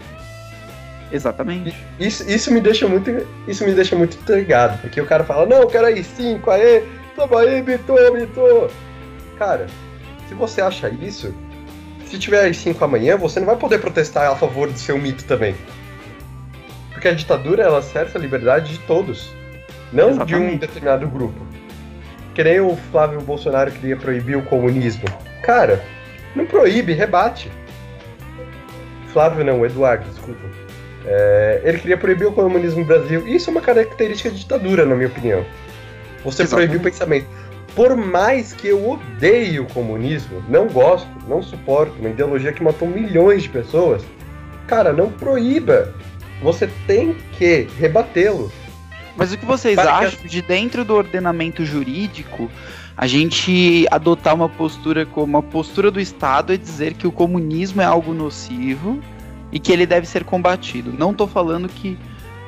[1.11, 1.75] Exatamente.
[1.99, 3.09] Isso, isso me deixa muito,
[3.47, 6.83] isso me deixa muito intrigado, porque o cara fala: "Não, eu quero AI-5, aê,
[7.15, 8.69] toma aí, Bitou, Bitou".
[9.37, 9.65] Cara,
[10.29, 11.33] se você acha isso,
[12.05, 15.23] se tiver as 5 amanhã, você não vai poder protestar a favor do seu mito
[15.25, 15.55] também.
[16.91, 19.33] Porque a ditadura, ela cerca a liberdade de todos,
[19.91, 20.49] não Exatamente.
[20.49, 21.51] de um determinado grupo.
[22.33, 25.05] Que nem o Flávio Bolsonaro queria proibir o comunismo.
[25.43, 25.83] Cara,
[26.35, 27.51] não proíbe, rebate.
[29.11, 30.41] Flávio não, Eduardo, desculpa.
[31.05, 33.27] É, ele queria proibir o comunismo no Brasil.
[33.27, 35.45] Isso é uma característica de ditadura, na minha opinião.
[36.23, 37.27] Você proibir o pensamento.
[37.75, 42.87] Por mais que eu odeie o comunismo, não gosto, não suporto, uma ideologia que matou
[42.87, 44.03] milhões de pessoas,
[44.67, 45.93] cara, não proíba.
[46.41, 48.51] Você tem que rebatê-lo.
[49.15, 50.27] Mas o que vocês Para acham que...
[50.27, 52.49] de dentro do ordenamento jurídico
[52.95, 57.81] a gente adotar uma postura como a postura do Estado é dizer que o comunismo
[57.81, 58.99] é algo nocivo
[59.51, 60.93] e que ele deve ser combatido.
[60.97, 61.97] Não estou falando que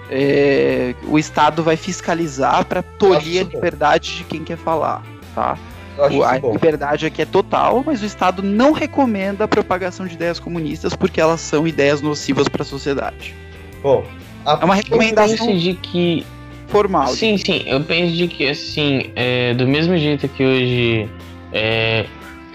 [0.09, 5.01] é, o Estado vai fiscalizar para tolir a liberdade de quem quer falar,
[5.33, 5.57] tá?
[5.97, 10.39] O, a liberdade aqui é total, mas o Estado não recomenda a propagação de ideias
[10.39, 13.35] comunistas porque elas são ideias nocivas para a sociedade.
[13.81, 14.03] Bom,
[14.45, 14.53] a...
[14.53, 16.25] é uma recomendação de que
[16.73, 17.07] formal.
[17.07, 17.63] Sim, sim.
[17.65, 21.09] Eu penso de que, assim, é, do mesmo jeito que hoje
[21.53, 22.05] é,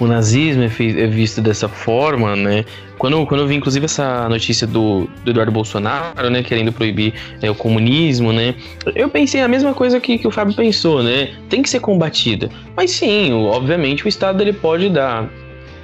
[0.01, 2.65] o nazismo é, é, visto dessa forma, né?
[2.99, 7.49] Quando, quando eu vi, inclusive, essa notícia do, do Eduardo Bolsonaro, né, querendo proibir é,
[7.49, 8.57] o comunismo, né,
[8.93, 12.51] eu pensei a mesma coisa que, que o Fábio pensou, né, tem que ser combatida.
[12.77, 15.31] Mas sim, obviamente o Estado ele pode dar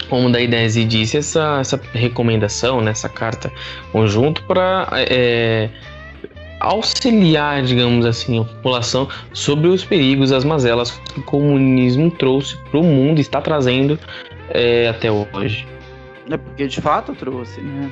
[0.09, 3.51] como da Inese disse, essa, essa recomendação, né, essa carta
[3.93, 5.69] conjunto para é,
[6.65, 12.81] auxiliar, digamos assim, a população sobre os perigos, as mazelas que o comunismo trouxe para
[12.81, 13.99] o mundo, está trazendo
[14.51, 15.67] é, até hoje.
[16.31, 17.91] É porque de fato trouxe, né?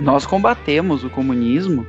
[0.00, 1.86] Nós combatemos o comunismo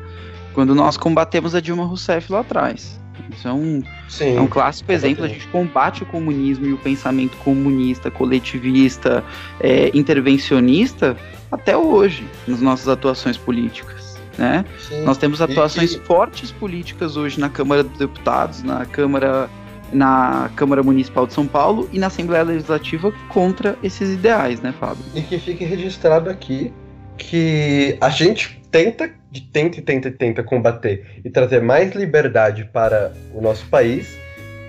[0.53, 2.99] quando nós combatemos a Dilma Rousseff lá atrás.
[3.31, 5.25] Isso é um, Sim, é um clássico exemplo.
[5.25, 9.23] A gente combate o comunismo e o pensamento comunista, coletivista,
[9.59, 11.17] é, intervencionista
[11.51, 14.04] até hoje nas nossas atuações políticas.
[14.37, 14.65] Né?
[15.03, 15.99] Nós temos atuações e, e...
[15.99, 19.49] fortes políticas hoje na Câmara dos Deputados, na Câmara,
[19.93, 25.03] na Câmara Municipal de São Paulo e na Assembleia Legislativa contra esses ideais, né, Fábio?
[25.13, 26.73] E que fique registrado aqui
[27.17, 29.09] que a gente tenta,
[29.53, 34.17] tenta, tenta, tenta combater e trazer mais liberdade para o nosso país,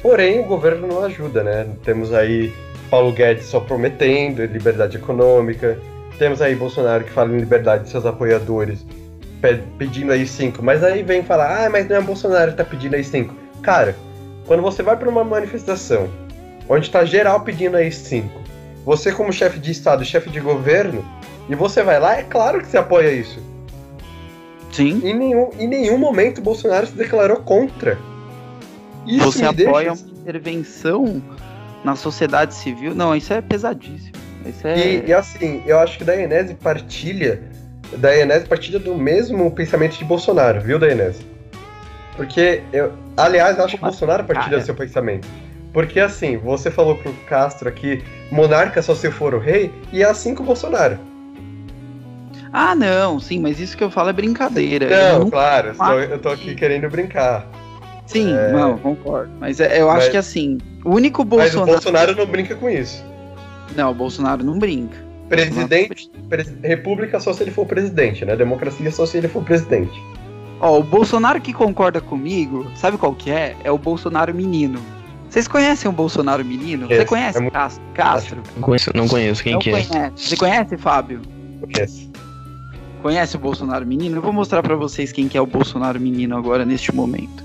[0.00, 1.66] porém o governo não ajuda, né?
[1.84, 2.52] Temos aí
[2.88, 5.76] Paulo Guedes só prometendo liberdade econômica,
[6.18, 8.86] temos aí Bolsonaro que fala em liberdade de seus apoiadores
[9.78, 12.94] pedindo aí 5, mas aí vem falar, ah, mas não é Bolsonaro que tá pedindo
[12.94, 13.34] aí 5.
[13.62, 13.96] Cara,
[14.46, 16.08] quando você vai para uma manifestação
[16.68, 18.28] onde tá geral pedindo aí 5,
[18.84, 21.04] você como chefe de estado, chefe de governo,
[21.48, 23.40] e você vai lá, é claro que você apoia isso.
[24.72, 25.00] Sim.
[25.04, 27.98] Em nenhum, em nenhum momento o Bolsonaro se declarou contra.
[29.06, 30.04] Isso você apoia deixa...
[30.04, 31.22] uma intervenção
[31.84, 32.94] na sociedade civil?
[32.94, 34.12] Não, isso é pesadíssimo.
[34.44, 34.78] Isso é...
[34.78, 37.42] E, e assim, eu acho que da Enese partilha
[37.96, 41.24] Dayanese partilha do mesmo pensamento de Bolsonaro, viu, Dayanese?
[42.16, 45.28] Porque, eu, aliás, acho que Bolsonaro partilha do seu pensamento.
[45.72, 50.06] Porque assim, você falou pro Castro aqui, monarca só se for o rei, e é
[50.06, 50.98] assim com o Bolsonaro.
[52.52, 54.88] Ah, não, sim, mas isso que eu falo é brincadeira.
[54.88, 57.46] Não, não claro, eu tô, eu tô, aqui querendo brincar.
[58.06, 58.52] Sim, é...
[58.52, 59.30] não, concordo.
[59.38, 61.58] Mas é, eu acho mas, que assim, o único Bolsonaro.
[61.58, 63.04] Mas o Bolsonaro não brinca com isso.
[63.74, 64.96] Não, o Bolsonaro não brinca.
[65.28, 66.10] Presidente,
[66.62, 68.36] república só se ele for presidente, né?
[68.36, 70.00] Democracia só se ele for presidente.
[70.60, 73.56] Ó, o Bolsonaro que concorda comigo, sabe qual que é?
[73.64, 74.80] É o Bolsonaro menino.
[75.28, 76.86] Vocês conhecem o Bolsonaro menino?
[76.86, 77.58] Você conhece é muito...
[77.94, 78.42] Castro?
[78.54, 79.42] Não conheço, não conheço.
[79.42, 79.96] Quem não que conhece.
[79.96, 80.10] é?
[80.14, 81.20] Você conhece, Fábio?
[81.60, 82.10] Conheço.
[83.02, 84.16] Conhece o Bolsonaro menino?
[84.16, 87.44] Eu vou mostrar para vocês quem que é o Bolsonaro menino agora, neste momento.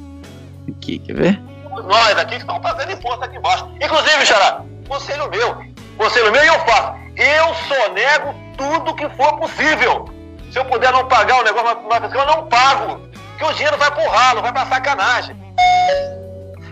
[0.70, 1.42] Aqui, quer ver?
[1.70, 3.68] Nós aqui que estamos fazendo imposto aqui embaixo.
[3.82, 5.58] Inclusive, Xará, conselho meu.
[5.98, 7.01] Conselho meu e eu faço.
[7.22, 10.06] Eu sonego tudo que for possível.
[10.52, 13.00] Se eu puder não pagar o negócio mais eu não pago.
[13.38, 15.36] Porque o dinheiro vai pro ralo, vai pra sacanagem.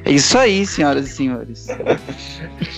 [0.05, 1.67] É isso aí, senhoras e senhores.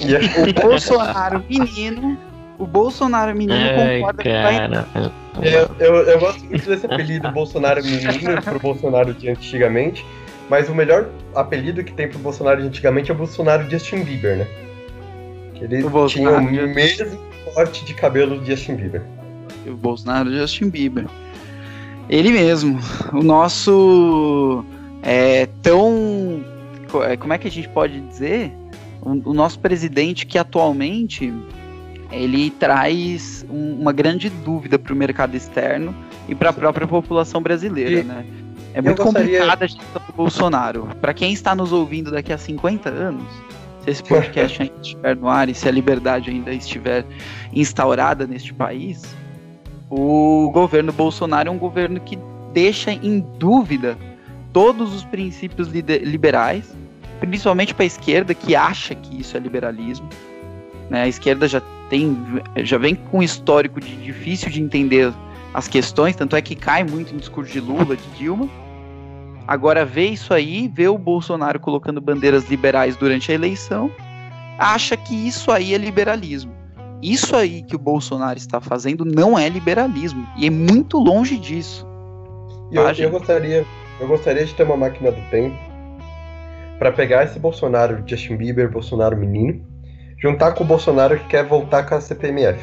[0.01, 2.17] o Bolsonaro menino.
[2.59, 4.85] O Bolsonaro menino Ai, concorda cara.
[4.93, 5.53] que vai.
[5.53, 10.05] Eu, eu, eu gosto muito desse apelido Bolsonaro menino pro Bolsonaro de antigamente.
[10.49, 14.03] Mas o melhor apelido que tem pro Bolsonaro de antigamente é o Bolsonaro de Justin
[14.03, 14.47] Bieber, né?
[15.61, 19.03] Ele tinha o mesmo corte de cabelo de Justin Bieber.
[19.65, 21.05] O Bolsonaro Justin Bieber.
[22.09, 22.79] Ele mesmo.
[23.13, 24.65] O nosso
[25.01, 26.43] é tão.
[27.07, 28.51] É, como é que a gente pode dizer?
[29.01, 31.33] O, o nosso presidente que atualmente
[32.11, 35.95] ele traz um, uma grande dúvida para o mercado externo
[36.27, 38.25] e para a própria população brasileira, e né?
[38.73, 39.39] É muito gostaria...
[39.39, 40.87] complicada a gestão do Bolsonaro.
[40.99, 43.27] Para quem está nos ouvindo daqui a 50 anos,
[43.83, 47.05] se esse podcast ainda estiver no ar e se a liberdade ainda estiver
[47.53, 49.15] instaurada neste país,
[49.89, 52.17] o governo Bolsonaro é um governo que
[52.53, 53.97] deixa em dúvida
[54.53, 56.75] todos os princípios liberais,
[57.19, 60.07] principalmente para a esquerda que acha que isso é liberalismo.
[60.89, 61.03] Né?
[61.03, 62.17] A esquerda já tem,
[62.57, 65.13] já vem com um histórico de difícil de entender
[65.53, 68.49] as questões, tanto é que cai muito em discurso de Lula, de Dilma.
[69.51, 73.91] Agora vê isso aí, vê o Bolsonaro colocando bandeiras liberais durante a eleição,
[74.57, 76.53] acha que isso aí é liberalismo.
[77.03, 81.85] Isso aí que o Bolsonaro está fazendo não é liberalismo e é muito longe disso.
[82.71, 83.65] Eu, eu gostaria,
[83.99, 85.57] eu gostaria de ter uma máquina do tempo
[86.79, 89.67] para pegar esse Bolsonaro, Justin Bieber, Bolsonaro menino,
[90.17, 92.57] juntar com o Bolsonaro que quer voltar com a CPMF.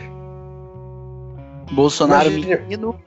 [1.70, 2.98] Bolsonaro menino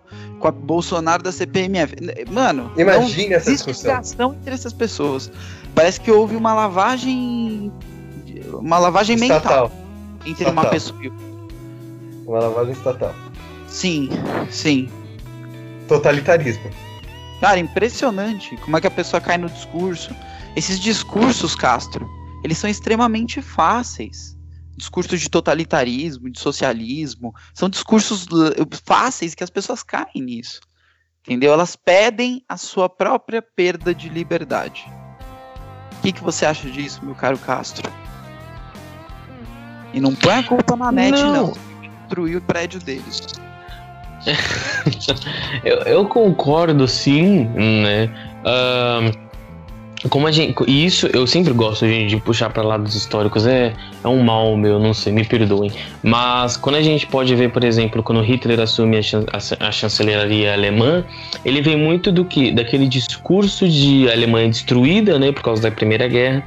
[0.41, 1.95] com a Bolsonaro da CPMF.
[2.29, 5.31] Mano, imagine essa discussão entre essas pessoas.
[5.73, 7.71] Parece que houve uma lavagem
[8.51, 9.69] uma lavagem estatal.
[9.69, 9.71] mental
[10.25, 10.51] entre estatal.
[10.51, 11.11] uma pessoa e
[12.27, 13.15] uma lavagem estatal.
[13.67, 14.09] Sim,
[14.49, 14.89] sim.
[15.87, 16.69] Totalitarismo.
[17.39, 20.13] Cara, impressionante como é que a pessoa cai no discurso.
[20.55, 22.09] Esses discursos, Castro,
[22.43, 24.37] eles são extremamente fáceis
[24.81, 28.25] discursos de totalitarismo, de socialismo, são discursos
[28.83, 30.59] fáceis que as pessoas caem nisso.
[31.23, 31.53] Entendeu?
[31.53, 34.91] Elas pedem a sua própria perda de liberdade.
[35.97, 37.91] O que, que você acha disso, meu caro Castro?
[39.93, 41.33] E não põe a culpa na net, não.
[41.33, 41.53] não.
[41.99, 43.21] Destruir o prédio deles.
[45.63, 48.05] eu, eu, concordo, sim, né?
[48.41, 49.30] Uh,
[50.09, 50.55] como a gente.
[50.67, 53.45] Isso eu sempre gosto de, de puxar para lados históricos.
[53.45, 53.73] É,
[54.03, 55.71] é um mal meu, não sei, me perdoem.
[56.03, 59.25] Mas quando a gente pode ver, por exemplo, quando Hitler assume a, chan
[59.59, 61.05] a chancelaria alemã,
[61.45, 62.51] ele vem muito do que?
[62.51, 66.43] Daquele discurso de Alemanha destruída, né, por causa da Primeira Guerra.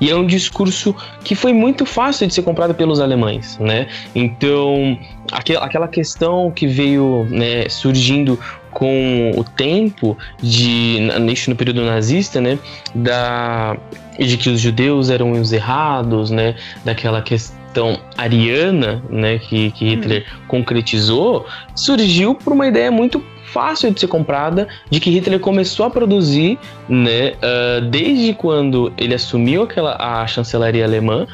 [0.00, 3.86] E é um discurso que foi muito fácil de ser comprado pelos alemães, né?
[4.14, 4.98] Então,
[5.32, 8.38] aquela questão que veio né, surgindo
[8.74, 12.58] com o tempo de neste no período nazista, né,
[12.94, 13.76] da
[14.18, 20.22] de que os judeus eram os errados, né, daquela questão ariana, né, que, que Hitler
[20.22, 20.40] hum.
[20.46, 25.90] concretizou, surgiu por uma ideia muito fácil de ser comprada de que Hitler começou a
[25.90, 31.26] produzir, né, uh, desde quando ele assumiu aquela a chancelaria alemã,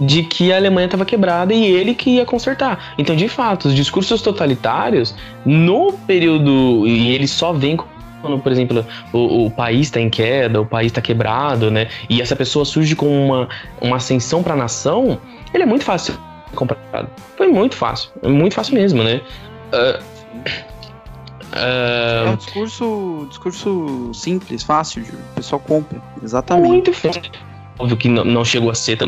[0.00, 2.94] de que a Alemanha estava quebrada e ele que ia consertar.
[2.96, 5.14] Então, de fato, os discursos totalitários,
[5.44, 6.86] no período.
[6.86, 7.76] E ele só vem
[8.22, 11.88] quando, por exemplo, o, o país está em queda, o país está quebrado, né?
[12.08, 13.48] E essa pessoa surge com uma,
[13.80, 15.18] uma ascensão para a nação,
[15.54, 16.18] ele é muito fácil
[16.54, 17.08] comprado.
[17.36, 19.20] Foi muito fácil, muito fácil mesmo, né?
[19.72, 20.02] Uh,
[21.54, 26.68] uh, é um discurso, discurso simples, fácil, o pessoal compra, exatamente.
[26.68, 27.49] Muito fácil
[27.80, 28.98] óbvio que não chegou a ser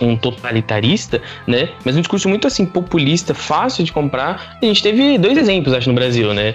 [0.00, 1.70] um totalitarista, né?
[1.84, 4.58] Mas um discurso muito assim populista, fácil de comprar.
[4.62, 6.54] A gente teve dois exemplos, acho, no Brasil, né?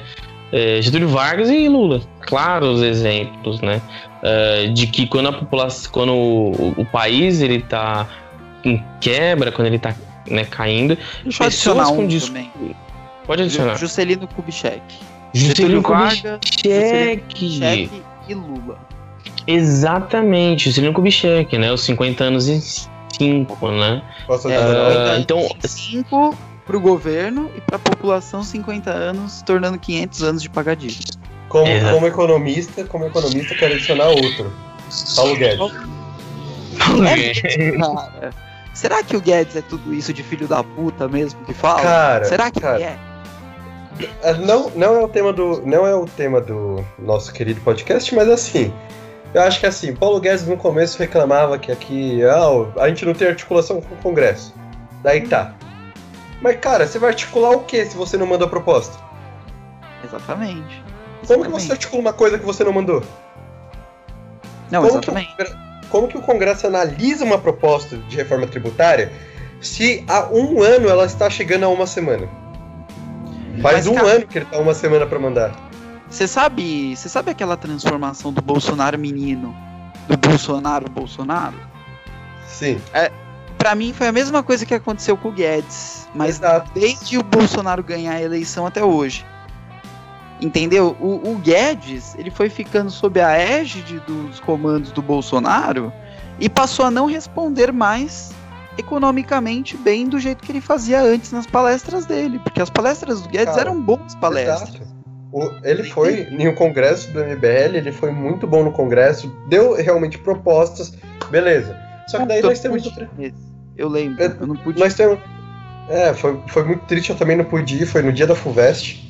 [0.51, 3.81] É, Getúlio Vargas e Lula, claros exemplos, né?
[4.23, 8.07] É, de que quando a população, quando o, o, país ele tá
[8.63, 9.93] em quebra, quando ele tá
[10.29, 12.45] né, caindo, Deixa pessoas um com discurso.
[13.25, 13.75] Pode adicionar.
[13.75, 14.81] Juscelino Kubitschek.
[15.33, 16.39] Juscelino Kubitschek.
[16.63, 18.94] Juscelino Kubitschek e Lula.
[19.47, 21.71] Exatamente, Juscelino Kubitschek, né?
[21.71, 22.61] Os 50 anos e
[23.17, 24.01] 5, né?
[24.27, 26.35] Posso é, então, 5
[26.65, 31.17] para o governo e para a população 50 anos, tornando 500 anos de pagar dívidas.
[31.47, 34.51] Como, como economista, como economista, quero adicionar outro.
[35.15, 35.71] Paulo Guedes.
[38.21, 38.29] É,
[38.73, 41.81] será que o Guedes é tudo isso de filho da puta mesmo que fala?
[41.81, 42.97] Cara, será que cara, é?
[44.23, 44.33] é?
[44.33, 48.27] Não, não é o tema do não é o tema do nosso querido podcast, mas
[48.27, 48.73] assim,
[49.35, 53.13] eu acho que assim, Paulo Guedes no começo reclamava que aqui ah, a gente não
[53.13, 54.55] tem articulação com o Congresso.
[55.03, 55.53] Daí tá.
[56.41, 58.97] Mas cara, você vai articular o que se você não manda a proposta?
[60.05, 60.81] Exatamente.
[61.27, 63.03] Como que você articula uma coisa que você não mandou?
[64.71, 65.35] Não, como exatamente.
[65.35, 65.43] Que
[65.89, 69.11] como que o Congresso analisa uma proposta de reforma tributária
[69.59, 72.25] se há um ano ela está chegando a uma semana?
[73.61, 74.07] Faz Mas, um cara...
[74.11, 75.64] ano que ele tá uma semana para mandar.
[76.15, 79.53] Você sabe, você sabe aquela transformação do Bolsonaro menino,
[80.07, 81.59] do Bolsonaro Bolsonaro?
[82.47, 82.79] Sim.
[82.93, 83.11] É,
[83.57, 86.71] para mim foi a mesma coisa que aconteceu com o Guedes, mas Exato.
[86.73, 89.25] desde o Bolsonaro ganhar a eleição até hoje.
[90.39, 90.95] Entendeu?
[91.01, 95.91] O, o Guedes, ele foi ficando sob a égide dos comandos do Bolsonaro
[96.39, 98.31] e passou a não responder mais
[98.77, 103.27] economicamente bem do jeito que ele fazia antes nas palestras dele, porque as palestras do
[103.27, 104.75] Guedes Cara, eram boas palestras.
[104.75, 104.94] Exato.
[105.63, 110.17] Ele foi em um congresso do MBL, ele foi muito bom no congresso, deu realmente
[110.17, 110.93] propostas,
[111.29, 111.77] beleza.
[112.07, 112.85] Só que daí nós temos.
[113.19, 113.33] esse.
[113.77, 114.79] Eu lembro, É, eu não pude.
[114.79, 115.19] Nós temos.
[115.89, 119.03] É, foi, foi muito triste, eu também não pude ir, foi no dia da FUVEST.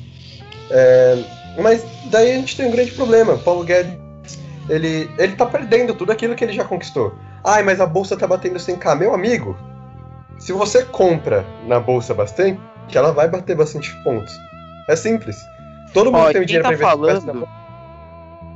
[0.70, 1.24] É,
[1.62, 3.38] mas daí a gente tem um grande problema.
[3.38, 3.96] Paulo Guedes,
[4.68, 7.14] ele, ele tá perdendo tudo aquilo que ele já conquistou.
[7.44, 8.98] Ai, mas a bolsa tá batendo 100k.
[8.98, 9.56] Meu amigo,
[10.38, 12.60] se você compra na bolsa bastante,
[12.92, 14.36] ela vai bater bastante pontos.
[14.88, 15.36] É simples.
[15.96, 17.48] Todo mundo Ó, quem dinheiro tá pra falando,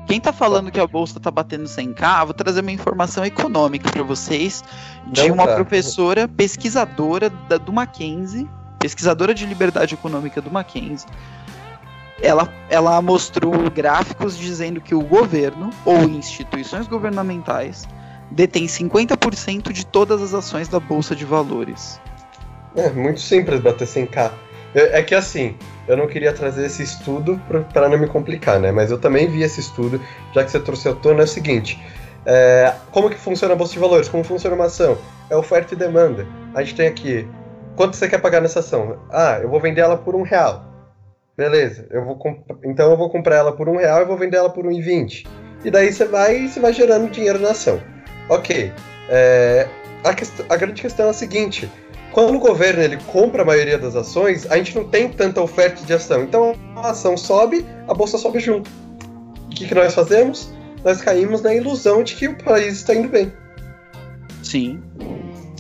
[0.07, 4.03] quem tá falando que a bolsa tá batendo 100k, vou trazer uma informação econômica para
[4.03, 4.63] vocês
[5.07, 5.55] de Não uma tá.
[5.55, 8.47] professora pesquisadora da, do Mackenzie,
[8.79, 11.09] pesquisadora de liberdade econômica do Mackenzie.
[12.21, 17.89] Ela, ela mostrou gráficos dizendo que o governo ou instituições governamentais
[18.31, 21.99] detêm 50% de todas as ações da bolsa de valores.
[22.77, 24.31] É muito simples bater 100k.
[24.75, 25.57] É, é que assim,
[25.89, 27.41] eu não queria trazer esse estudo
[27.73, 28.71] pra não me complicar, né?
[28.71, 30.01] Mas eu também vi esse estudo,
[30.33, 31.81] já que você trouxe à tona, é o seguinte.
[32.27, 34.09] é, como que funciona a Bolsa de Valores?
[34.09, 34.99] Como funciona uma ação?
[35.29, 36.27] É oferta e demanda.
[36.55, 37.27] A gente tem aqui,
[37.77, 38.99] quanto você quer pagar nessa ação?
[39.11, 40.65] Ah, eu vou vender ela por um real.
[41.37, 42.19] Beleza, eu vou
[42.65, 44.83] então eu vou comprar ela por um real e vou vender ela por um e
[44.83, 45.27] vinte.
[45.65, 47.81] E daí você vai, você vai gerando dinheiro na ação.
[48.29, 48.71] Ok,
[49.09, 49.67] é,
[50.05, 51.71] a, a grande questão é a seguinte,
[52.13, 55.85] quando o governo ele compra a maioria das ações, a gente não tem tanta oferta
[55.85, 56.23] de ação.
[56.23, 58.71] Então a ação sobe, a bolsa sobe junto.
[59.47, 60.53] O que, que nós fazemos?
[60.85, 63.31] Nós caímos na ilusão de que o país está indo bem,
[64.43, 64.81] Sim,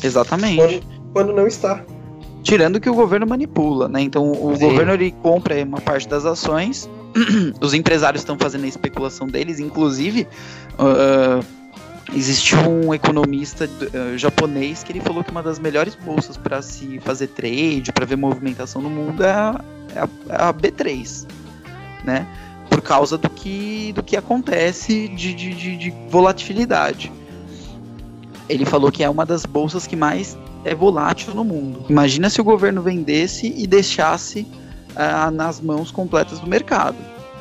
[0.02, 0.56] exatamente.
[0.56, 0.82] quando,
[1.12, 1.84] quando não está.
[2.42, 4.00] Tirando que o governo manipula, né?
[4.00, 4.64] Então o Sim.
[4.64, 6.88] governo ele compra uma parte das ações,
[7.60, 10.26] os empresários estão fazendo a especulação deles, inclusive
[10.78, 11.40] ah,
[12.14, 16.98] existiu um economista ah, japonês que ele falou que uma das melhores bolsas para se
[17.00, 19.60] fazer trade, para ver movimentação no mundo é a,
[19.94, 21.26] é a- é a B3,
[22.04, 22.26] né?
[22.68, 27.10] Por causa do que, do que acontece de, de, de- de volatilidade.
[28.48, 31.84] Ele falou que é uma das bolsas que mais é volátil no mundo.
[31.88, 34.46] Imagina se o governo vendesse e deixasse
[34.96, 36.96] ah, nas mãos completas do mercado.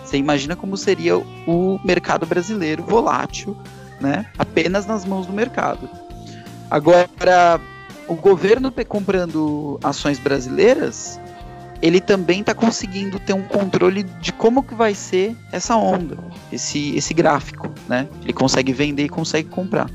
[0.05, 3.55] Você imagina como seria o mercado brasileiro volátil,
[3.99, 4.25] né?
[4.37, 5.89] Apenas nas mãos do mercado.
[6.69, 7.59] Agora,
[8.07, 11.19] o governo comprando ações brasileiras,
[11.81, 16.17] ele também está conseguindo ter um controle de como que vai ser essa onda,
[16.51, 18.07] esse, esse gráfico, né?
[18.23, 19.89] Ele consegue vender e consegue comprar.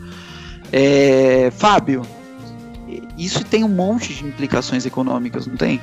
[0.72, 2.02] É, Fábio,
[3.16, 5.80] isso tem um monte de implicações econômicas, não tem?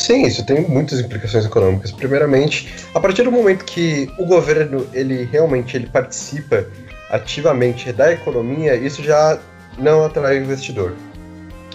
[0.00, 1.92] Sim, isso tem muitas implicações econômicas.
[1.92, 6.66] Primeiramente, a partir do momento que o governo ele realmente ele participa
[7.10, 9.38] ativamente da economia, isso já
[9.78, 10.94] não atrai o investidor.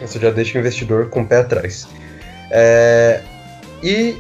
[0.02, 1.88] Isso já deixa o investidor com o pé atrás.
[2.50, 3.22] É,
[3.84, 4.18] e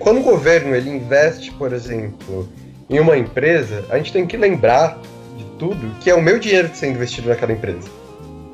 [0.00, 2.48] quando o governo ele investe, por exemplo,
[2.88, 4.98] em uma empresa, a gente tem que lembrar
[5.38, 7.88] de tudo que é o meu dinheiro sendo investido naquela empresa.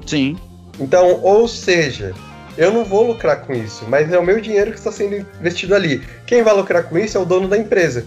[0.05, 0.37] Sim.
[0.79, 2.13] Então, ou seja,
[2.57, 5.75] eu não vou lucrar com isso, mas é o meu dinheiro que está sendo investido
[5.75, 6.03] ali.
[6.27, 8.07] Quem vai lucrar com isso é o dono da empresa.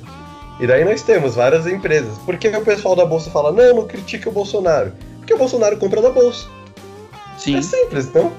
[0.59, 2.17] E daí nós temos várias empresas.
[2.19, 4.91] Por que o pessoal da bolsa fala, não, não critica o Bolsonaro?
[5.17, 6.47] Porque o Bolsonaro compra da bolsa.
[7.37, 7.57] Sim.
[7.57, 8.31] É simples, não?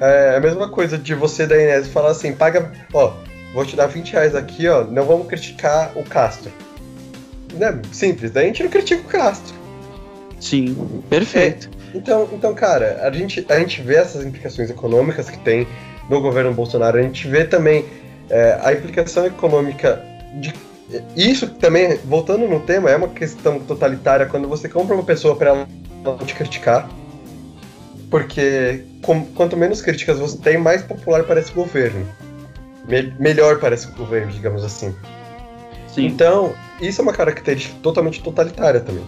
[0.00, 3.12] É a mesma coisa de você da Inés falar assim, paga, ó,
[3.54, 6.50] vou te dar 20 reais aqui, ó, não vamos criticar o Castro.
[7.54, 7.80] Né?
[7.92, 9.54] Simples, daí a gente não critica o Castro.
[10.40, 11.02] Sim.
[11.08, 11.77] Perfeito.
[11.94, 15.66] Então, então, cara, a gente, a gente vê essas implicações econômicas que tem
[16.08, 17.84] no governo Bolsonaro, a gente vê também
[18.30, 20.02] é, a implicação econômica
[20.40, 20.52] de.
[21.16, 25.50] Isso também, voltando no tema, é uma questão totalitária quando você compra uma pessoa para
[25.50, 25.68] ela
[26.02, 26.88] não te criticar.
[28.10, 32.06] Porque com- quanto menos críticas você tem, mais popular parece o governo.
[32.88, 34.94] Me- melhor parece o governo, digamos assim.
[35.88, 36.06] Sim.
[36.06, 39.04] Então, isso é uma característica totalmente totalitária também.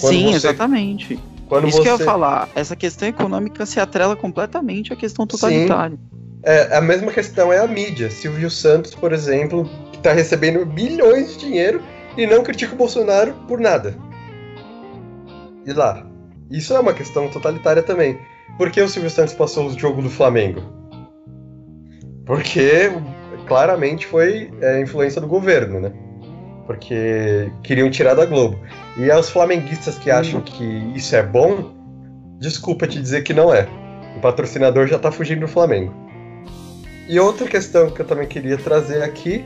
[0.00, 1.18] quando Sim, você- exatamente.
[1.54, 1.82] Quando Isso você...
[1.84, 2.48] que eu ia falar.
[2.52, 5.96] Essa questão econômica se atrela completamente à questão totalitária.
[6.42, 8.10] É, a mesma questão é a mídia.
[8.10, 11.80] Silvio Santos, por exemplo, que tá recebendo bilhões de dinheiro
[12.16, 13.94] e não critica o Bolsonaro por nada.
[15.64, 16.04] E lá.
[16.50, 18.18] Isso é uma questão totalitária também.
[18.58, 20.60] Por que o Silvio Santos passou o jogo do Flamengo?
[22.26, 22.90] Porque
[23.46, 25.92] claramente foi é, influência do governo, né?
[26.66, 28.58] Porque queriam tirar da Globo.
[28.96, 30.64] E aos flamenguistas que acham que
[30.94, 31.74] isso é bom,
[32.38, 33.68] desculpa te dizer que não é.
[34.16, 35.92] O patrocinador já tá fugindo do Flamengo.
[37.08, 39.44] E outra questão que eu também queria trazer aqui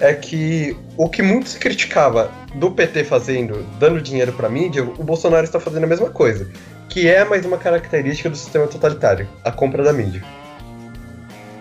[0.00, 5.04] é que o que muito se criticava do PT fazendo, dando dinheiro pra mídia, o
[5.04, 6.48] Bolsonaro está fazendo a mesma coisa.
[6.88, 10.22] Que é mais uma característica do sistema totalitário, a compra da mídia.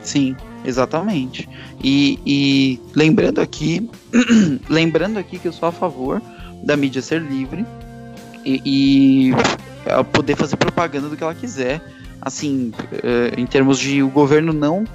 [0.04, 1.50] Sim, exatamente.
[1.84, 3.90] E, e lembrando aqui,
[4.70, 6.22] lembrando aqui que eu sou a favor
[6.64, 7.66] da mídia ser livre
[8.46, 9.32] e, e
[9.86, 11.82] ela poder fazer propaganda do que ela quiser.
[12.22, 14.86] Assim, uh, em termos de o governo não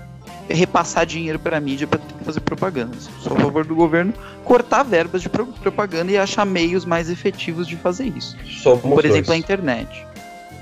[0.49, 2.97] repassar dinheiro para a mídia para fazer propaganda.
[3.21, 4.15] Sou a favor do governo
[4.45, 8.35] cortar verbas de pro propaganda e achar meios mais efetivos de fazer isso.
[8.63, 9.37] Somos Por exemplo, dois.
[9.37, 10.07] a internet.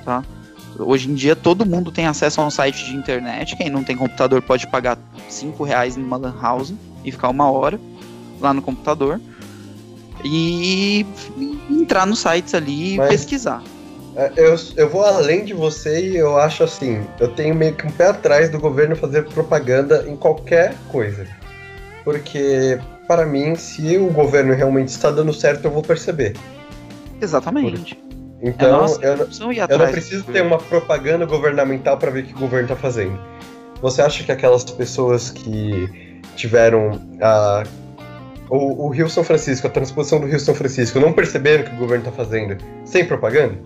[0.05, 0.25] Tá?
[0.77, 3.57] Hoje em dia todo mundo tem acesso a um site de internet.
[3.57, 6.75] Quem não tem computador pode pagar 5 reais numa lan house
[7.05, 7.79] e ficar uma hora
[8.41, 9.21] lá no computador
[10.25, 11.07] e
[11.71, 13.09] entrar nos sites ali e Mas...
[13.09, 13.63] pesquisar.
[14.17, 17.87] É, eu, eu vou além de você e eu acho assim, eu tenho meio que
[17.87, 21.27] um pé atrás do governo fazer propaganda em qualquer coisa.
[22.03, 26.35] Porque, para mim, se o governo realmente está dando certo, eu vou perceber.
[27.21, 28.03] Exatamente.
[28.41, 29.29] Então, é eu,
[29.69, 33.19] eu não preciso ter uma propaganda governamental para ver o que o governo está fazendo.
[33.83, 37.65] Você acha que aquelas pessoas que tiveram a
[38.49, 41.75] o, o Rio São Francisco, a transposição do Rio São Francisco, não perceberam o que
[41.75, 43.59] o governo está fazendo sem propaganda?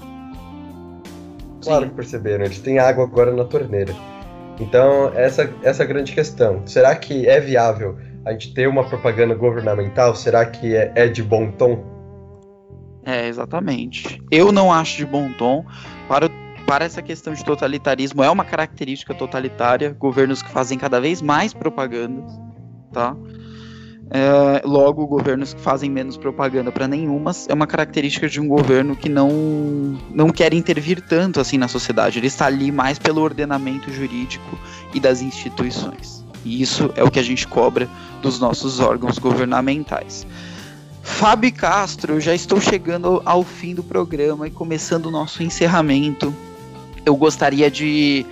[1.63, 3.95] Claro que perceberam, eles têm água agora na torneira.
[4.59, 6.63] Então, essa, essa é a grande questão.
[6.67, 10.15] Será que é viável a gente ter uma propaganda governamental?
[10.15, 11.83] Será que é, é de bom tom?
[13.05, 14.23] É, exatamente.
[14.31, 15.65] Eu não acho de bom tom.
[16.07, 16.29] Para,
[16.67, 19.97] para essa questão de totalitarismo, é uma característica totalitária.
[19.99, 22.31] Governos que fazem cada vez mais propagandas,
[22.93, 23.17] tá?
[24.13, 28.97] É, logo, governos que fazem menos propaganda para nenhuma é uma característica de um governo
[28.97, 29.31] que não,
[30.11, 32.19] não quer intervir tanto assim na sociedade.
[32.19, 34.59] Ele está ali mais pelo ordenamento jurídico
[34.93, 36.25] e das instituições.
[36.45, 37.89] E isso é o que a gente cobra
[38.21, 40.27] dos nossos órgãos governamentais.
[41.03, 46.35] Fábio Castro, já estou chegando ao fim do programa e começando o nosso encerramento.
[47.07, 48.27] Eu gostaria de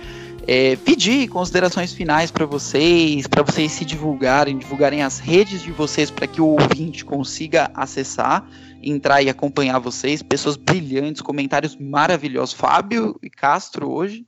[0.51, 6.09] é, pedir considerações finais para vocês, para vocês se divulgarem, divulgarem as redes de vocês
[6.09, 8.43] para que o ouvinte consiga acessar,
[8.81, 10.23] entrar e acompanhar vocês.
[10.23, 12.55] Pessoas brilhantes, comentários maravilhosos.
[12.55, 14.25] Fábio e Castro hoje,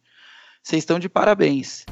[0.62, 1.88] vocês estão de parabéns.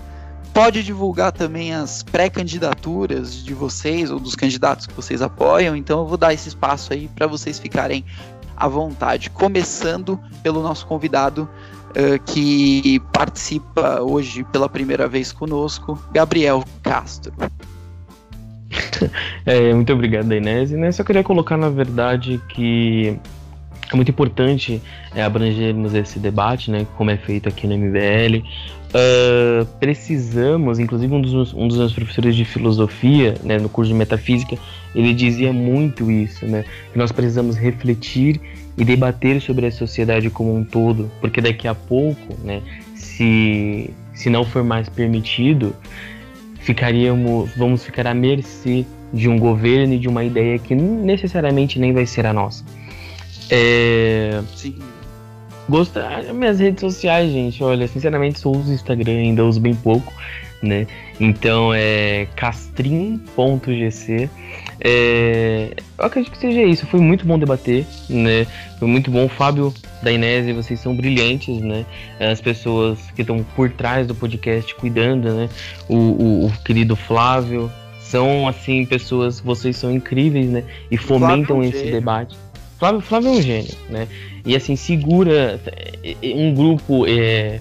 [0.54, 5.76] Pode divulgar também as pré-candidaturas de vocês ou dos candidatos que vocês apoiam.
[5.76, 8.06] Então eu vou dar esse espaço aí para vocês ficarem
[8.56, 9.32] à vontade.
[9.32, 11.50] Começando pelo nosso convidado
[11.92, 17.34] uh, que participa hoje pela primeira vez conosco, Gabriel Castro.
[19.46, 20.72] é, muito obrigado, Inês.
[20.72, 20.92] Né?
[20.92, 23.20] Só queria colocar, na verdade, que
[23.92, 24.82] é muito importante
[25.16, 28.46] é, abrangermos esse debate, né, como é feito aqui no MBL.
[28.90, 33.98] Uh, precisamos, inclusive um dos, um dos meus professores de filosofia, né, no curso de
[33.98, 34.58] metafísica,
[34.96, 38.40] ele dizia muito isso, né, que nós precisamos refletir
[38.78, 42.62] e debater sobre a sociedade como um todo, porque daqui a pouco, né,
[42.96, 45.76] se, se não for mais permitido,
[46.60, 51.94] ficaríamos, vamos ficar à mercê de um governo e de uma ideia que necessariamente nem
[51.94, 52.64] vai ser a nossa.
[53.50, 54.42] É...
[54.56, 54.76] Sim.
[55.68, 57.64] Gostar minhas redes sociais, gente.
[57.64, 60.12] Olha, sinceramente, só uso Instagram, ainda uso bem pouco,
[60.62, 60.88] né?
[61.20, 64.30] Então é castrim.gc.
[64.82, 66.86] É, eu acredito que seja isso.
[66.88, 68.46] Foi muito bom debater, né?
[68.78, 69.28] Foi muito bom.
[69.28, 71.86] Fábio da Inese, vocês são brilhantes, né?
[72.20, 75.50] As pessoas que estão por trás do podcast cuidando, né?
[75.88, 77.72] O, o, o, querido Flávio.
[78.02, 80.64] São, assim, pessoas, vocês são incríveis, né?
[80.90, 81.92] E fomentam esse gênio.
[81.92, 82.36] debate.
[82.80, 84.08] Flávio, Flávio é um gênio, né?
[84.46, 85.60] E assim, segura
[86.04, 87.60] é, é, um grupo é,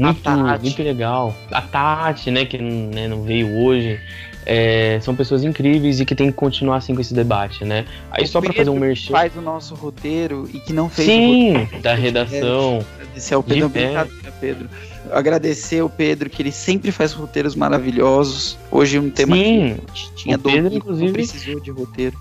[0.00, 1.34] muito, muito legal.
[1.50, 4.00] A Tati, né, que né, não veio hoje.
[4.46, 7.84] É, são pessoas incríveis e que tem que continuar assim com esse debate, né?
[8.10, 9.12] Aí o só para fazer um merchan.
[9.12, 11.82] faz o nosso roteiro e que não fez Sim, o roteiro.
[11.82, 12.84] da redação.
[12.94, 14.68] Agradecer ao Pedro, brincadeira, Pedro.
[15.12, 18.58] Agradecer ao Pedro que ele sempre faz roteiros maravilhosos.
[18.70, 22.16] Hoje um tema Sim, que tinha o Pedro, inclusive precisou de roteiro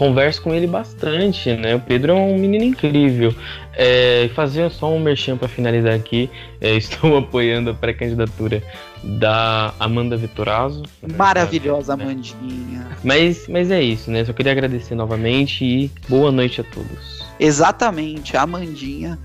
[0.00, 1.74] converso com ele bastante, né?
[1.74, 3.34] O Pedro é um menino incrível.
[3.76, 6.30] É, fazer só um merchan para finalizar aqui.
[6.58, 8.62] É, estou apoiando a pré-candidatura
[9.04, 10.84] da Amanda Vitorazzo.
[11.18, 12.04] Maravilhosa né?
[12.04, 12.86] Amandinha.
[13.04, 14.24] Mas, mas é isso, né?
[14.24, 17.22] Só queria agradecer novamente e boa noite a todos.
[17.38, 19.18] Exatamente, a Amandinha,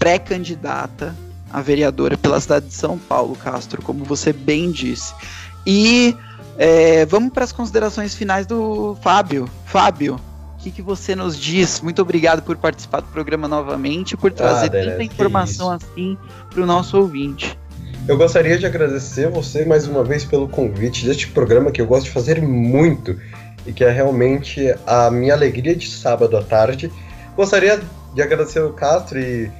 [0.00, 1.14] pré-candidata
[1.52, 5.14] a vereadora pela cidade de São Paulo, Castro, como você bem disse.
[5.64, 6.16] E
[6.58, 9.48] é, vamos para as considerações finais do Fábio.
[9.64, 10.20] Fábio,
[10.54, 11.80] o que, que você nos diz?
[11.80, 16.16] Muito obrigado por participar do programa novamente, por trazer ah, tanta informação assim
[16.50, 17.58] para o nosso ouvinte.
[18.06, 22.04] Eu gostaria de agradecer você mais uma vez pelo convite deste programa que eu gosto
[22.04, 23.16] de fazer muito
[23.64, 26.90] e que é realmente a minha alegria de sábado à tarde.
[27.36, 27.80] Gostaria
[28.12, 29.50] de agradecer o Castro e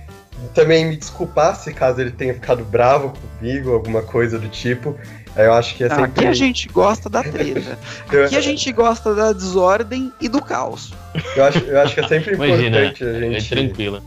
[0.54, 4.96] também me desculpar se caso ele tenha ficado bravo comigo, alguma coisa do tipo.
[5.36, 6.04] Eu acho que é sempre...
[6.04, 7.78] Aqui a gente gosta da treta.
[8.06, 10.92] Aqui a gente gosta da desordem e do caos.
[11.36, 13.54] Eu acho, eu acho que é sempre Imagina, importante a gente.
[13.54, 14.02] É tranquilo.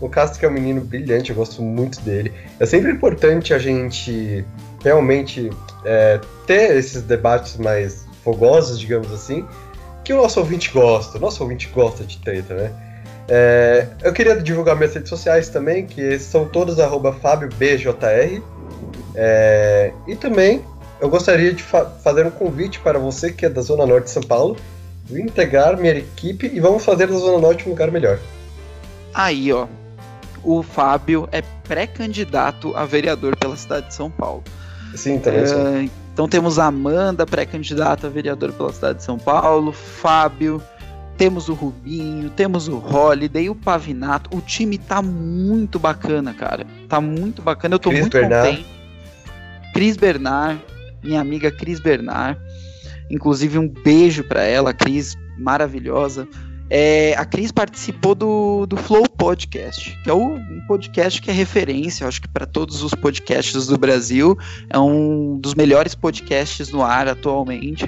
[0.00, 2.32] O Castro que é um menino brilhante, eu gosto muito dele.
[2.58, 4.44] É sempre importante a gente
[4.82, 5.50] realmente
[5.84, 9.46] é, ter esses debates mais fogosos, digamos assim,
[10.02, 11.18] que o nosso ouvinte gosta.
[11.18, 12.72] O nosso ouvinte gosta de treta, né?
[13.28, 16.76] É, eu queria divulgar minhas redes sociais também, que são todas
[17.12, 18.42] FábioBJR.
[19.14, 20.64] É, e também
[21.00, 24.10] eu gostaria de fa fazer um convite para você que é da Zona Norte de
[24.10, 24.56] São Paulo,
[25.10, 28.18] integrar minha equipe e vamos fazer da Zona Norte um lugar melhor.
[29.12, 29.66] Aí, ó.
[30.42, 34.42] O Fábio é pré-candidato a vereador pela cidade de São Paulo.
[34.94, 39.72] Sim, também é, Então temos a Amanda, pré-candidata a vereador pela cidade de São Paulo,
[39.72, 40.62] Fábio,
[41.16, 44.36] temos o Rubinho, temos o Holiday, o Pavinato.
[44.36, 46.66] O time tá muito bacana, cara.
[46.88, 47.76] Tá muito bacana.
[47.76, 48.50] Eu tô Chris muito Bernard.
[48.50, 48.74] contente.
[49.74, 50.64] Cris Bernard,
[51.02, 52.40] minha amiga Cris Bernard.
[53.10, 56.28] Inclusive, um beijo para ela, Cris, maravilhosa.
[56.70, 62.06] É, a Cris participou do, do Flow Podcast, que é um podcast que é referência,
[62.06, 64.38] acho que para todos os podcasts do Brasil.
[64.70, 67.84] É um dos melhores podcasts no ar atualmente,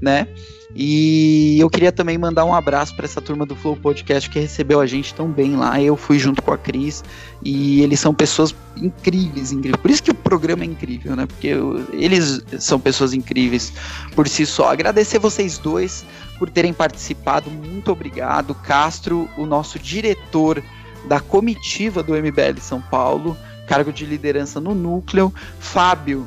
[0.00, 0.28] né?
[0.74, 4.80] E eu queria também mandar um abraço para essa turma do Flow Podcast que recebeu
[4.80, 5.80] a gente tão bem lá.
[5.80, 7.02] Eu fui junto com a Cris
[7.42, 9.82] e eles são pessoas incríveis, incríveis.
[9.82, 11.26] Por isso que o programa é incrível, né?
[11.26, 11.54] Porque
[11.92, 13.72] eles são pessoas incríveis
[14.14, 14.70] por si só.
[14.70, 16.04] Agradecer vocês dois
[16.38, 17.50] por terem participado.
[17.50, 18.54] Muito obrigado.
[18.54, 20.62] Castro, o nosso diretor
[21.08, 23.36] da comitiva do MBL São Paulo,
[23.66, 25.34] cargo de liderança no núcleo.
[25.58, 26.26] Fábio,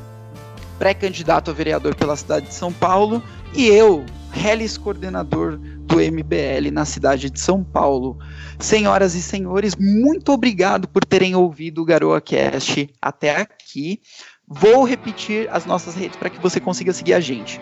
[0.78, 3.22] pré-candidato a vereador pela cidade de São Paulo.
[3.54, 4.04] E eu,
[4.34, 8.18] Helis coordenador do MBL na cidade de São Paulo.
[8.58, 14.00] Senhoras e senhores, muito obrigado por terem ouvido o Garoa Cast até aqui.
[14.46, 17.60] Vou repetir as nossas redes para que você consiga seguir a gente.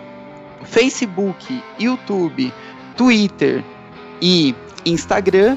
[0.65, 2.53] Facebook, YouTube,
[2.97, 3.65] Twitter
[4.21, 4.55] e
[4.85, 5.57] Instagram,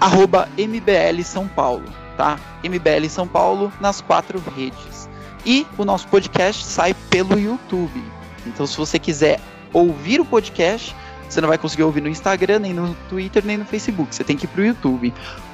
[0.00, 1.84] arroba MBL São Paulo,
[2.16, 2.38] tá?
[2.62, 5.08] MBL São Paulo nas quatro redes.
[5.44, 8.02] E o nosso podcast sai pelo YouTube.
[8.46, 9.40] Então, se você quiser
[9.76, 10.94] ouvir o podcast,
[11.28, 14.14] você não vai conseguir ouvir no Instagram, nem no Twitter, nem no Facebook.
[14.14, 15.12] Você tem que ir pro YouTube.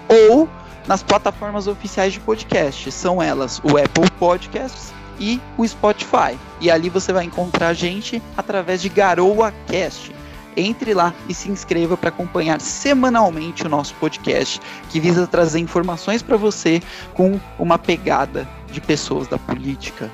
[0.09, 0.49] Ou
[0.87, 2.91] nas plataformas oficiais de podcast.
[2.93, 6.39] São elas o Apple Podcasts e o Spotify.
[6.61, 10.15] E ali você vai encontrar a gente através de Garoa Cast.
[10.55, 16.21] Entre lá e se inscreva para acompanhar semanalmente o nosso podcast, que visa trazer informações
[16.21, 16.83] para você
[17.15, 20.11] com uma pegada de pessoas da política.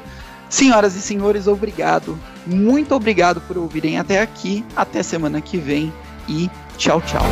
[0.49, 2.19] Senhoras e senhores, obrigado.
[2.47, 4.65] Muito obrigado por ouvirem até aqui.
[4.75, 5.93] Até semana que vem
[6.29, 7.23] e tchau, tchau.